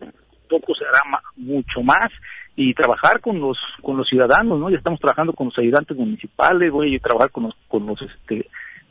[0.47, 1.01] poco se hará
[1.35, 2.11] mucho más
[2.55, 4.69] y trabajar con los con los ciudadanos, ¿no?
[4.69, 8.49] Ya estamos trabajando con los ayudantes municipales, voy a trabajar con los con los este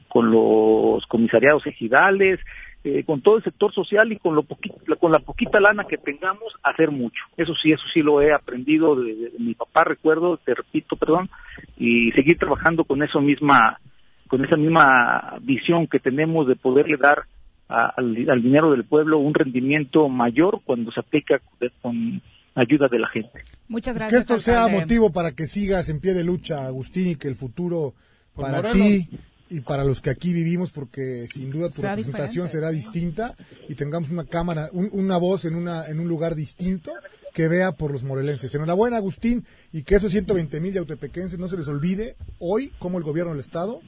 [0.09, 2.41] con los comisariados ejidales,
[2.85, 5.99] eh, con todo el sector social y con lo poquito, con la poquita lana que
[5.99, 7.21] tengamos hacer mucho.
[7.37, 11.29] Eso sí, eso sí lo he aprendido de, de mi papá, recuerdo, te repito, perdón,
[11.77, 13.81] y seguir trabajando con eso misma
[14.29, 17.25] con esa misma visión que tenemos de poderle dar
[17.69, 21.41] a- al, al dinero del pueblo un rendimiento mayor cuando se aplica
[21.83, 22.23] con
[22.55, 23.43] ayuda de la gente.
[23.69, 24.11] Muchas Pues gracias.
[24.11, 24.81] que esto sea alcalde.
[24.81, 27.95] motivo para que sigas en pie de lucha, Agustín, y que el futuro
[28.35, 29.09] Pues para ti
[29.49, 33.37] y para los que aquí vivimos, porque sin duda tu Será representación diferente, será distinta
[33.69, 36.93] y tengamos una cámara, un- una voz en, una, en un lugar distinto
[37.35, 38.55] que vea por los morelenses.
[38.55, 43.05] Enhorabuena, Agustín, y que esos 120 mil yautepequenses no se les olvide hoy como el
[43.05, 43.83] gobierno del Estado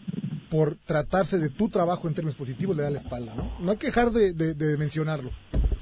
[0.50, 3.50] por tratarse de tu trabajo en términos positivos le da la espalda, ¿no?
[3.60, 5.30] No hay que dejar de, de- de mencionarlo.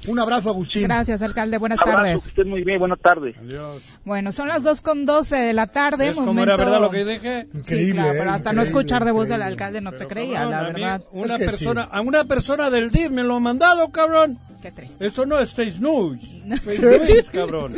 [0.07, 0.83] Un abrazo, Agustín.
[0.83, 1.57] Gracias, alcalde.
[1.57, 2.21] Buenas Abrazo, tardes.
[2.23, 3.35] que estén muy bien, buenas tardes.
[4.05, 6.05] Bueno, son las dos con 12 de la tarde.
[6.09, 7.47] ¿Ves cómo momento- era verdad lo que dije?
[7.51, 8.15] Sí, Increíble, claro, ¿eh?
[8.19, 10.81] pero hasta no escuchar de voz del alcalde no te creía, cabrón, la a mí
[10.81, 11.03] verdad.
[11.11, 14.37] Una Es que persona, a una persona del DIF me lo ha mandado, cabrón.
[14.99, 16.35] Eso no es face news.
[16.63, 17.73] Face news, cabrón.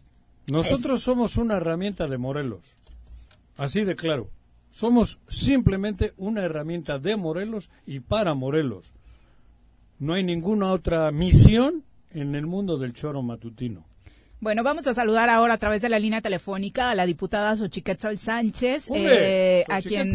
[0.50, 2.62] Nosotros somos una herramienta de Morelos.
[3.58, 4.30] Así de claro.
[4.72, 8.92] Somos simplemente una herramienta de Morelos y para Morelos.
[10.00, 13.86] No hay ninguna otra misión en el mundo del choro matutino.
[14.42, 18.18] Bueno, vamos a saludar ahora a través de la línea telefónica a la diputada Xochiquetzal
[18.18, 20.10] Sánchez, eh, a quien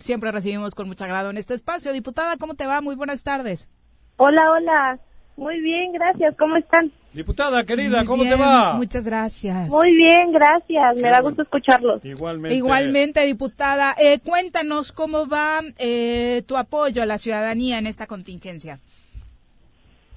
[0.00, 1.90] siempre recibimos con mucho agrado en este espacio.
[1.94, 2.82] Diputada, ¿cómo te va?
[2.82, 3.70] Muy buenas tardes.
[4.18, 5.00] Hola, hola.
[5.38, 6.36] Muy bien, gracias.
[6.38, 6.92] ¿Cómo están?
[7.14, 8.74] Diputada querida, Muy ¿cómo bien, te va?
[8.74, 9.70] Muchas gracias.
[9.70, 10.96] Muy bien, gracias.
[10.96, 12.04] Me da gusto escucharlos.
[12.04, 12.54] Igualmente.
[12.54, 18.78] Igualmente, diputada, eh, cuéntanos cómo va eh, tu apoyo a la ciudadanía en esta contingencia.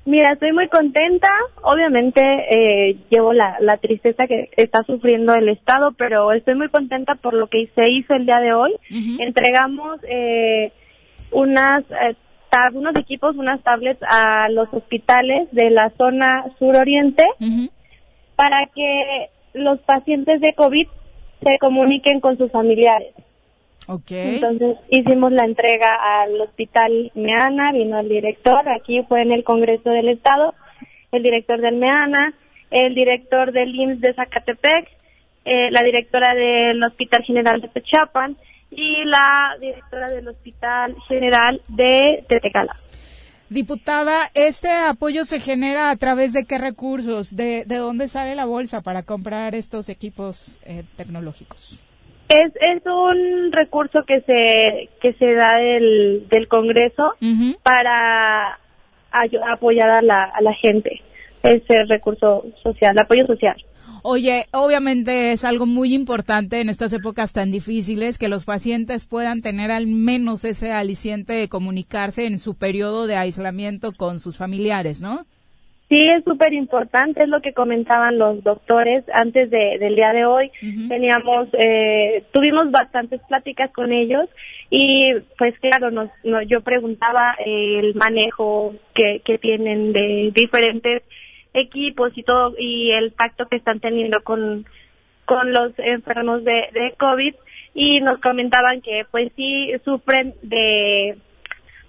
[0.06, 1.30] Mira, estoy muy contenta.
[1.62, 7.16] Obviamente eh, llevo la, la tristeza que está sufriendo el Estado, pero estoy muy contenta
[7.16, 8.74] por lo que se hizo el día de hoy.
[9.22, 10.74] Entregamos eh,
[11.32, 12.16] unas eh,
[12.52, 17.24] tab- unos equipos, unas tablets a los hospitales de la zona suroriente
[18.36, 20.88] para que los pacientes de COVID
[21.44, 23.14] se comuniquen con sus familiares.
[23.88, 29.90] Entonces hicimos la entrega al hospital Meana, vino el director, aquí fue en el Congreso
[29.90, 30.54] del Estado,
[31.12, 32.34] el director del Meana,
[32.72, 34.88] el director del IMSS de Zacatepec,
[35.46, 38.38] eh, la directora del Hospital General de Techapan
[38.72, 42.76] y la directora del Hospital General de Tetecala.
[43.50, 47.36] Diputada, ¿este apoyo se genera a través de qué recursos?
[47.36, 51.78] ¿De, de dónde sale la bolsa para comprar estos equipos eh, tecnológicos?
[52.30, 57.14] Es, es un recurso que se que se da del, del Congreso
[57.62, 58.60] para
[59.52, 61.02] apoyar a la, a la gente.
[61.44, 63.56] Es el recurso social, el apoyo social.
[64.06, 69.42] Oye, obviamente es algo muy importante en estas épocas tan difíciles que los pacientes puedan
[69.42, 75.02] tener al menos ese aliciente de comunicarse en su periodo de aislamiento con sus familiares,
[75.02, 75.26] ¿no?
[75.94, 80.26] Sí, es súper importante, es lo que comentaban los doctores antes de, del día de
[80.26, 80.52] hoy.
[80.90, 84.28] Teníamos, eh, tuvimos bastantes pláticas con ellos
[84.70, 91.04] y pues claro, nos, no- yo preguntaba el manejo que, que tienen de diferentes
[91.54, 94.66] equipos y todo y el pacto que están teniendo con,
[95.26, 97.36] con los enfermos de, de COVID
[97.76, 101.18] y nos comentaban que pues sí sufren de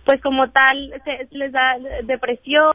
[0.04, 2.72] pues como tal se, les da depresión,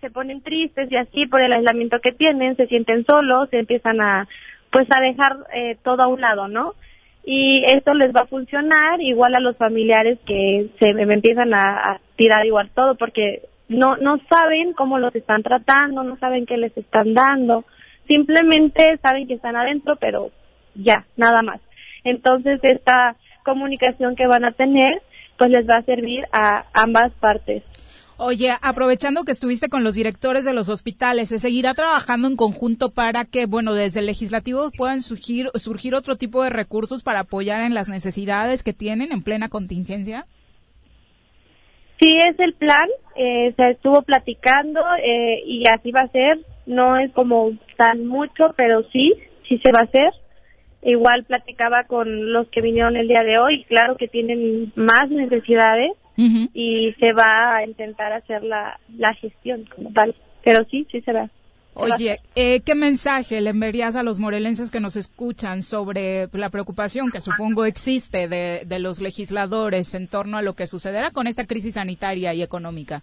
[0.00, 4.00] se ponen tristes y así por el aislamiento que tienen, se sienten solos, se empiezan
[4.00, 4.28] a
[4.70, 6.74] pues a dejar eh, todo a un lado, ¿no?
[7.24, 11.66] Y esto les va a funcionar igual a los familiares que se me empiezan a,
[11.66, 16.56] a tirar igual todo porque no no saben cómo los están tratando, no saben qué
[16.56, 17.64] les están dando,
[18.08, 20.30] simplemente saben que están adentro, pero
[20.74, 21.60] ya, nada más.
[22.04, 25.02] Entonces esta comunicación que van a tener
[25.40, 27.62] pues les va a servir a ambas partes.
[28.22, 32.90] Oye, aprovechando que estuviste con los directores de los hospitales, ¿se seguirá trabajando en conjunto
[32.90, 37.62] para que, bueno, desde el legislativo puedan surgir, surgir otro tipo de recursos para apoyar
[37.62, 40.26] en las necesidades que tienen en plena contingencia?
[41.98, 46.40] Sí, es el plan, eh, se estuvo platicando eh, y así va a ser.
[46.66, 49.14] No es como tan mucho, pero sí,
[49.48, 50.12] sí se va a hacer.
[50.82, 55.92] Igual platicaba con los que vinieron el día de hoy, claro que tienen más necesidades
[56.54, 60.14] y se va a intentar hacer la, la gestión como tal.
[60.42, 61.26] Pero sí, sí se va.
[61.26, 65.62] se va a Oye, eh, ¿qué mensaje le enviarías a los morelenses que nos escuchan
[65.62, 70.66] sobre la preocupación que supongo existe de, de los legisladores en torno a lo que
[70.66, 73.02] sucederá con esta crisis sanitaria y económica?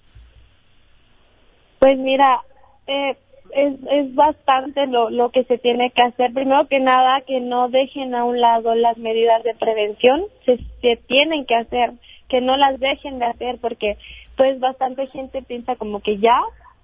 [1.80, 2.42] Pues mira,
[2.88, 3.16] eh,
[3.54, 6.34] es, es bastante lo, lo que se tiene que hacer.
[6.34, 10.24] Primero que nada, que no dejen a un lado las medidas de prevención.
[10.46, 11.94] Se, se tienen que hacer,
[12.30, 13.98] que no las dejen de hacer porque
[14.36, 16.38] pues bastante gente piensa como que ya,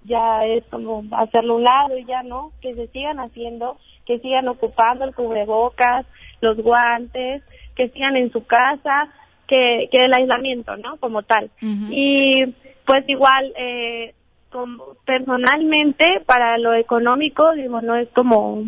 [0.04, 4.18] ya es como hacerlo a un lado y ya no, que se sigan haciendo, que
[4.18, 6.06] sigan ocupando el cubrebocas,
[6.40, 7.42] los guantes,
[7.76, 9.08] que sigan en su casa,
[9.46, 10.96] que, que el aislamiento, ¿no?
[10.96, 11.50] Como tal.
[11.60, 12.44] Y
[12.86, 14.14] pues igual, eh,
[14.50, 18.62] como personalmente para lo económico, digo, no es como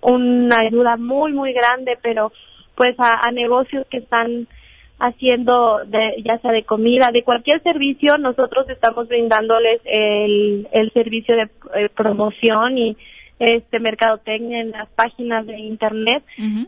[0.00, 2.32] una ayuda muy, muy grande, pero
[2.74, 4.48] pues a, a negocios que están
[4.98, 11.36] haciendo, de, ya sea de comida, de cualquier servicio, nosotros estamos brindándoles el, el servicio
[11.36, 12.96] de eh, promoción y
[13.42, 16.22] este mercadotecnia en las páginas de internet,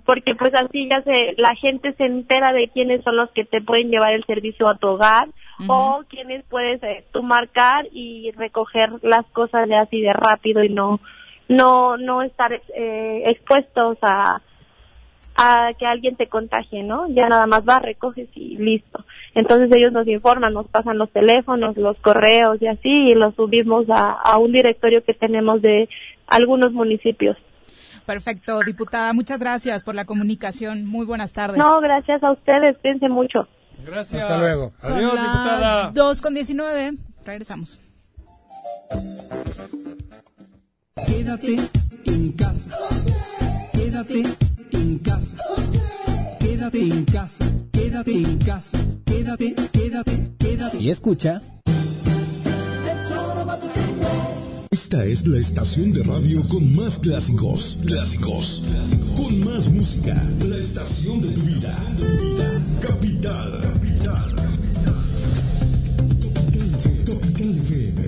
[0.05, 3.61] porque pues así ya se, la gente se entera de quiénes son los que te
[3.61, 5.29] pueden llevar el servicio a tu hogar
[5.69, 10.69] o quiénes puedes eh, tú marcar y recoger las cosas de así de rápido y
[10.69, 11.01] no
[11.49, 14.41] no no estar eh, expuestos a
[15.37, 17.09] a que alguien te contagie, ¿no?
[17.09, 19.05] Ya nada más vas, recoges y listo.
[19.35, 23.89] Entonces ellos nos informan, nos pasan los teléfonos, los correos y así, y los subimos
[23.91, 25.89] a, a un directorio que tenemos de
[26.27, 27.37] algunos municipios.
[28.07, 30.85] Perfecto, diputada, muchas gracias por la comunicación.
[30.85, 31.59] Muy buenas tardes.
[31.59, 33.49] No, gracias a ustedes, piensen mucho.
[33.85, 34.23] Gracias.
[34.23, 34.73] Hasta luego.
[34.79, 35.91] Son Adiós, las diputada.
[35.93, 36.93] 2 con 19.
[37.25, 37.79] Regresamos.
[41.07, 41.57] Quédate
[42.07, 42.71] en casa.
[43.73, 44.23] Quédate
[44.75, 45.37] en casa.
[46.41, 47.45] Quédate en casa.
[47.73, 48.79] Quédate en casa.
[49.05, 50.79] Quédate, quédate, quédate.
[50.79, 51.43] Y escucha.
[54.71, 57.79] Esta es la estación de radio con más clásicos.
[57.87, 58.63] Clásicos.
[59.17, 60.15] Con más música.
[60.49, 61.79] La estación de tu vida.
[62.81, 63.61] Capital.
[63.63, 64.35] Capital.
[67.07, 68.03] Capital FM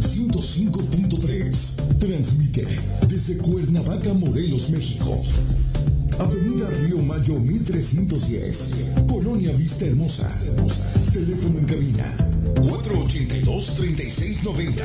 [0.00, 1.98] 105.3.
[1.98, 2.66] Transmite
[3.08, 5.22] desde Cuernavaca, Morelos, México.
[6.20, 8.70] Avenida Río Mayo 1310.
[9.08, 10.28] Colonia Vista Hermosa.
[11.12, 12.04] Teléfono en cabina
[12.56, 14.82] 482-3690.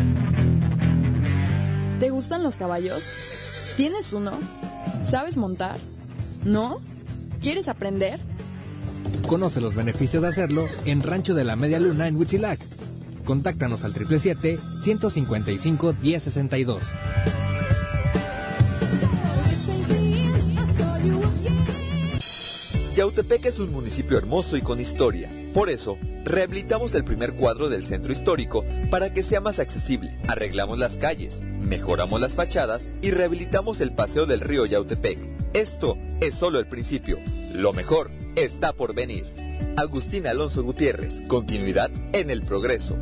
[2.51, 3.05] ¿Te gustan los caballos?
[3.77, 4.31] ¿Tienes uno?
[5.03, 5.77] ¿Sabes montar?
[6.43, 6.81] ¿No?
[7.41, 8.19] ¿Quieres aprender?
[9.27, 12.59] Conoce los beneficios de hacerlo en Rancho de la Media Luna en Huitzilac.
[13.23, 16.79] Contáctanos al 777-155-1062.
[22.97, 25.29] Yautepec es un municipio hermoso y con historia.
[25.53, 30.17] Por eso, rehabilitamos el primer cuadro del centro histórico para que sea más accesible.
[30.27, 35.19] Arreglamos las calles, mejoramos las fachadas y rehabilitamos el paseo del río Yautepec.
[35.53, 37.19] Esto es solo el principio.
[37.53, 39.25] Lo mejor está por venir.
[39.75, 42.97] Agustín Alonso Gutiérrez, continuidad en el progreso.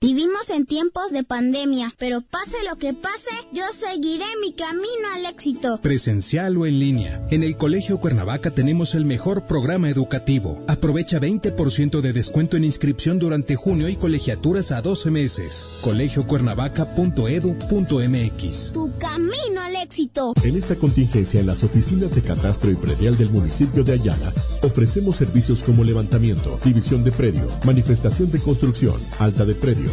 [0.00, 5.26] Vivimos en tiempos de pandemia, pero pase lo que pase, yo seguiré mi camino al
[5.26, 5.80] éxito.
[5.80, 7.26] Presencial o en línea.
[7.30, 10.62] En el Colegio Cuernavaca tenemos el mejor programa educativo.
[10.68, 15.80] Aprovecha 20% de descuento en inscripción durante junio y colegiaturas a 12 meses.
[15.82, 18.72] colegiocuernavaca.edu.mx.
[18.72, 20.34] Tu camino al éxito.
[20.44, 24.32] En esta contingencia, en las oficinas de catastro y predial del municipio de Ayala,
[24.62, 29.90] ofrecemos servicios como levantamiento, división de predio, manifestación de construcción, alta de predio,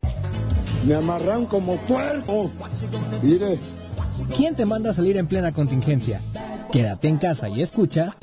[0.84, 2.50] Me amarran como puerco.
[3.22, 3.58] Mire.
[4.36, 6.20] ¿Quién te manda a salir en plena contingencia?
[6.70, 8.16] Quédate en casa y escucha.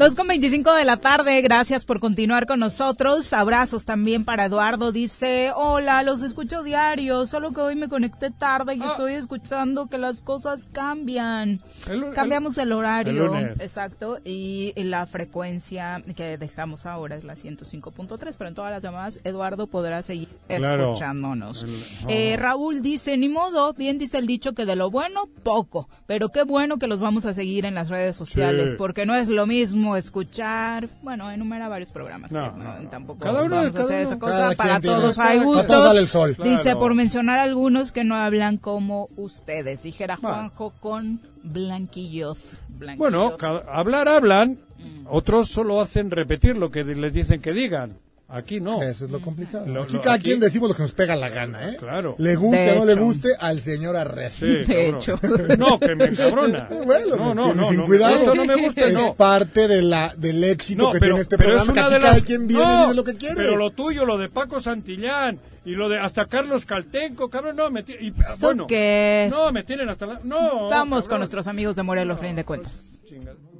[0.00, 3.34] 2 con 25 de la tarde, gracias por continuar con nosotros.
[3.34, 4.92] Abrazos también para Eduardo.
[4.92, 9.98] Dice, hola, los escucho diario, solo que hoy me conecté tarde y estoy escuchando que
[9.98, 11.60] las cosas cambian.
[11.86, 18.34] El- Cambiamos el, horario, el exacto, y la frecuencia que dejamos ahora es la 105.3,
[18.38, 20.92] pero en todas las llamadas Eduardo podrá seguir Claro.
[20.92, 21.66] escuchándonos.
[22.08, 26.30] Eh, Raúl dice, ni modo, bien dice el dicho que de lo bueno, poco, pero
[26.30, 28.76] qué bueno que los vamos a seguir en las redes sociales, Sí.
[28.78, 32.88] porque no es lo mismo escuchar, bueno, enumera varios programas, No, que no, no.
[32.88, 34.08] tampoco Cada uno- vamos a cada hacer uno.
[34.10, 35.66] esa cosa, Cada para tiene- todos hay gustos.
[35.66, 36.36] todos sale el sol.
[36.42, 36.78] Dice, Claro.
[36.78, 42.38] por mencionar algunos que no hablan como ustedes, dijera Juanjo con blanquillos.
[42.68, 42.98] blanquillos.
[42.98, 43.36] Bueno,
[43.70, 44.58] hablar hablan,
[45.06, 47.96] otros solo hacen repetir lo que les dicen que digan.
[48.32, 48.80] Aquí no.
[48.80, 49.66] Eso es lo complicado.
[49.66, 51.76] Lo- aquí lo- cada aquí- quien decimos lo que nos pega la gana, ¿eh?
[51.78, 52.14] Claro.
[52.18, 53.02] Le guste De o no le hecho.
[53.02, 54.34] guste al señor Arrez.
[54.38, 55.58] Sí, cabrón.
[55.58, 56.68] No, que me encabrona.
[56.84, 58.16] Bueno, no, no, tiene no, sin no cuidado.
[58.18, 59.14] gusta, no me gusta, es no.
[59.14, 61.72] parte de la, del éxito No, que pero, tiene este pero es programa.
[61.72, 62.22] una que de aquí cada las...
[62.22, 63.34] quien viene No, y dice lo que quiere.
[63.34, 67.68] Pero lo tuyo, lo de Paco Santillán y lo de hasta Carlos Caltenco, cabrón, no,
[67.70, 69.26] me y, ah, ¿Eso bueno, qué?
[69.30, 70.20] no, me tienen hasta la...
[70.22, 72.74] No, Vamos con nuestros amigos de Morelos, fin de cuentas.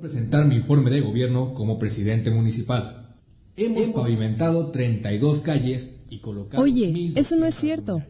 [0.00, 3.08] Presentar mi informe de gobierno como presidente municipal.
[3.56, 8.02] Hemos pavimentado 32 calles y colocado Oye, eso no es cierto.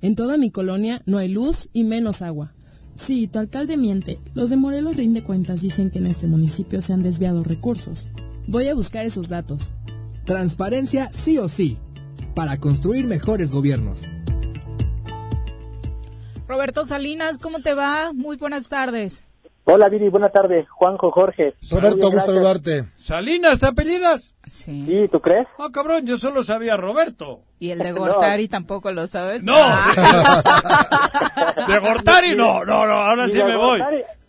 [0.00, 2.54] En toda mi colonia no hay luz y menos agua.
[2.94, 4.18] Sí, tu alcalde miente.
[4.34, 8.10] Los de Morelos Rinde Cuentas dicen que en este municipio se han desviado recursos.
[8.46, 9.74] Voy a buscar esos datos.
[10.26, 11.78] Transparencia sí o sí,
[12.34, 14.02] para construir mejores gobiernos.
[16.46, 18.12] Roberto Salinas, ¿cómo te va?
[18.12, 19.24] Muy buenas tardes.
[19.66, 20.68] Hola Viri, buenas tardes.
[20.68, 21.54] Juanjo, Jorge.
[21.70, 22.84] Roberto, gusto saludarte.
[22.98, 24.34] ¿Salinas te apellidas?
[24.50, 24.84] Sí.
[24.86, 25.46] Sí, ¿tú crees?
[25.58, 27.40] Ah, cabrón, yo solo sabía Roberto.
[27.58, 28.00] Y el de No.
[28.00, 29.42] Gortari tampoco lo sabes.
[29.42, 29.56] No.
[31.66, 33.80] De Gortari no, no, no, ahora sí me voy.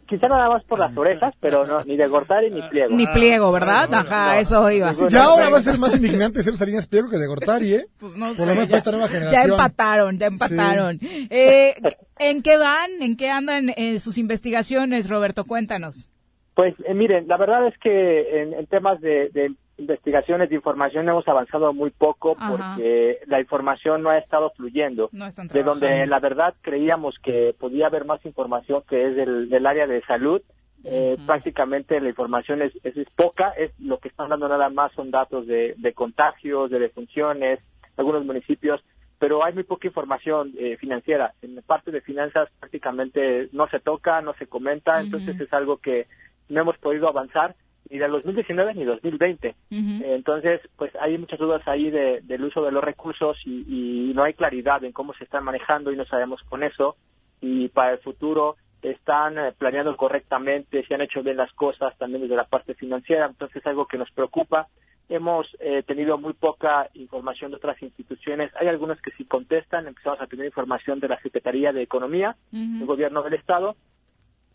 [0.08, 2.96] Quizá nada más por las orejas, pero no, ni de Gortari ni pliego.
[2.96, 3.92] Ni pliego, ¿verdad?
[3.92, 4.94] Ajá, eso iba.
[5.10, 7.86] Ya ahora va a ser más indignante ser Salinas Pliego que de Gortari, ¿eh?
[8.00, 9.52] Pues no Por sé, lo menos ya- para esta nueva Ya generación.
[9.52, 11.00] empataron, ya empataron.
[11.02, 11.74] Eh,
[12.20, 12.92] ¿En qué van?
[13.02, 15.44] ¿En qué andan en sus investigaciones, Roberto?
[15.46, 16.08] Cuéntanos.
[16.54, 21.08] Pues eh, miren, la verdad es que en, en temas de, de investigaciones de información
[21.08, 22.50] hemos avanzado muy poco Ajá.
[22.50, 25.10] porque la información no ha estado fluyendo.
[25.12, 29.50] No están de donde la verdad creíamos que podía haber más información que es del,
[29.50, 30.42] del área de salud.
[30.84, 34.92] Eh, Prácticamente la información es, es, es poca, es lo que están dando nada más
[34.94, 37.60] son datos de, de contagios, de defunciones,
[37.98, 38.84] algunos municipios,
[39.18, 41.34] pero hay muy poca información eh, financiera.
[41.42, 45.78] En la parte de finanzas prácticamente no se toca, no se comenta, entonces es algo
[45.78, 46.06] que
[46.50, 47.56] no hemos podido avanzar
[47.90, 49.56] ni del 2019 ni 2020.
[50.04, 54.14] Eh, Entonces, pues hay muchas dudas ahí de- del uso de los recursos y, y
[54.14, 56.96] no hay claridad en cómo se están manejando y no sabemos con eso.
[57.42, 62.22] Y para el futuro están eh, planeando correctamente, se han hecho bien las cosas también
[62.22, 64.68] desde la parte financiera, entonces es algo que nos preocupa.
[65.10, 68.52] Hemos eh, tenido muy poca información de otras instituciones.
[68.60, 69.86] Hay algunas que sí contestan.
[69.88, 72.36] Empezamos a tener información de la Secretaría de Economía,
[72.80, 73.76] del Gobierno del Estado.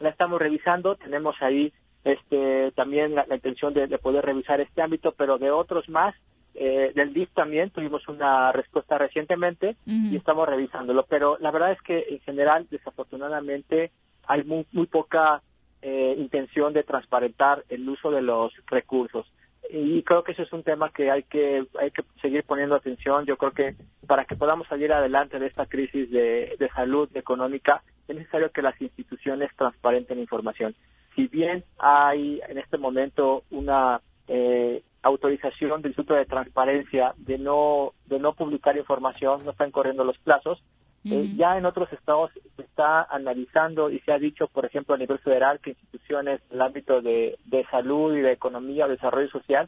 [0.01, 0.97] La estamos revisando.
[0.97, 1.73] Tenemos ahí
[2.05, 6.15] este también la, la intención de, de poder revisar este ámbito, pero de otros más.
[6.55, 11.07] Eh, del DIF también tuvimos una respuesta recientemente y estamos revisándolo.
[11.09, 13.93] Pero la verdad es que en general, desafortunadamente,
[14.27, 15.43] hay muy, muy poca
[15.81, 19.27] eh, intención de transparentar el uso de los recursos
[19.73, 23.25] y creo que eso es un tema que hay que hay que seguir poniendo atención.
[23.27, 27.83] Yo creo que para que podamos salir adelante de esta crisis de, de salud económica
[28.09, 30.75] es necesario que las instituciones transparenten información.
[31.15, 37.93] Si bien hay en este momento una eh, autorización del Instituto de Transparencia de no
[38.07, 40.63] de no publicar información, no están corriendo los plazos.
[41.03, 44.99] Eh, ya en otros estados se está analizando y se ha dicho, por ejemplo, a
[44.99, 49.67] nivel federal, que instituciones del ámbito de, de salud y de economía o desarrollo social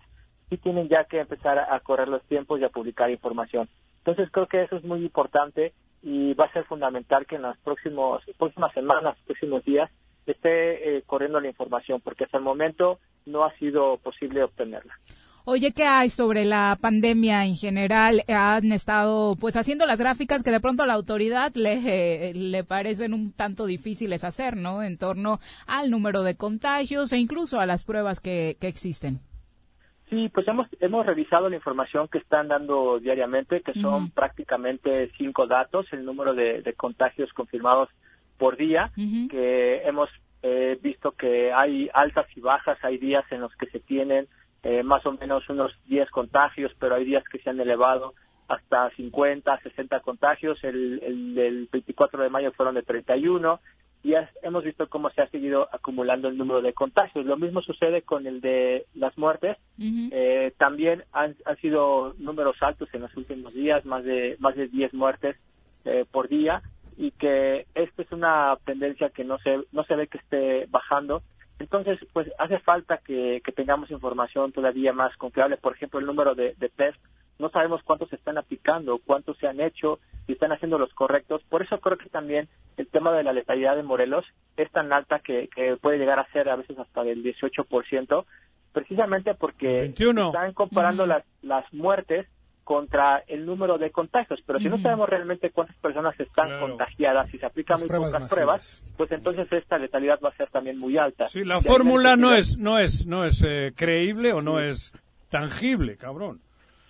[0.51, 3.66] sí tienen ya que empezar a, a correr los tiempos y a publicar información.
[4.05, 7.56] Entonces creo que eso es muy importante y va a ser fundamental que en las
[7.59, 9.90] próximos, próximas semanas, próximos días,
[10.30, 14.94] esté eh, corriendo la información, porque hasta el momento no ha sido posible obtenerla.
[15.44, 18.22] Oye, ¿qué hay sobre la pandemia en general?
[18.28, 23.12] Han estado pues haciendo las gráficas que de pronto a la autoridad le, le parecen
[23.12, 24.84] un tanto difíciles hacer, ¿no?
[24.84, 29.18] En torno al número de contagios e incluso a las pruebas que, que existen.
[30.08, 34.12] Sí, pues hemos, hemos revisado la información que están dando diariamente, que son Ujú.
[34.12, 37.88] prácticamente cinco datos, el número de, de contagios confirmados
[38.43, 38.90] por día,
[39.28, 40.10] que hemos
[40.43, 44.27] eh, visto que hay altas y bajas, hay días en los que se tienen
[44.64, 48.14] eh, más o menos unos 10 contagios, pero hay días que se han elevado
[48.48, 53.60] hasta 50, 60 contagios, el, el del 24 de mayo fueron de 31,
[54.02, 57.24] y has- hemos visto cómo se ha seguido acumulando el número de contagios.
[57.24, 59.56] Lo mismo sucede con el de las muertes,
[60.12, 64.66] eh, también han, han sido números altos en los últimos días, más de más de
[64.66, 65.36] 10 muertes
[65.85, 66.62] eh, por día
[66.97, 71.23] y que esta es una tendencia que no se no se ve que esté bajando.
[71.59, 75.56] Entonces, pues hace falta que, que tengamos información todavía más confiable.
[75.56, 76.98] Por ejemplo, el número de, de test,
[77.39, 81.43] no sabemos cuántos se están aplicando, cuántos se han hecho, si están haciendo los correctos.
[81.48, 84.24] Por eso creo que también el tema de la letalidad de Morelos
[84.56, 88.24] es tan alta que, que puede llegar a ser a veces hasta del 18%,
[88.73, 90.27] precisamente porque 21.
[90.27, 92.27] están comparando las, las muertes
[92.64, 96.68] contra el número de contagios, pero si no sabemos realmente cuántas personas están Claro.
[96.68, 98.34] contagiadas y se aplican Las muy pruebas pocas masivas.
[98.80, 101.28] pruebas, pues entonces esta letalidad va a ser también muy alta.
[101.28, 104.93] Sí, la fórmula no es no es no es eh, creíble o no es
[105.28, 106.40] tangible, cabrón.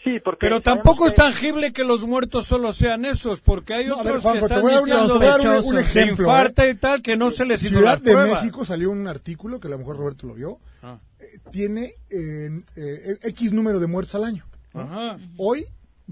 [0.04, 3.94] Sí, porque Pero tampoco es tangible que los muertos solo sean esos, porque hay No,
[3.98, 5.60] otros ver, Juanjo, que te están voy a dar una- diciendo te voy a dar
[5.60, 6.70] un- un ejemplo, infarta ¿eh?
[6.70, 8.16] y tal que no se les hizo Ciudad de.
[8.16, 10.58] México salió un artículo que a lo mejor Roberto lo vio.
[10.82, 10.98] Ah.
[11.20, 14.44] eh, tiene eh, eh, X número de muertos al año.
[14.74, 14.80] ¿No?
[14.82, 15.18] Ajá.
[15.36, 15.64] Hoy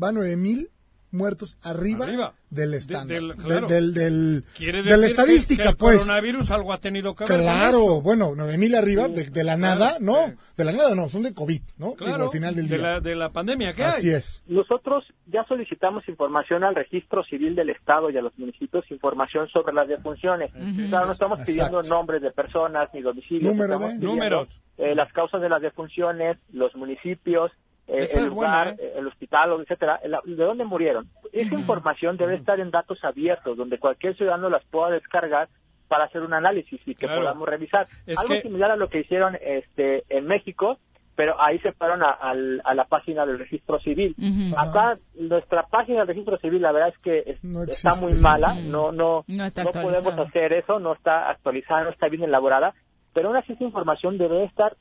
[0.03, 0.69] va 9000
[1.13, 2.35] muertos arriba, Arriba.
[2.51, 3.07] del De- estándar.
[3.17, 3.67] del- De- claro.
[3.67, 5.97] del, del- Quiere de la decir que- estadística, que el pues.
[5.99, 8.03] coronavirus algo ha tenido que ver con Claro, eso.
[8.03, 10.15] bueno, 9000 arriba de, de la nada, no,
[10.57, 11.87] de la nada no, son de COVID, ¿no?
[11.87, 12.87] Digo, Claro, al final del de día.
[12.87, 14.15] la, de la pandemia que Así hay.
[14.15, 14.45] es.
[14.47, 19.73] Nosotros ya solicitamos información al registro civil del Estado y a los municipios, información sobre
[19.75, 20.53] las defunciones.
[20.91, 23.53] Claro, no estamos pidiendo nombres de personas ni domicilios.
[23.53, 24.61] Número estamos de- pidiendo, Números.
[24.79, 27.51] eh, las causas de las defunciones, los municipios,
[27.93, 28.77] eh, el lugar, buena, ¿eh?
[28.79, 31.09] eh, el hospital, etcétera, de dónde murieron.
[31.33, 35.49] Esa información debe estar en datos abiertos, donde cualquier ciudadano las pueda descargar
[35.89, 37.23] para hacer un análisis y que Claro.
[37.23, 37.89] podamos revisar.
[38.07, 40.79] Es Algo que- similar a lo que hicieron este en México,
[41.17, 44.15] pero ahí se fueron a, al- a la página del registro civil.
[44.57, 48.55] Acá nuestra página del registro civil, la verdad es que es- No está muy mala,
[48.55, 52.73] no no No está no podemos hacer eso, no está actualizada, no está bien elaborada,
[53.13, 54.77] pero aún así esa información debe estar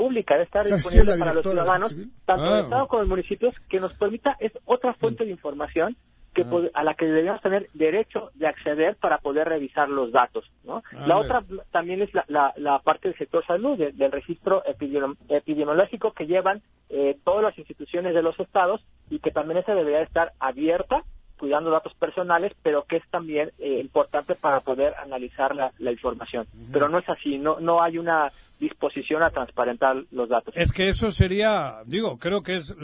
[0.00, 1.94] pública, debe estar ¿Sabes quién es disponible la para los ciudadanos,
[2.24, 2.54] tanto Ah.
[2.56, 5.96] del Estado como los municipios, que nos permita, es otra fuente de información
[6.34, 6.70] que Ah.
[6.74, 10.44] a la que deberíamos tener derecho de acceder para poder revisar los datos.
[10.64, 10.82] ¿no?
[11.06, 14.62] La Ah, otra también es la, la, la parte del sector salud, de- del registro
[14.64, 19.74] epidemi- epidemiológico que llevan eh, todas las instituciones de los estados y que también esa
[19.74, 21.02] debería estar abierta
[21.40, 26.46] cuidando datos personales, pero que es también eh, importante para poder analizar la, la información.
[26.72, 28.30] Pero no es así, no, no hay una
[28.60, 30.54] disposición a transparentar los datos.
[30.56, 32.74] Es que eso sería, digo, creo que es,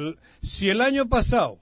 [0.43, 1.59] si el año pasado,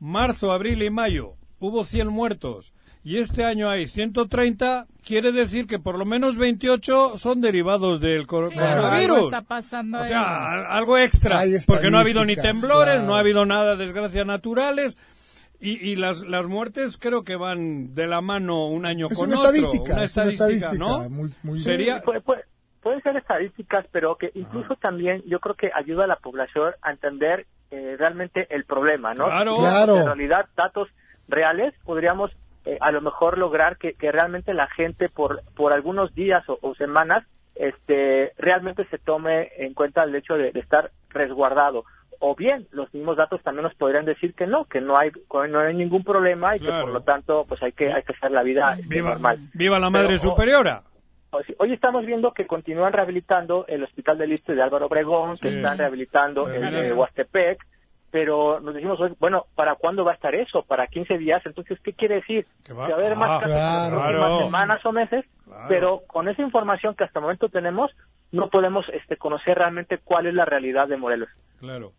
[0.00, 2.72] marzo, abril y mayo, hubo 100 muertos
[3.04, 8.26] y este año hay 130, quiere decir que por lo menos 28 son derivados del
[8.26, 9.24] cor- Sí, algo coronavirus.
[9.24, 13.06] está pasando O sea, al- algo extra, porque no ha habido ni temblores, claro.
[13.06, 14.96] no ha habido nada de desgracias naturales.
[15.60, 19.28] Y, y las, las muertes creo que van de la mano un año Es con
[19.28, 19.50] una otro.
[19.50, 21.10] estadística, una es una estadística, estadística ¿no?
[21.10, 22.44] muy- muy- Sería, puede- puede-
[22.80, 26.92] pueden ser estadísticas, pero que incluso también yo creo que ayuda a la población a
[26.92, 29.26] entender eh, realmente el problema, ¿no?
[29.26, 29.56] Claro.
[29.56, 29.96] Si Claro.
[29.98, 30.88] En realidad, datos
[31.28, 32.30] reales, podríamos
[32.64, 36.58] eh, a lo mejor lograr que, que realmente la gente por, por algunos días o,
[36.62, 37.24] o semanas
[37.58, 41.84] este, realmente se tome en cuenta el hecho de, de estar resguardado.
[42.20, 45.10] O bien, los mismos datos también nos podrían decir que no, que no hay,
[45.50, 48.32] no hay ningún problema y que por lo tanto pues hay que, hay que hacer
[48.32, 49.38] la vida este, viva, normal.
[49.54, 50.82] viva la madre Pero, superiora.
[51.30, 55.36] o sí, Hoy estamos viendo que continúan rehabilitando el Hospital del Liste de Álvaro Obregón,
[55.36, 56.56] que están rehabilitando Sí.
[56.56, 57.64] el de Huastepec,
[58.10, 60.62] pero nos decimos, hoy, bueno, ¿para cuándo va a estar eso?
[60.62, 61.42] ¿Para 15 días?
[61.44, 62.46] Entonces, ¿qué quiere decir?
[62.64, 63.96] Que va- Que va a haber más Ah, casos en las claro.
[63.98, 64.44] próximas Claro.
[64.44, 65.64] semanas o meses, Claro.
[65.68, 67.90] pero con esa información que hasta el momento tenemos,
[68.32, 71.28] no podemos este, conocer realmente cuál es la realidad de Morelos.
[71.60, 71.92] Claro.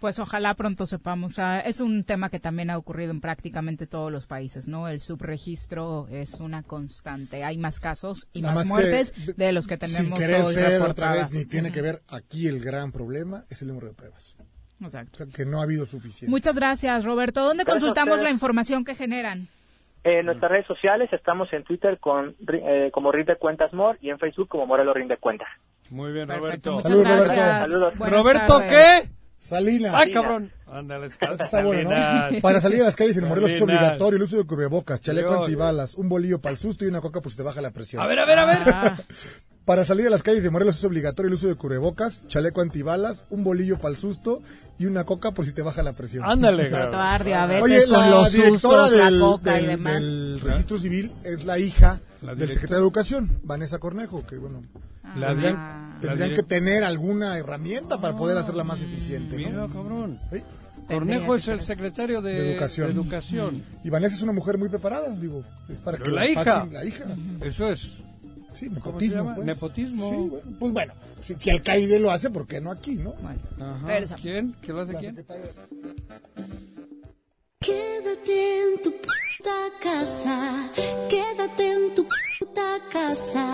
[0.00, 1.38] Pues ojalá pronto sepamos.
[1.38, 4.88] ah, es un tema que también ha ocurrido en prácticamente todos los países, ¿no?
[4.88, 7.44] El subregistro es una constante.
[7.44, 10.40] Hay más casos y Nada más, más que, muertes de los que Sin tenemos querer
[10.42, 13.88] hoy ser otra vez, ni tiene que ver aquí el gran problema, es el número
[13.88, 14.34] de pruebas.
[14.80, 15.24] Exacto.
[15.24, 16.30] O sea, que no ha habido suficiente.
[16.30, 17.42] Muchas gracias, Roberto.
[17.42, 19.48] ¿Dónde Gracias consultamos la información que generan?
[20.02, 24.18] En nuestras redes sociales estamos en Twitter con eh, como Rinde Cuentas More y en
[24.18, 25.48] Facebook como Morelo Rinde Cuentas.
[25.90, 27.04] Muy bien, Perfecto, Roberto.
[27.04, 27.34] Roberto.
[27.34, 27.94] Saludos.
[27.98, 29.02] ¿Roberto tardes.
[29.02, 29.10] qué?
[29.38, 29.94] Salinas.
[29.94, 30.52] ¡Ay, cabrón!
[30.66, 32.40] Ándale, Está bueno, ¿no?
[32.40, 35.40] Para salir a las calles en Morelos es obligatorio el uso de cubrebocas, chaleco Dios.
[35.40, 38.02] antibalas, un bolillo para el susto y una coca por si te baja la presión.
[38.02, 38.58] A ver, a ver, a ver.
[38.66, 38.96] Ah,
[39.64, 43.24] Para salir a las calles de Morelos es obligatorio el uso de cubrebocas, chaleco antibalas,
[43.30, 44.42] un bolillo para el susto
[44.78, 46.24] y una coca por si te baja la presión.
[46.24, 49.94] Ándale, a Oye, con la los directora usos, del, la coca y del- demás.
[49.94, 54.62] del registro civil es la hija La del secretario de Educación, Vanessa Cornejo, que bueno,
[55.16, 55.98] La tendrían, Ah.
[56.00, 59.36] tendrían la que tener alguna herramienta para poder hacerla más eficiente.
[59.36, 59.68] Mira, ¿no?
[59.68, 60.18] cabrón.
[60.32, 60.42] ¿Sí?
[60.88, 62.88] Cornejo es el secretario de, De Educación.
[62.88, 63.62] de Educación.
[63.84, 66.66] Y Vanessa es una mujer muy preparada, digo, es para Pero que la hija.
[66.72, 67.04] la hija.
[67.42, 67.90] Eso es.
[68.60, 69.34] Sí, ¿Cómo se nepotismo.
[69.34, 69.46] pues.
[69.46, 70.10] Nepotismo.
[70.10, 70.92] Sí, bueno, pues bueno,
[71.26, 73.14] si, si Alcaide lo hace, ¿por qué no aquí, no?
[73.14, 74.16] Bueno, Ajá.
[74.20, 74.54] ¿Quién?
[74.60, 75.16] ¿Qué lo hace La quién?
[75.16, 75.50] secretaria-
[77.60, 80.70] Quédate en tu puta casa,
[81.08, 82.06] quédate en tu
[82.38, 83.46] puta casa,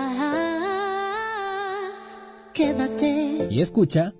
[2.53, 3.47] quédate.
[3.49, 4.13] Y escucha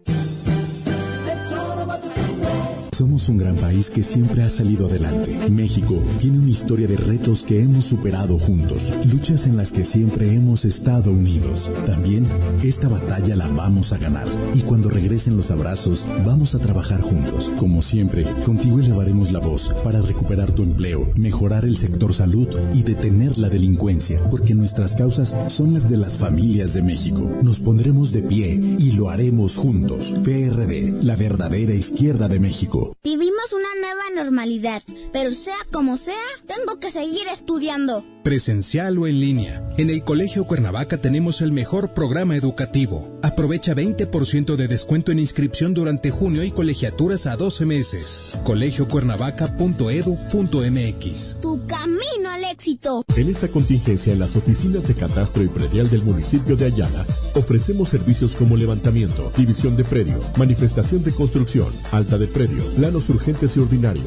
[2.98, 5.52] Somos un gran país que siempre ha salido adelante.
[5.52, 10.34] México tiene una historia de retos que hemos superado juntos, luchas en las que siempre
[10.34, 11.70] hemos estado unidos.
[11.86, 12.28] También
[12.64, 17.52] esta batalla la vamos a ganar y cuando regresen los abrazos vamos a trabajar juntos.
[17.60, 22.82] Como siempre, contigo elevaremos la voz para recuperar tu empleo, mejorar el sector salud y
[22.82, 27.32] detener la delincuencia, porque nuestras causas son las de las familias de México.
[27.44, 30.16] Nos pondremos de pie y lo haremos juntos.
[30.24, 32.87] PRD, la verdadera izquierda de México.
[33.04, 33.74] Vivimos una
[34.18, 34.84] normalidad,
[35.14, 36.16] pero sea como sea,
[36.46, 38.04] tengo que seguir estudiando.
[38.24, 39.62] Presencial o en línea.
[39.78, 43.18] En el Colegio Cuernavaca tenemos el mejor programa educativo.
[43.24, 48.38] Aprovecha 20% de descuento en inscripción durante junio y colegiaturas a 12 meses.
[48.44, 51.38] colegiocuernavaca.edu.mx.
[51.40, 53.06] Tu camino al éxito.
[53.16, 57.88] En esta contingencia, en las oficinas de catastro y predial del municipio de Ayala, ofrecemos
[57.90, 63.60] servicios como levantamiento, división de predio, manifestación de construcción, alta de predio, planos urgentes y
[63.60, 64.07] ordinarios,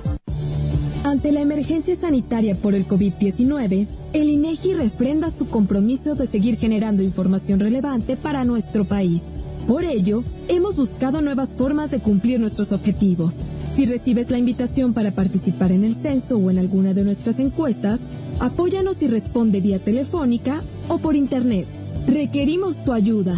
[1.11, 7.03] Ante la emergencia sanitaria por el COVID-19, el INEGI refrenda su compromiso de seguir generando
[7.03, 9.23] información relevante para nuestro país.
[9.67, 13.51] Por ello, hemos buscado nuevas formas de cumplir nuestros objetivos.
[13.75, 17.99] Si recibes la invitación para participar en el censo o en alguna de nuestras encuestas,
[18.39, 21.67] apóyanos y responde vía telefónica o por internet.
[22.07, 23.35] Requerimos tu ayuda.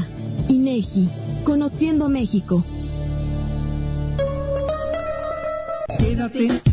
[0.47, 1.09] INEGI,
[1.43, 2.63] Conociendo México.
[5.97, 6.72] Quédate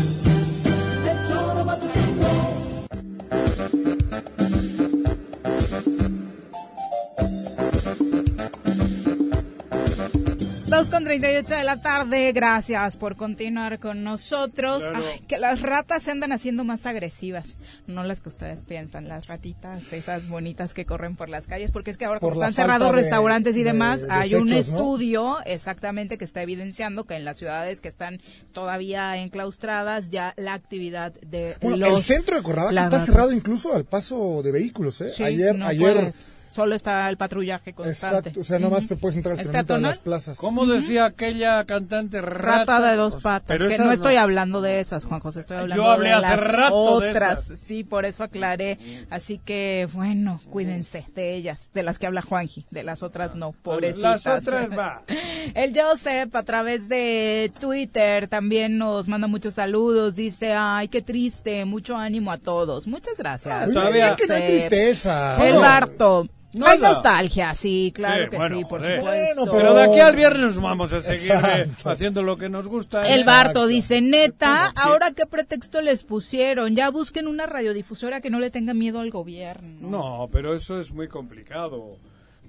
[10.81, 14.81] Dos con 38 de la tarde, gracias por continuar con nosotros.
[14.83, 15.05] Claro.
[15.13, 19.27] Ay, que las ratas se andan haciendo más agresivas, no las que ustedes piensan, las
[19.27, 22.55] ratitas, esas bonitas que corren por las calles, porque es que ahora Por como están
[22.55, 27.37] cerrados restaurantes y de demás, hay un estudio exactamente que está evidenciando que en las
[27.37, 28.19] ciudades que están
[28.51, 33.05] todavía enclaustradas ya la actividad de Bueno, los el centro de Cuernavaca está ratas.
[33.05, 35.11] cerrado incluso al paso de vehículos, ¿eh?
[35.15, 36.30] Sí, ayer, no ayer, puedes.
[36.51, 38.17] Solo está el patrullaje constante.
[38.29, 38.87] exacto, o sea, nomás Ujú.
[38.89, 39.91] te puedes entrar al ¿Es estacionamiento de peatonal?
[39.91, 40.37] las plazas.
[40.37, 42.65] ¿Cómo decía aquella cantante rata?
[42.77, 43.45] Rata de dos Pues, patas.
[43.47, 46.51] pero que no estoy hablando de esas, Juan José, estoy hablando hablé de hace las
[46.51, 47.45] rato de otras.
[47.45, 47.59] esas.
[47.59, 48.77] Sí, por eso aclaré.
[49.09, 53.53] Así que, bueno, cuídense de ellas, de las que habla Juanji, de las otras no,
[53.53, 54.25] pobrecitas.
[54.25, 55.03] Las otras va.
[55.55, 61.63] El Joseph a través de Twitter también nos manda muchos saludos, dice, ay, qué triste,
[61.65, 62.87] mucho ánimo a todos.
[62.87, 63.69] Muchas gracias.
[63.71, 64.59] Todavía- que no hay Joseph.
[64.69, 65.47] tristeza.
[65.47, 65.61] El No.
[65.61, 66.27] Barto.
[66.53, 66.71] Nada.
[66.71, 68.99] Hay nostalgia, sí, claro Sí, que bueno, sí, por joder.
[68.99, 69.35] supuesto.
[69.35, 71.89] Bueno, Pero de aquí al viernes vamos a seguir eh, Exacto.
[71.89, 73.07] haciendo lo que nos gusta.
[73.07, 73.23] El ¿eh?
[73.23, 78.49] Barto dice, neta, ahora qué pretexto les pusieron, ya busquen una radiodifusora que no le
[78.49, 79.89] tenga miedo al gobierno.
[79.89, 81.97] No, pero eso es muy complicado.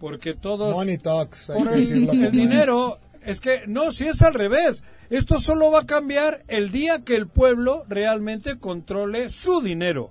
[0.00, 0.74] porque todos...
[0.74, 4.34] Money talks, hay por que el, decirlo el dinero, es que no, si es al
[4.34, 4.82] revés.
[5.10, 10.10] Esto solo va a cambiar el día que el pueblo realmente controle su dinero.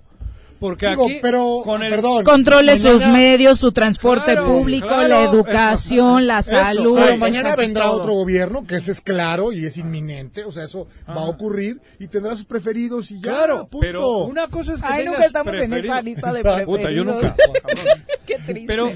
[0.62, 4.86] Porque Digo, aquí, pero, con el, perdón, Controle sus mañana- medios, su transporte Claro, público,
[4.86, 5.32] claro, la eso.
[5.34, 6.50] educación, la Eso.
[6.52, 6.98] salud.
[7.04, 7.96] Pero mañana vendrá todo.
[8.00, 11.80] otro gobierno, que eso es claro y es inminente, o sea, eso va a ocurrir
[11.98, 13.78] y tendrá sus preferidos y ya, Claro, punto.
[13.80, 15.92] pero una cosa es que Ay, tengas nunca estamos en preferido.
[15.94, 16.66] esa lista de Exacto.
[16.66, 17.22] Puta, yo preferidos.
[17.22, 17.36] nunca.
[18.26, 18.64] Qué triste.
[18.68, 18.92] Pero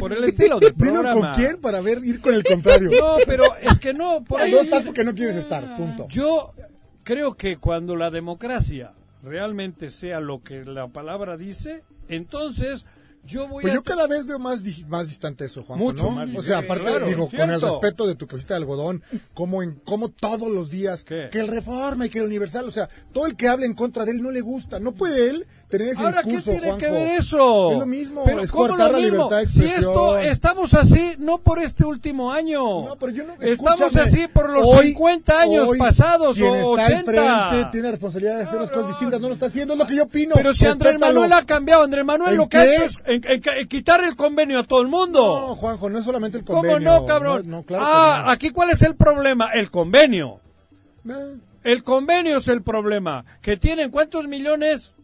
[0.00, 1.12] por el estilo del programa.
[1.12, 2.90] con quién para ver, ir con el contrario.
[2.90, 4.50] No, pero es que no, por ahí.
[4.50, 6.06] no estás porque no quieres estar, punto.
[6.08, 6.54] Yo
[7.02, 12.86] creo que cuando la democracia realmente sea lo que la palabra dice, entonces
[13.24, 13.76] yo voy Pues a...
[13.76, 16.10] yo cada vez veo más, di- más distante eso, Juanjo, Mucho ¿no?
[16.26, 19.02] más O sea, aparte, claro, digo, con el respeto de tu cosita de algodón,
[19.34, 21.28] como en como todos los días, ¿Qué?
[21.30, 24.04] que el Reforma y que el Universal, o sea, todo el que habla en contra
[24.04, 26.78] de él no le gusta, no puede él tener ese Ahora, ¿qué discurso, tiene Juanjo.
[26.78, 27.72] que ver eso?
[27.72, 29.90] Es lo mismo, Pero es ¿cómo coartar lo la libertad de Si expresión.
[29.92, 32.60] esto, estamos así, no por este último año.
[32.86, 36.76] No, pero yo no- Estamos así por los hoy- 50 años hoy pasados quien o
[36.78, 37.44] está 80.
[37.44, 39.78] al frente tiene la responsabilidad de hacer las cosas distintas, no lo está haciendo, es
[39.78, 40.34] lo que yo opino.
[40.34, 40.98] Pero si Andrés.
[41.00, 42.74] Manuel ha cambiado, Andrés Manuel ¿En lo que ha qué?
[42.74, 45.20] hecho es en- en- en quitar el convenio a todo el mundo.
[45.48, 46.80] No, Juanjo, no es solamente el ¿Cómo convenio.
[47.00, 47.42] no, cabrón?
[47.46, 48.30] No, no, claro que ah, no.
[48.30, 49.50] aquí cuál es el problema?
[49.52, 50.40] El convenio.
[51.08, 53.24] Eh, El convenio es el problema.
[53.40, 54.94] Que tienen cuántos millones?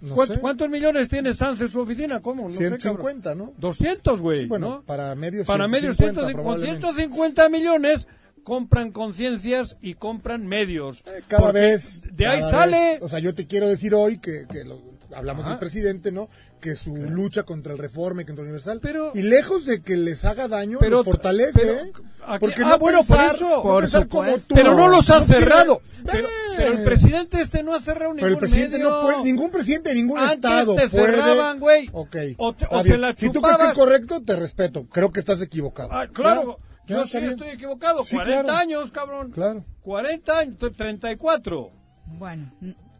[0.00, 0.40] no ¿Cuánto- sé.
[0.40, 2.20] ¿Cuántos millones tiene Sanz en su oficina?
[2.20, 2.44] ¿Cómo?
[2.44, 2.80] No sé, cabrón.
[2.80, 3.52] 150, ¿no?
[3.56, 4.40] 200, güey.
[4.40, 4.82] Sí, bueno, ¿no?
[4.82, 6.86] para medios Para medios 150, 150, con probablemente.
[6.86, 8.06] 150 millones
[8.44, 11.02] compran conciencias y compran medios.
[11.06, 12.02] Eh, Cada vez.
[12.12, 12.76] De ahí sale.
[12.92, 14.80] vez, o sea, yo te quiero decir hoy que, que lo-
[15.16, 15.50] hablamos Ajá.
[15.50, 16.28] del presidente, ¿no?
[16.60, 18.78] Que su lucha contra el reforma y contra el universal.
[18.82, 21.60] Pero- y lejos de que les haga daño, Pero- los fortalece.
[21.60, 21.92] pero- ¿eh?
[22.40, 23.48] Porque ah, no bueno, por pensar- eso.
[23.48, 24.48] no Por pensar como supuesto.
[24.48, 24.54] tú.
[24.56, 25.80] pero no los ha No cerrado.
[26.10, 28.90] Pero, pero el presidente este no ha cerrado ningún Pero el presidente medio.
[28.90, 31.06] no puede, ningún presidente de ningún Antes estado te puede.
[31.06, 31.88] cerraban, güey.
[31.92, 32.16] Ok.
[32.38, 34.86] O te- o se la si tú crees que es correcto, te respeto.
[34.88, 35.90] Creo que estás equivocado.
[35.92, 37.30] Ah, claro, yo sí bien.
[37.30, 38.02] estoy equivocado.
[38.04, 38.58] Sí, 40 claro.
[38.58, 39.30] años, cabrón.
[39.30, 39.64] Claro.
[39.82, 41.70] 40 años, 34.
[42.06, 42.52] Bueno,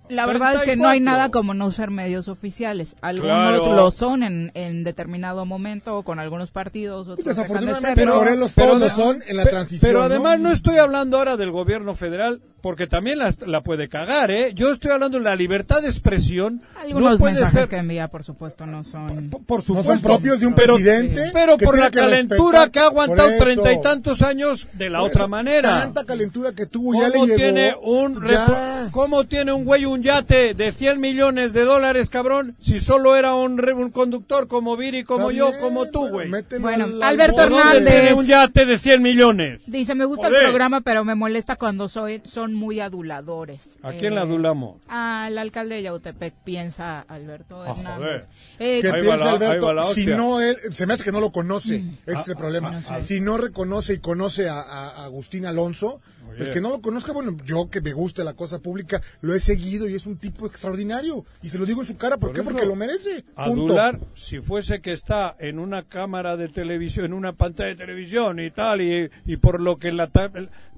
[0.09, 0.89] la verdad es que no 34.
[0.91, 2.97] hay nada como no ser medios oficiales.
[3.01, 3.75] Algunos Claro.
[3.77, 8.13] lo son en, en determinado momento o con algunos partidos, otros de Desafortunadamente, pero
[8.55, 9.89] todos lo de- son en la transición.
[9.91, 10.55] Pero además no ¿no?
[10.55, 14.51] estoy hablando ahora del gobierno federal, porque también la, la puede cagar, ¿eh?
[14.53, 16.61] Yo estoy hablando de la libertad de expresión.
[16.83, 19.31] Algunos no puede mensajes ser, que envía, por supuesto, no son...
[19.31, 19.93] por No supuesto.
[19.93, 21.31] son propios de un pero, presidente.
[21.33, 22.71] Pero que por la calentura respetar.
[22.73, 25.69] que ha aguantado Por treinta y tantos años de la Por otra eso, manera.
[25.83, 27.37] Tanta calentura que tuvo, ya le ¿Cómo llegó.
[27.39, 28.89] tiene un Ya.
[28.91, 32.57] ¿Cómo tiene un güey un yate de 100 millones de dólares, cabrón?
[32.61, 36.01] Si solo era un, re- un conductor como Viri, como Está yo, bien, como tú,
[36.03, 36.31] pero güey.
[36.59, 37.85] Bueno, al- Alberto ¿Por Hernández.
[37.93, 39.63] tiene un yate de 100 millones?
[39.71, 40.41] Dice, me gusta Joder.
[40.43, 43.79] el programa, pero me molesta cuando soy, son muy aduladores.
[43.83, 44.77] ¿A quién Eh, la adulamos?
[44.89, 48.29] Al alcalde de Yautepec, piensa Alberto Ah, Hernández.
[48.59, 49.85] Eh, ¿Qué piensa la- Alberto?
[49.95, 51.99] si no él, se me hace que no lo conoce, Mm.
[52.07, 52.83] ese es el problema.
[53.01, 56.01] Si no reconoce y conoce a, Agustín Alonso.
[56.39, 59.41] El que no lo conozca, bueno, yo que me gusta la cosa pública, lo he
[59.41, 61.25] seguido y es un tipo extraordinario.
[61.43, 62.41] Y se lo digo en su cara, ¿por, Por qué?
[62.43, 63.23] eso, Porque lo merece.
[63.23, 63.41] Punto.
[63.75, 68.41] Adular, si fuese que está en una cámara de televisión, en una pantalla de televisión
[68.41, 70.11] y tal, y, y por lo que la...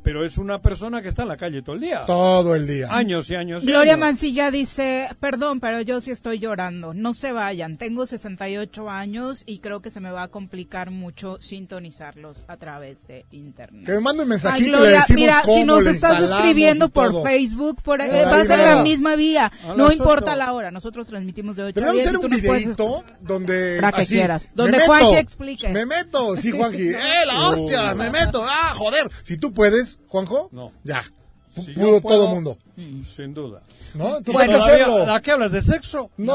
[0.02, 2.06] Pero es una persona que está en la calle todo el día.
[2.06, 2.86] Todo el día.
[2.90, 3.62] Años y años.
[3.64, 4.06] y Gloria años.
[4.06, 6.94] Mancilla dice, perdón, pero yo sí estoy llorando.
[6.94, 7.76] No se vayan.
[7.76, 13.06] Tengo 68 años y creo que se me va a complicar mucho sintonizarlos a través
[13.06, 13.86] de internet.
[13.86, 16.22] Que me mande un Ay, mensajito y le Gloria, decimos mira, cómo si nos estás
[16.22, 17.22] escribiendo por.
[17.22, 18.74] Facebook, por Ahí va a ser va.
[18.76, 19.50] la misma vía.
[19.76, 20.70] No importa la hora.
[20.70, 23.78] Nosotros transmitimos de 8 a Tenemos 10 que hacer un videito donde...
[23.80, 24.44] Para que así, quieras.
[24.44, 25.68] me Donde meto, Juanji explique.
[25.68, 26.88] Me meto, sí, Juanji.
[26.90, 27.94] ¡Eh, la hostia!
[27.94, 28.44] Me meto.
[28.46, 29.10] ¡Ah, joder!
[29.22, 30.72] Si tú puedes, Juanjo, No.
[30.84, 31.02] ya.
[31.74, 32.56] Pudo todo mundo.
[32.76, 33.62] Sin duda.
[33.94, 34.18] ¿No?
[34.18, 35.14] Entonces Bueno, hay que Todavía- hacerlo.
[35.14, 35.52] ¿A qué hablas?
[35.52, 36.10] ¿De sexo?
[36.16, 36.32] No,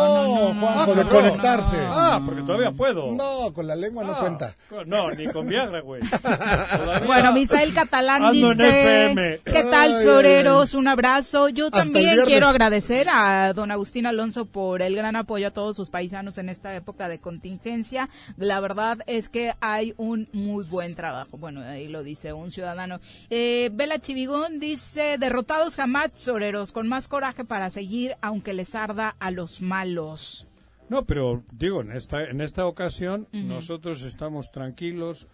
[0.60, 1.78] Juanjo, de no, conectarse.
[1.90, 3.12] Ah, porque todavía puedo.
[3.14, 4.56] No, con la lengua no Ah, cuenta.
[4.86, 6.02] No, ni con Viagra, güey.
[7.06, 9.40] Bueno, Misael Catalán dice.
[9.44, 10.74] ¿qué tal, Ay, Soreros?
[10.74, 11.50] Un abrazo.
[11.50, 15.76] Yo Hasta también quiero agradecer a don Agustín Alonso por el gran apoyo a todos
[15.76, 18.10] sus paisanos en esta época de contingencia.
[18.38, 21.38] La verdad es que hay un muy buen trabajo.
[21.38, 23.00] Bueno, ahí lo dice un ciudadano.
[23.30, 29.16] Eh, Bela Chivigón dice, derrotados jamás, Soreros, con más coraje para seguir, aunque les arda
[29.20, 30.48] a los malos.
[30.90, 33.44] No, pero digo, en esta, en esta ocasión Ujú.
[33.44, 35.28] nosotros estamos tranquilos.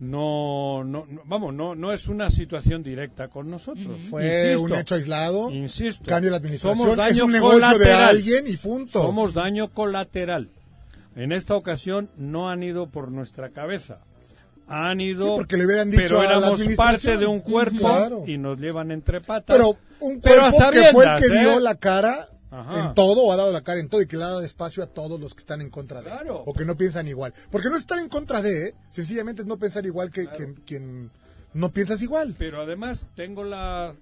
[0.00, 4.00] No, no, no- vamos, no, no es una situación directa con nosotros.
[4.08, 5.50] Fue Insisto, un hecho aislado.
[5.50, 6.04] Insisto.
[6.06, 6.78] Cambio de administración.
[6.78, 8.08] Somos daño es un negocio de colateral.
[8.08, 9.02] alguien y punto.
[9.02, 10.50] Somos daño colateral.
[11.16, 13.98] En esta ocasión no han ido por nuestra cabeza.
[14.68, 17.78] Han ido, Sí, porque le hubieran dicho pero a la éramos parte de un cuerpo
[17.78, 18.24] Claro.
[18.26, 19.56] y nos llevan entre patas.
[19.56, 21.60] Pero un Pero a cuerpo que fue el que dio ¿eh?
[21.60, 22.80] la cara Ajá.
[22.80, 24.82] en todo o ha dado la cara en todo y que le ha dado espacio
[24.82, 26.10] a todos los que están en contra de.
[26.30, 27.32] O que no piensan igual.
[27.50, 28.74] Porque no es estar en contra de, ¿eh?
[28.90, 31.10] sencillamente es no pensar igual que, que- quien
[31.54, 32.34] no piensas igual.
[32.38, 33.94] Pero además tengo la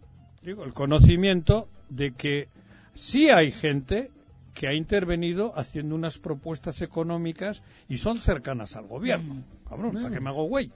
[0.43, 2.49] digo el conocimiento de que
[2.95, 4.11] sí hay gente
[4.55, 9.43] que ha intervenido haciendo unas propuestas económicas y son cercanas al gobierno.
[9.69, 10.71] Cabrón, ¿para qué me hago güey?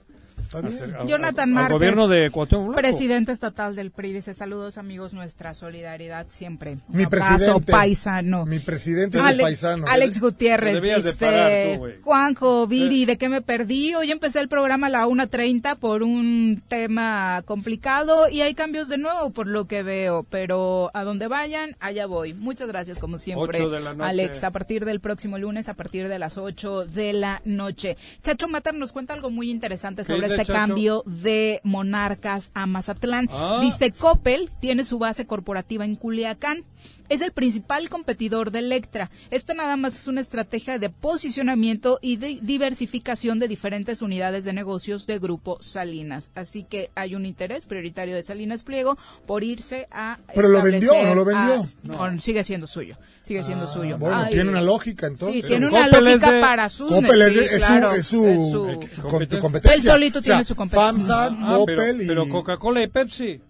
[0.53, 2.81] Al- Jonathan Márquez, gobierno de Cuauhtémoc Blanco.
[2.81, 6.73] presidente estatal del PRI, dice saludos amigos, nuestra solidaridad siempre.
[6.89, 7.71] Un Mi abrazo presidente.
[7.71, 8.45] paisano.
[8.45, 9.85] Mi presidente es el paisano.
[9.89, 11.93] Alex Gutiérrez dice, pagar tú, güey.
[12.01, 13.95] Juanjo, Viri, ¿de qué me perdí?
[13.95, 18.97] Hoy empecé el programa a la 1.30 por un tema complicado y hay cambios de
[18.97, 22.33] nuevo por lo que veo, pero a donde vayan, allá voy.
[22.33, 24.09] Muchas gracias como siempre, Ocho de la noche.
[24.09, 27.97] Alex, a partir del próximo lunes, a partir de las 8 de la noche.
[28.23, 30.53] Chacho Matar nos cuenta algo muy interesante ¿Qué sobre este Chacho?
[30.53, 33.29] cambio de Monarcas a Mazatlán.
[33.31, 33.59] Ah.
[33.61, 36.63] Dice Coppel tiene su base corporativa en Culiacán.
[37.09, 39.11] Es el principal competidor de Electra.
[39.31, 44.53] Esto nada más es una estrategia de posicionamiento y de diversificación de diferentes unidades de
[44.53, 46.31] negocios de Grupo Salinas.
[46.35, 50.19] Así que hay un interés prioritario de Salinas Pliego por irse a.
[50.33, 51.65] ¿Pero lo vendió o no lo vendió?
[51.99, 52.97] a- no, sigue siendo suyo.
[53.23, 53.97] Sigue siendo suyo.
[53.97, 55.41] Bueno, Ay, tiene una lógica entonces.
[55.41, 57.89] Sí, tiene una Coppel es lógica de- para sus Coppel es, de- sí, es claro,
[57.89, 59.39] su, es su, es su- competencia.
[59.41, 59.75] competencia.
[59.75, 60.87] Él solito O sea, tiene su competencia.
[60.91, 62.07] FAMSA, Ah, pero, Coppel y...
[62.07, 63.41] pero Coca-Cola y Pepsi.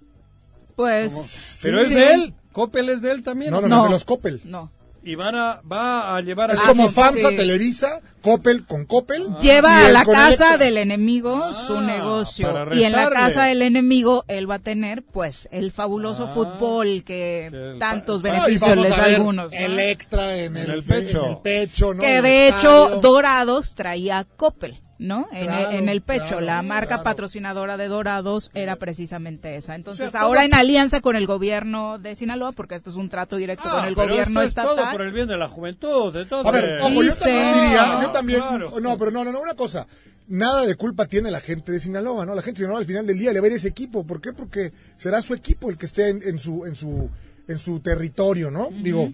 [0.75, 1.57] Pues.
[1.61, 1.83] Pero sí.
[1.85, 2.33] es de él.
[2.51, 3.51] Coppel es de él también.
[3.51, 4.41] No, no, no, de los Coppel.
[4.43, 4.71] No.
[5.03, 7.35] Y van a, va a llevar a Es como FAMSA, sí.
[7.35, 9.35] Televisa, Coppel con Coppel.
[9.41, 10.57] Lleva y a la casa Electra.
[10.57, 12.55] del enemigo su negocio.
[12.55, 17.03] Ah, Y en la casa del enemigo él va a tener, pues, el fabuloso fútbol
[17.03, 19.51] que el tantos Ah, beneficios les da a algunos.
[19.51, 19.57] ¿no?
[19.57, 21.25] Electra en el, En el pecho.
[21.25, 22.01] en el pecho, ¿no?
[22.03, 23.01] Que de el hecho estadio.
[23.01, 25.27] Dorados traía Coppel, ¿no?
[25.31, 26.25] En, Claro, el, en el pecho.
[26.27, 27.03] claro, la marca claro.
[27.03, 29.73] patrocinadora de Dorados era precisamente esa.
[29.75, 32.95] Entonces, O sea, ahora todo- en alianza con el gobierno de Sinaloa, porque esto es
[32.95, 34.95] un trato directo Ah, con el pero gobierno esto es todo estatal.
[34.95, 36.47] por el bien de la juventud, de todo.
[36.47, 38.71] A ver, ojo, yo también diría, yo también, Claro.
[38.79, 39.87] no, pero no, no, no, una cosa,
[40.27, 42.35] nada de culpa tiene la gente de Sinaloa, ¿no?
[42.35, 44.21] La gente de Sinaloa al final del día le va a ir ese equipo, ¿por
[44.21, 44.33] qué?
[44.33, 47.09] Porque será su equipo el que esté en, en su, en su,
[47.47, 48.69] en su territorio, ¿no?
[48.71, 49.09] Digo,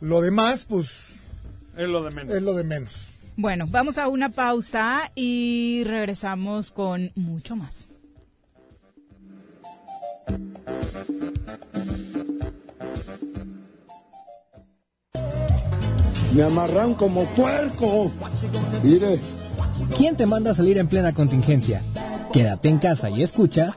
[0.00, 1.20] lo demás, pues,
[1.76, 2.34] Es lo de menos.
[2.34, 3.17] es lo de menos.
[3.40, 7.86] Bueno, vamos a una pausa y regresamos con mucho más.
[16.34, 18.10] Me amarran como puerco.
[18.82, 19.20] Mire,
[19.96, 21.80] ¿Quién te manda a salir en plena contingencia?
[22.32, 23.76] Quédate en casa y escucha.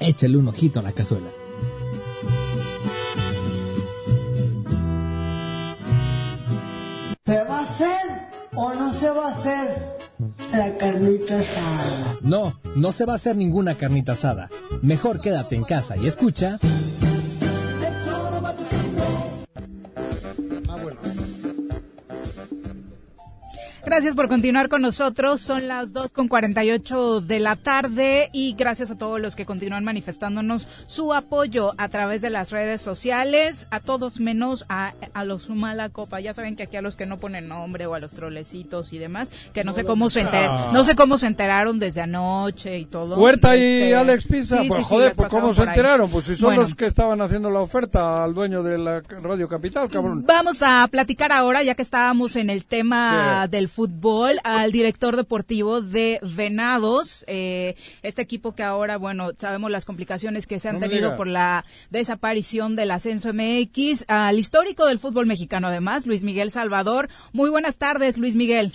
[0.00, 1.28] Échale un ojito a la cazuela.
[7.26, 8.06] ¿Se va a hacer
[8.54, 9.98] o no se va a hacer
[10.52, 12.16] la carnita asada?
[12.22, 14.48] No, no se va a hacer ninguna carnita asada.
[14.82, 16.58] Mejor quédate en casa y escucha.
[23.88, 25.40] Gracias por continuar con nosotros.
[25.40, 29.82] Son las 2 con 48 de la tarde y gracias a todos los que continúan
[29.82, 35.48] manifestándonos su apoyo a través de las redes sociales, a todos menos a, a los
[35.48, 36.20] mala copa.
[36.20, 38.98] Ya saben que aquí a los que no ponen nombre o a los trolecitos y
[38.98, 40.70] demás, que no, sé cómo se enter- Ah.
[40.72, 43.18] no sé cómo se enteraron desde anoche y todo.
[43.18, 46.10] Huerta y Este, Alex Pisa, sí, pues sí, sí, joder, las pues cómo se enteraron,
[46.10, 46.62] pues si son Bueno.
[46.62, 50.24] los que estaban haciendo la oferta al dueño de la Radio Capital, cabrón.
[50.26, 53.56] Vamos a platicar ahora, ya que estábamos en el tema ¿Qué?
[53.56, 59.84] del fútbol, al director deportivo de Venados, eh, este equipo que ahora, bueno, sabemos las
[59.84, 64.98] complicaciones que se han No tenido por la desaparición del ascenso MX, al histórico del
[64.98, 67.06] fútbol mexicano además, Luis Miguel Salvador.
[67.32, 68.72] Muy buenas tardes, Luis Miguel.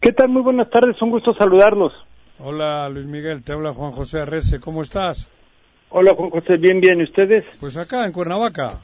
[0.00, 0.30] ¿Qué tal?
[0.30, 1.92] Muy buenas tardes, un gusto saludarlos.
[2.40, 5.30] Hola Luis Miguel, te habla Juan José Arrese, ¿cómo estás?
[5.90, 7.44] Hola, Juan José, bien, bien, ¿y ustedes?
[7.60, 8.80] Pues acá, en Cuernavaca.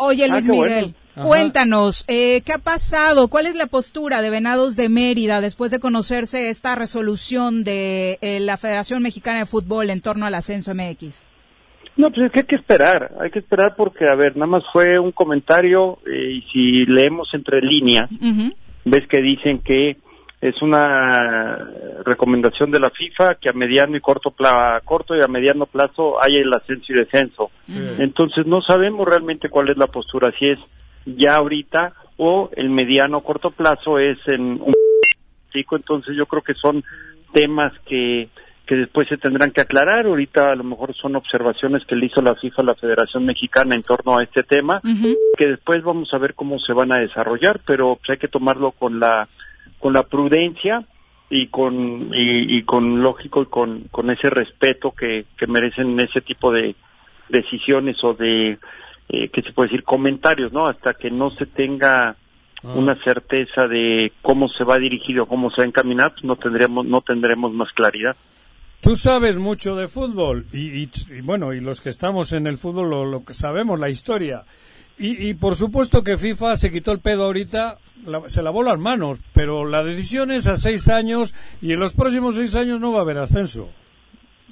[0.00, 1.28] Oye, Luis qué Miguel, bueno.
[1.28, 3.28] Cuéntanos, eh, ¿qué ha pasado?
[3.28, 8.40] ¿Cuál es la postura de Venados de Mérida después de conocerse esta resolución de eh,
[8.40, 11.26] la Federación Mexicana de Fútbol en torno al ascenso MX?
[11.96, 14.62] No, pues es que hay que esperar, hay que esperar porque, a ver, nada más
[14.72, 18.08] fue un comentario eh, y si leemos entre líneas,
[18.84, 19.98] ves que dicen que
[20.40, 21.68] es una
[22.04, 26.20] recomendación de la FIFA que a mediano y corto pla corto y a mediano plazo
[26.20, 27.50] haya el ascenso y descenso.
[27.68, 30.58] Entonces no sabemos realmente cuál es la postura, si es
[31.04, 34.74] ya ahorita o el mediano o corto plazo es en un
[35.52, 36.84] pico, entonces yo creo que son
[37.32, 38.28] temas que
[38.70, 40.06] que después se tendrán que aclarar.
[40.06, 43.74] Ahorita a lo mejor son observaciones que le hizo la FIFA a la Federación Mexicana
[43.74, 44.80] en torno a este tema,
[45.36, 48.70] que después vamos a ver cómo se van a desarrollar, pero pues, hay que tomarlo
[48.70, 49.26] con la
[49.80, 50.84] con la prudencia
[51.28, 56.20] y con y, y con lógico y con, con ese respeto que, que merecen ese
[56.20, 56.74] tipo de
[57.28, 58.58] decisiones o de
[59.08, 60.66] eh, que se puede decir comentarios, ¿no?
[60.68, 62.16] Hasta que no se tenga
[62.62, 66.84] una certeza de cómo se va dirigido, cómo se va a encaminar, pues no tendremos
[66.84, 68.14] no tendremos más claridad.
[68.82, 72.58] Tú sabes mucho de fútbol y, y- y bueno, y los que estamos en el
[72.58, 74.44] fútbol lo, lo que sabemos, la historia.
[75.00, 78.78] Y, y por supuesto que FIFA se quitó el pedo ahorita, la- se lavó las
[78.78, 82.92] manos, pero la decisión es a seis años y en los próximos seis años no
[82.92, 83.68] va a haber ascenso.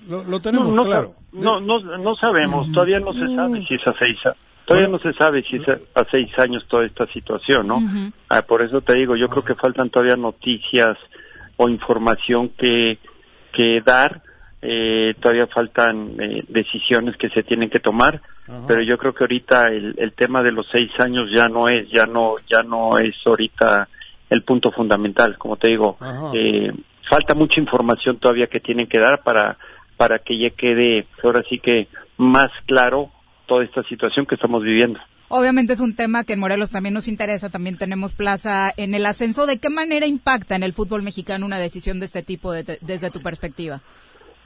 [0.09, 1.15] Lo, lo tenemos no, no, claro.
[1.33, 4.35] No, no, no sabemos, todavía no se sabe si es a seis a-
[4.65, 7.81] Todavía no se sabe si es a seis años toda esta situación, ¿no?
[8.29, 10.97] Ah, por eso te digo, yo creo que faltan todavía noticias
[11.57, 12.99] o información que,
[13.53, 14.23] que dar,
[14.63, 18.21] eh, todavía faltan eh, decisiones que se tienen que tomar,
[18.67, 21.89] pero yo creo que ahorita el, el tema de los seis años ya no es,
[21.91, 23.89] ya no, ya no es ahorita
[24.31, 25.97] el punto fundamental, como te digo,
[26.35, 26.73] eh,
[27.09, 29.57] falta mucha información todavía que tienen que dar para,
[29.97, 33.11] para que ya quede, ahora sí que más claro
[33.47, 34.99] toda esta situación que estamos viviendo.
[35.31, 39.05] Obviamente es un tema que en Morelos también nos interesa, también tenemos plaza en el
[39.05, 39.45] ascenso.
[39.47, 43.11] ¿De qué manera impacta en el fútbol mexicano una decisión de este tipo de- desde
[43.11, 43.83] tu perspectiva?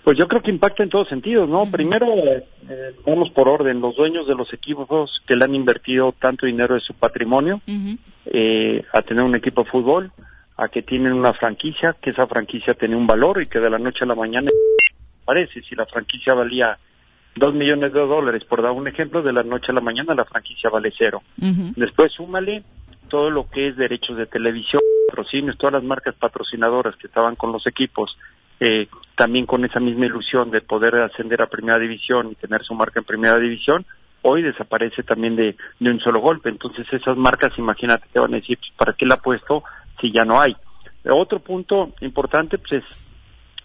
[0.05, 1.70] Pues yo creo que impacta en todos sentidos, ¿no?
[1.70, 6.12] Primero, eh, eh, vamos por orden, los dueños de los equipos que le han invertido
[6.12, 7.61] tanto dinero de su patrimonio
[8.27, 10.11] eh, a tener un equipo de fútbol,
[10.57, 13.79] a que tienen una franquicia, que esa franquicia tiene un valor y que de la
[13.79, 14.51] noche a la mañana
[15.24, 16.77] parece, si la franquicia valía
[17.37, 20.24] dos millones de dólares, por dar un ejemplo, de la noche a la mañana la
[20.24, 21.23] franquicia vale cero.
[21.37, 22.65] Después súmale
[23.09, 27.53] todo lo que es derechos de televisión, patrocinios, todas las marcas patrocinadoras que estaban con
[27.53, 28.16] los equipos,
[28.64, 28.86] eh,
[29.16, 33.01] también con esa misma ilusión de poder ascender a primera división y tener su marca
[33.01, 33.84] en primera división,
[34.22, 36.48] hoy desaparece también de, un solo golpe.
[36.48, 39.64] Entonces esas marcas, imagínate, te van a decir, pues, ¿para qué la ha puesto
[40.01, 40.56] si ya no hay?
[41.10, 43.10] Otro punto importante, pues es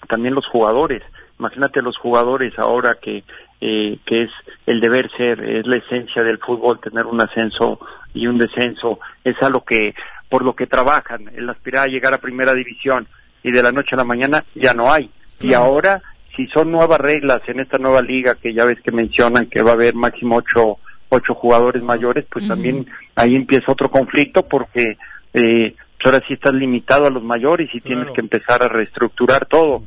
[0.10, 1.04] también los jugadores.
[1.38, 3.24] Imagínate los jugadores ahora que
[3.62, 4.32] eh, que es
[4.66, 7.80] el deber ser, es la esencia del fútbol, tener un ascenso
[8.16, 9.94] y un descenso, es a lo que,
[10.30, 13.08] por lo que trabajan, el aspirar a llegar a primera división
[13.44, 15.10] y de la noche a la mañana ya no hay.
[15.42, 16.02] Y ahora,
[16.36, 19.72] si son nuevas reglas en esta nueva liga que ya ves que mencionan que va
[19.72, 20.78] a haber máximo ocho,
[21.10, 24.98] ocho jugadores mayores, pues también ahí empieza otro conflicto porque
[25.34, 29.46] eh, pues ahora sí estás limitado a los mayores y tienes que empezar a reestructurar
[29.46, 29.84] todo.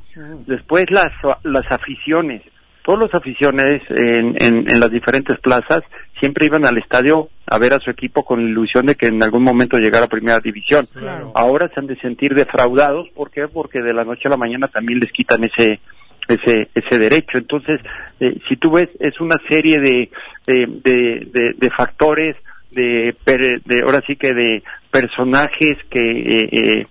[0.46, 1.12] Después las,
[1.44, 2.42] las aficiones.
[2.82, 5.82] Todos los aficiones en, en, en las diferentes plazas
[6.20, 9.22] siempre iban al estadio a ver a su equipo con la ilusión de que en
[9.22, 10.86] algún momento llegara a primera división.
[11.34, 13.08] Ahora se han de sentir defraudados.
[13.10, 13.48] ¿Por qué?
[13.48, 15.80] Porque de la noche a la mañana también les quitan ese
[16.28, 17.38] ese ese derecho.
[17.38, 17.80] Entonces,
[18.20, 20.10] eh, si tú ves, es una serie de
[20.46, 22.36] de, de, de- de factores,
[22.70, 23.14] de
[23.84, 26.86] ahora sí que de personajes que eh, eh,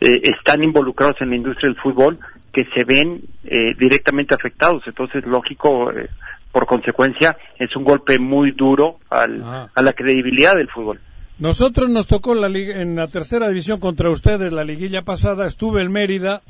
[0.00, 2.18] eh, están involucrados en la industria del fútbol
[2.52, 4.82] que se ven eh, directamente afectados.
[4.86, 6.08] Entonces, lógico, eh,
[6.52, 9.42] por consecuencia, es un golpe muy duro al,
[9.74, 11.00] a la credibilidad del fútbol.
[11.38, 15.82] Nosotros nos tocó la liga- en la tercera división contra ustedes la liguilla pasada, estuve
[15.82, 16.42] en Mérida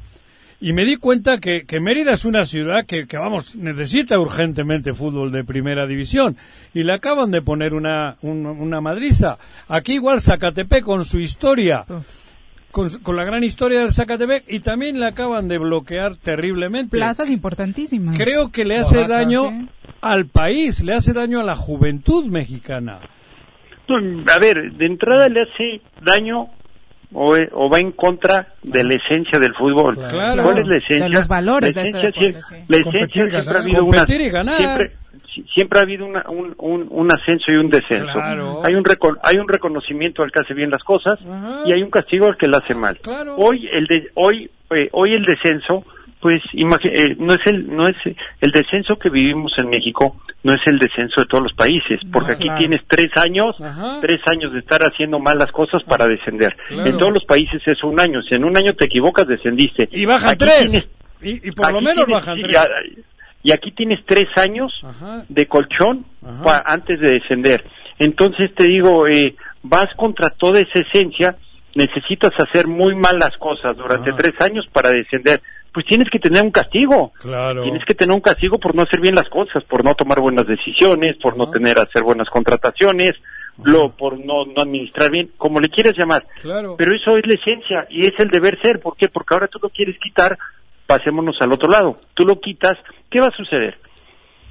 [0.61, 4.95] y me di cuenta que, que Mérida es una ciudad que, que, vamos, necesita urgentemente
[4.95, 6.37] fútbol de primera división
[6.75, 9.37] y le acaban de poner una, un- una madriza.
[9.69, 11.85] Aquí igual Zacatepec con su historia,
[12.79, 16.97] con, con la gran historia del Zacatepec y también le acaban de bloquear terriblemente.
[16.97, 18.17] Plazas importantísimas.
[18.17, 19.69] Creo que le hace Oaxaca, daño sí.
[20.01, 23.01] al país, le hace daño a la juventud mexicana.
[23.89, 23.97] No,
[24.33, 26.47] A ver, de entrada le hace daño
[27.13, 29.97] o, o va en contra de la esencia del fútbol.
[30.11, 30.43] Claro.
[30.45, 31.05] ¿Cuál es la esencia?
[31.05, 32.65] De los valores la de este esencia, deporte, sí.
[32.69, 33.63] la Competir esencia y siempre ha ganar.
[33.63, 34.57] habido una, Competir y ganar.
[34.57, 35.08] siempre si-
[35.55, 38.13] siempre ha habido una- un, un, un ascenso y un descenso.
[38.13, 38.63] Claro.
[38.65, 41.19] Hay un reco- hay un reconocimiento al que hace bien las cosas
[41.67, 42.99] y hay un castigo al que la hace mal.
[43.37, 45.85] Hoy el de, hoy eh, hoy el descenso
[46.21, 47.95] Pues eh, no es el no es
[48.41, 52.33] el descenso que vivimos en México no es el descenso de todos los países porque
[52.33, 54.01] Ah, aquí tienes tres años Ajá.
[54.01, 56.91] tres años de estar haciendo malas cosas para descender Claro.
[56.91, 60.07] en todos los países es un año si en un año te equivocas descendiste Y
[60.07, 60.59] bajan Aquí tres.
[60.73, 60.89] tienes-
[61.23, 62.57] y, y por lo menos tienes- bajan tres.
[63.43, 65.25] Y aquí tienes tres años Ajá.
[65.29, 66.63] de colchón Ajá.
[66.67, 67.65] antes de descender.
[67.99, 71.37] Entonces te digo, eh, vas contra toda esa esencia,
[71.75, 75.41] necesitas hacer muy mal las cosas durante tres años para descender.
[75.73, 77.13] Pues tienes que tener un castigo.
[77.21, 77.63] Claro.
[77.63, 80.47] Tienes que tener un castigo por no hacer bien las cosas, por no tomar buenas
[80.47, 83.13] decisiones, por no tener hacer buenas contrataciones,
[83.63, 86.27] lo, por no, no administrar bien, como le quieras llamar.
[86.41, 86.77] Claro.
[86.79, 88.81] Pero eso es la esencia y es el deber ser.
[88.81, 89.09] ¿Por qué?
[89.09, 90.39] Porque ahora tú lo quieres quitar,
[90.89, 91.99] pasémonos al otro lado.
[92.15, 92.77] Tú lo quitas,
[93.11, 93.79] ¿qué va a suceder?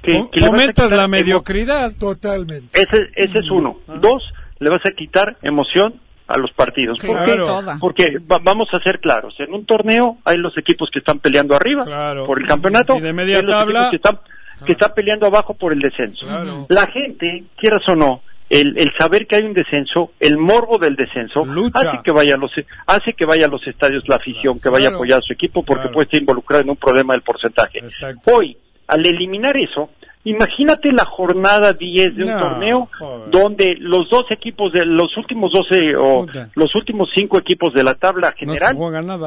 [0.02, 1.92] Que, Fom- que le vas a Fomentas quitar la emo- mediocridad.
[1.98, 2.80] Totalmente.
[2.80, 3.78] Ese, ese es uno.
[4.00, 6.98] Dos, le vas a quitar emoción a los partidos.
[7.00, 7.36] ¿Por qué?
[7.80, 9.34] Porque va- vamos a ser claros.
[9.40, 12.26] En un torneo hay los equipos que están peleando arriba Claro.
[12.26, 13.88] por el campeonato Y de media hay los tabla.
[13.88, 14.18] equipos que están,
[14.66, 16.24] que están peleando abajo por el descenso.
[16.26, 16.66] Claro.
[16.68, 20.96] La gente, quieras o no, el, el saber que hay un descenso, el morbo del
[20.96, 21.80] descenso, Lucha.
[21.90, 22.50] hace que vaya a los
[22.86, 25.62] hace que vaya a los estadios la afición, que vaya a apoyar a su equipo
[25.62, 25.94] porque Claro.
[25.94, 27.78] puede estar involucrado en un problema del porcentaje.
[27.80, 28.32] Exacto.
[28.34, 28.56] Hoy,
[28.86, 29.90] al eliminar eso,
[30.24, 33.30] imagínate la jornada 10 de un torneo joder.
[33.30, 36.48] donde los dos equipos de los últimos 12 o Puta.
[36.54, 38.74] los últimos 5 equipos de la tabla general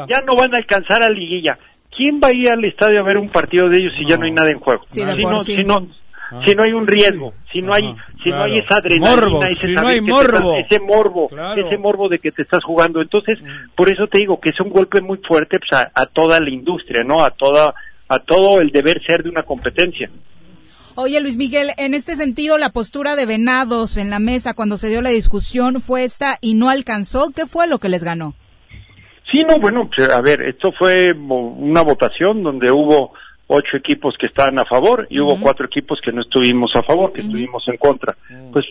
[0.10, 1.58] ya no van a alcanzar a liguilla.
[1.96, 4.26] ¿Quién va a ir al estadio a ver un partido de ellos si ya no
[4.26, 4.84] hay nada en juego?
[4.88, 5.88] Sí, si, no, si no
[6.46, 7.84] si no hay un riesgo, si no hay
[8.24, 10.54] si no hay esa adrenalina, Morbo, ese si no hay morbo.
[10.58, 11.68] estás- ese morbo, Claro.
[11.68, 13.02] ese morbo de que te estás jugando.
[13.02, 13.40] Entonces,
[13.76, 16.50] por eso te digo que es un golpe muy fuerte pues, a, a toda la
[16.50, 17.24] industria, ¿no?
[17.24, 17.74] A toda
[18.08, 20.10] a todo el deber ser de una competencia.
[20.96, 24.90] Oye, Luis Miguel, en este sentido, la postura de Venados en la mesa cuando se
[24.90, 27.32] dio la discusión fue esta y no alcanzó.
[27.34, 28.36] ¿Qué fue lo que les ganó?
[29.32, 33.14] Sí, no, bueno, pues, a ver, esto fue una votación donde hubo
[33.54, 37.12] ocho equipos que estaban a favor y hubo cuatro equipos que no estuvimos a favor,
[37.12, 38.16] que estuvimos en contra.
[38.54, 38.66] Pues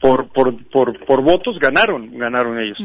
[0.00, 2.78] por, por, por, por votos ganaron, ganaron ellos.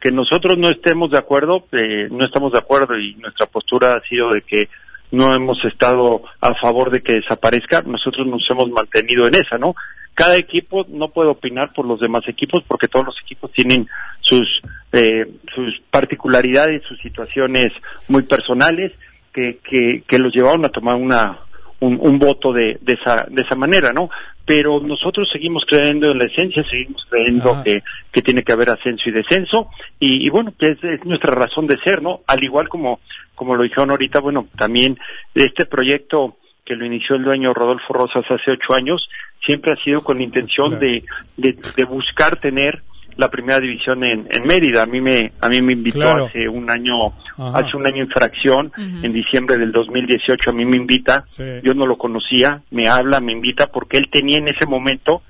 [0.00, 4.08] Que nosotros no estemos de acuerdo, eh, no estamos de acuerdo y nuestra postura ha
[4.08, 4.70] sido de que
[5.10, 9.74] no hemos estado a favor de que desaparezca, nosotros nos hemos mantenido en esa, ¿no?
[10.14, 13.86] Cada equipo no puede opinar por los demás equipos porque todos los equipos tienen
[14.20, 14.62] sus,
[14.92, 17.72] eh, sus particularidades, sus situaciones
[18.08, 18.92] muy personales
[19.36, 21.38] que, que, que los llevaron a tomar una,
[21.80, 24.08] un, un voto de, de, esa, de esa manera, ¿no?
[24.46, 27.62] Pero nosotros seguimos creyendo en la esencia, seguimos creyendo Ajá.
[27.62, 29.68] que, que tiene que haber ascenso y descenso,
[30.00, 32.20] y, y bueno, que es, es nuestra razón de ser, ¿no?
[32.26, 33.00] Al igual como,
[33.34, 34.98] como lo dijeron ahorita, bueno, también
[35.34, 39.06] este proyecto que lo inició el dueño Rodolfo Rosas hace ocho años,
[39.44, 41.04] siempre ha sido con la intención de,
[41.36, 42.82] de, de buscar tener
[43.16, 44.82] la primera división en, en Mérida.
[44.82, 46.26] A mí me, a mí me invitó Claro.
[46.26, 47.58] hace un año, Ajá.
[47.58, 51.42] hace un año en fracción, en diciembre del 2018 a mí me invita, Sí.
[51.62, 55.22] yo no lo conocía, me habla, me invita porque él tenía en ese momento,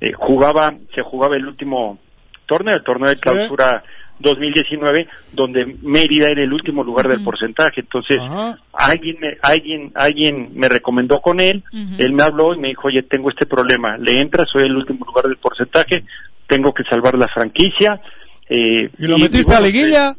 [0.00, 1.98] eh, jugaba, se jugaba el último
[2.46, 3.20] torneo, el torneo de Sí.
[3.22, 3.82] clausura
[4.20, 8.58] 2019, donde Mérida era el último lugar del porcentaje, entonces Ajá.
[8.72, 11.62] alguien me, alguien, alguien me recomendó con él,
[11.98, 15.04] él me habló y me dijo, oye, tengo este problema, le entras, soy el último
[15.06, 16.02] lugar del porcentaje,
[16.48, 18.00] tengo que salvar la franquicia.
[18.48, 20.14] Eh, ¿Y lo metiste a bueno, liguilla?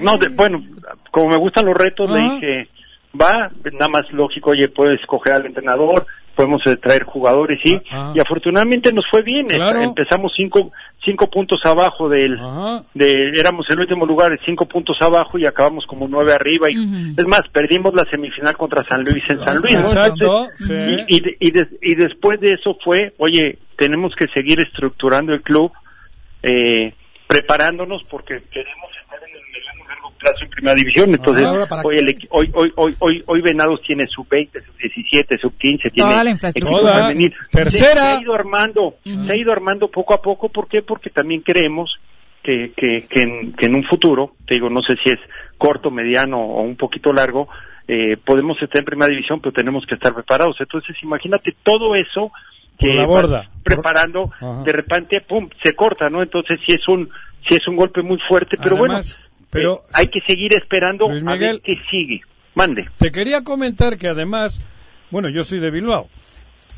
[0.00, 0.62] no, de- bueno,
[1.10, 2.68] como me gustan los retos, le dije,
[3.20, 8.12] va, nada más lógico, oye, puedes escoger al entrenador, podemos eh, traer jugadores, sí, Ajá.
[8.14, 9.80] y afortunadamente nos fue bien, Claro.
[9.80, 10.70] empezamos cinco,
[11.02, 12.84] cinco puntos abajo del, Ajá.
[12.92, 16.74] de, éramos el último lugar, cinco puntos abajo y acabamos como nueve arriba, y
[17.16, 19.86] es más, perdimos la semifinal contra San Luis en San Luis, ¿no?
[19.86, 21.04] Exacto, Entonces, sí.
[21.08, 25.32] y, y, de- y, des- y después de eso fue, oye, tenemos que seguir estructurando
[25.32, 25.72] el club,
[26.42, 26.92] eh,
[27.26, 31.10] preparándonos porque queremos estar en el mediano largo plazo en primera división.
[31.14, 34.76] Entonces, Ahora, ¿para hoy, el hoy, hoy, hoy, hoy, hoy Venados tiene sub 20, sub
[34.76, 36.78] 17, sub 15, tiene Toda la infraestructura.
[36.78, 37.08] equipo Toda.
[37.08, 37.34] femenil.
[37.50, 37.88] Tercera.
[37.88, 40.48] Se, se ha ido armando, se ha ido armando poco a poco.
[40.48, 40.82] ¿Por qué?
[40.82, 41.98] Porque también creemos
[42.42, 45.18] que, que, que, en, que en un futuro, te digo, no sé si es
[45.58, 47.48] corto, mediano o un poquito largo,
[47.88, 50.56] eh, podemos estar en primera división, pero tenemos que estar preparados.
[50.60, 52.30] Entonces, imagínate todo eso
[52.78, 53.48] que la borda.
[53.62, 54.62] preparando, Ajá.
[54.64, 56.22] de repente, pum, se corta, ¿no?
[56.22, 57.08] Entonces, sí es un,
[57.48, 59.25] sí es un golpe muy fuerte, pero Además, bueno,
[59.56, 61.52] pero- eh, hay que seguir esperando Luis a Miguel.
[61.52, 62.20] ver qué sigue.
[62.54, 62.88] Mande.
[62.98, 64.60] Te quería comentar que además,
[65.10, 66.08] bueno, yo soy de Bilbao.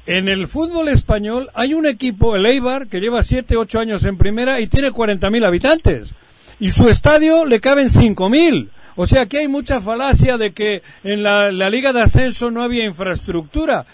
[0.06, 4.16] En el fútbol español hay un equipo, el Eibar, que lleva 7, 8 años en
[4.16, 6.14] primera y tiene 40.000 habitantes.
[6.58, 8.70] Y su estadio le caben 5.000.
[8.96, 12.62] O sea que hay mucha falacia de que en la, la Liga de Ascenso no
[12.62, 13.84] había infraestructura.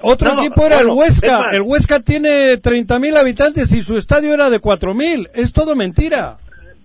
[0.00, 1.40] Otro No, equipo era el Huesca.
[1.40, 5.28] más- El Huesca tiene 30.000 habitantes y su estadio era de 4.000.
[5.34, 6.36] Es todo mentira.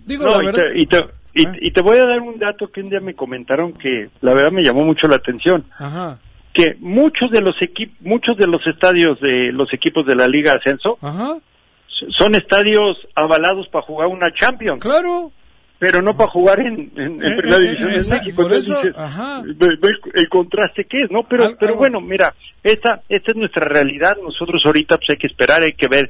[0.05, 0.63] Digo No, la y verdad.
[0.73, 3.13] te, y, te, Y, y te voy a dar un dato que un día me
[3.13, 5.65] comentaron que la verdad me llamó mucho la atención.
[5.79, 6.19] Ajá.
[6.53, 10.53] Que muchos de los equipos, muchos de los estadios de los equipos de la Liga
[10.53, 11.37] Ascenso Ajá.
[12.09, 14.81] son estadios avalados para jugar una Champions.
[14.81, 15.31] Claro.
[15.79, 18.41] Pero no para jugar en, en, en Eh, Primera eh, División eh, de México.
[18.43, 19.41] por eso, dices, ajá.
[19.43, 19.79] el,
[20.13, 21.23] el contraste que es, ¿no?
[21.23, 24.15] Pero, Al- pero algo- bueno, mira, esta, esta es nuestra realidad.
[24.21, 26.09] Nosotros ahorita pues hay que esperar, hay que ver.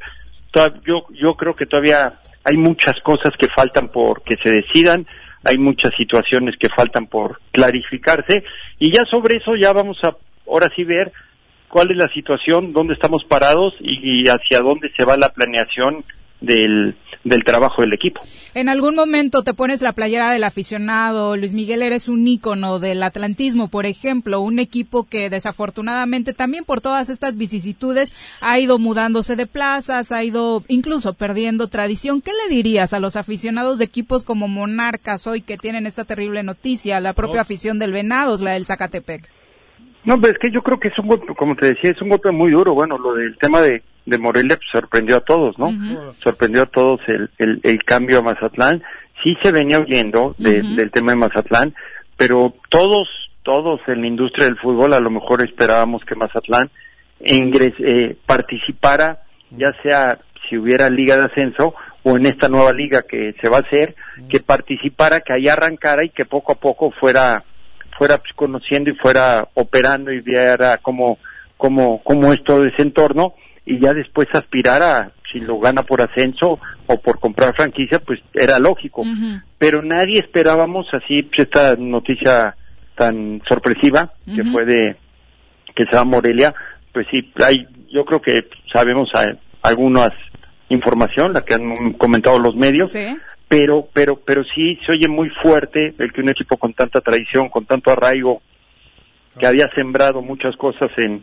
[0.86, 5.06] Yo, yo creo que todavía hay muchas cosas que faltan por que se decidan,
[5.44, 8.44] hay muchas situaciones que faltan por clarificarse
[8.80, 10.16] y ya sobre eso ya vamos a
[10.48, 11.12] ahora sí ver
[11.68, 16.04] cuál es la situación, dónde estamos parados y, y hacia dónde se va la planeación
[16.42, 18.22] del, del trabajo del equipo.
[18.54, 21.38] En algún momento te pones la playera del aficionado.
[21.38, 26.82] Luis Miguel, eres un ícono del atlantismo, por ejemplo, un equipo que desafortunadamente también por
[26.82, 28.12] todas estas vicisitudes
[28.42, 32.22] ha ido mudándose de plazas, ha ido incluso perdiendo tradición.
[32.22, 36.44] ¿Qué le dirías a los aficionados de equipos como Monarcas hoy que tienen esta terrible
[36.44, 39.41] noticia, la propia afición del Venados, la del Zacatepec?
[40.04, 42.10] No, pero es que yo creo que es un golpe, como te decía, es un
[42.10, 42.74] golpe muy duro.
[42.74, 45.68] Bueno, lo del tema de, de Morelia pues, sorprendió a todos, ¿no?
[46.24, 48.82] Sorprendió a todos el, el, el cambio a Mazatlán.
[49.24, 51.76] Sí se venía oyendo de- del tema de Mazatlán,
[52.18, 53.08] pero todos,
[53.44, 56.72] todos en la industria del fútbol a lo mejor esperábamos que Mazatlán
[57.24, 59.22] ingres, eh, participara,
[59.52, 60.18] ya sea
[60.50, 63.96] si hubiera liga de ascenso o en esta nueva liga que se va a hacer,
[64.28, 67.44] que participara, que ahí arrancara y que poco a poco fuera
[68.02, 71.20] fuera pues, conociendo y fuera operando y viera cómo,
[71.56, 76.02] cómo, cómo es todo ese entorno y ya después aspirar a, si lo gana por
[76.02, 79.04] ascenso o por comprar franquicia, pues era lógico.
[79.60, 82.56] Pero nadie esperábamos así pues, esta noticia
[82.96, 84.96] tan sorpresiva que fue de
[85.76, 86.56] que se va Morelia,
[86.92, 90.10] pues sí, hay, yo creo que sabemos a, algunas
[90.70, 92.96] información, la que han comentado los medios,
[93.52, 97.50] pero pero pero sí se oye muy fuerte el que un equipo con tanta tradición,
[97.50, 98.42] con tanto arraigo,
[99.38, 101.22] que había sembrado muchas cosas en,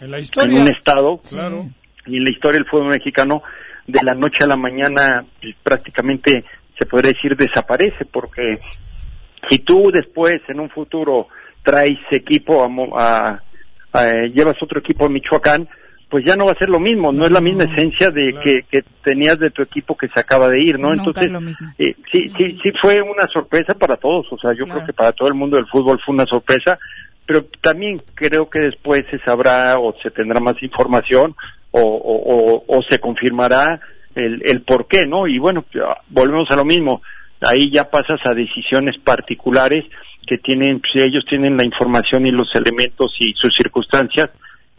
[0.00, 0.60] En la en historia.
[0.60, 1.66] un estado Claro.
[2.06, 3.44] y en la historia del fútbol mexicano
[3.86, 6.44] de la noche a la mañana pues, prácticamente
[6.76, 8.54] se podría decir desaparece porque
[9.48, 11.28] si tú después en un futuro
[11.62, 12.68] traes equipo a,
[13.00, 13.42] a-
[13.92, 15.68] a- llevas otro equipo a Michoacán
[16.10, 18.64] pues ya no va a ser lo mismo no es la misma esencia de que,
[18.70, 21.40] que tenías de tu equipo que se acaba de ir no Nunca entonces es lo
[21.40, 21.68] mismo.
[21.78, 25.12] eh, sí sí sí fue una sorpresa para todos o sea yo creo que para
[25.12, 26.78] todo el mundo del fútbol fue una sorpresa
[27.26, 31.36] pero también creo que después se sabrá o se tendrá más información
[31.70, 33.80] o, o, o- o se confirmará
[34.16, 35.28] el, el por qué, ¿no?
[35.28, 35.64] Y bueno,
[36.08, 37.00] volvemos a lo mismo.
[37.40, 39.84] Ahí ya pasas a decisiones particulares
[40.26, 44.30] que tienen, pues, ellos tienen la información y los elementos y sus circunstancias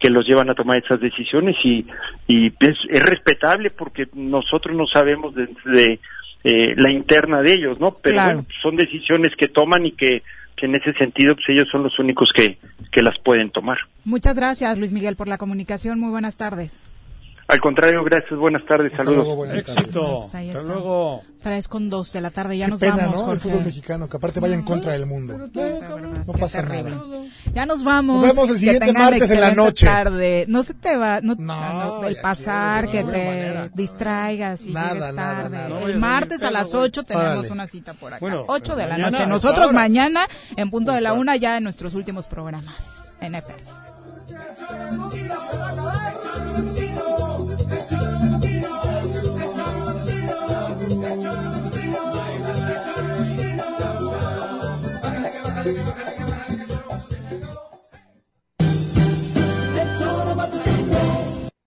[0.01, 1.85] que los llevan a tomar esas decisiones y,
[2.27, 5.99] y es, es respetable porque nosotros no sabemos desde
[6.43, 7.95] eh, la interna de ellos, ¿no?
[8.01, 8.37] Pero Claro.
[8.39, 10.23] bueno, son decisiones que toman y que,
[10.57, 12.57] que en ese sentido pues ellos son los únicos que,
[12.91, 13.77] que las pueden tomar.
[14.03, 15.99] Muchas gracias, Luis Miguel, por la comunicación.
[15.99, 16.79] Muy buenas tardes.
[17.51, 19.27] Al contrario, gracias, buenas tardes, saludos.
[19.53, 20.21] Éxito.
[20.21, 20.73] Pues ahí Hasta está.
[20.73, 21.21] luego.
[21.43, 23.31] Traes con dos de la tarde, ya Qué nos pena, vamos, ¿no?
[23.33, 25.37] El fútbol mexicano, que aparte vaya en contra del mundo.
[25.37, 26.91] No pasa nada.
[27.53, 28.21] Ya nos vamos.
[28.23, 29.85] Nos vemos el siguiente martes en la noche.
[29.85, 30.45] Tarde.
[30.47, 35.57] No se te va, no, no, el pasar, que te distraigas y Nada, nada, tarde.
[35.57, 35.81] nada.
[35.81, 38.19] El martes a las 8 tenemos una cita por acá.
[38.21, 39.27] Bueno, 8 de la mañana, noche.
[39.27, 40.25] Nosotros mañana,
[40.55, 42.77] en punto de la una, ya en nuestros últimos programas.
[43.19, 43.61] En FM.
[55.63, 56.10] Thank you.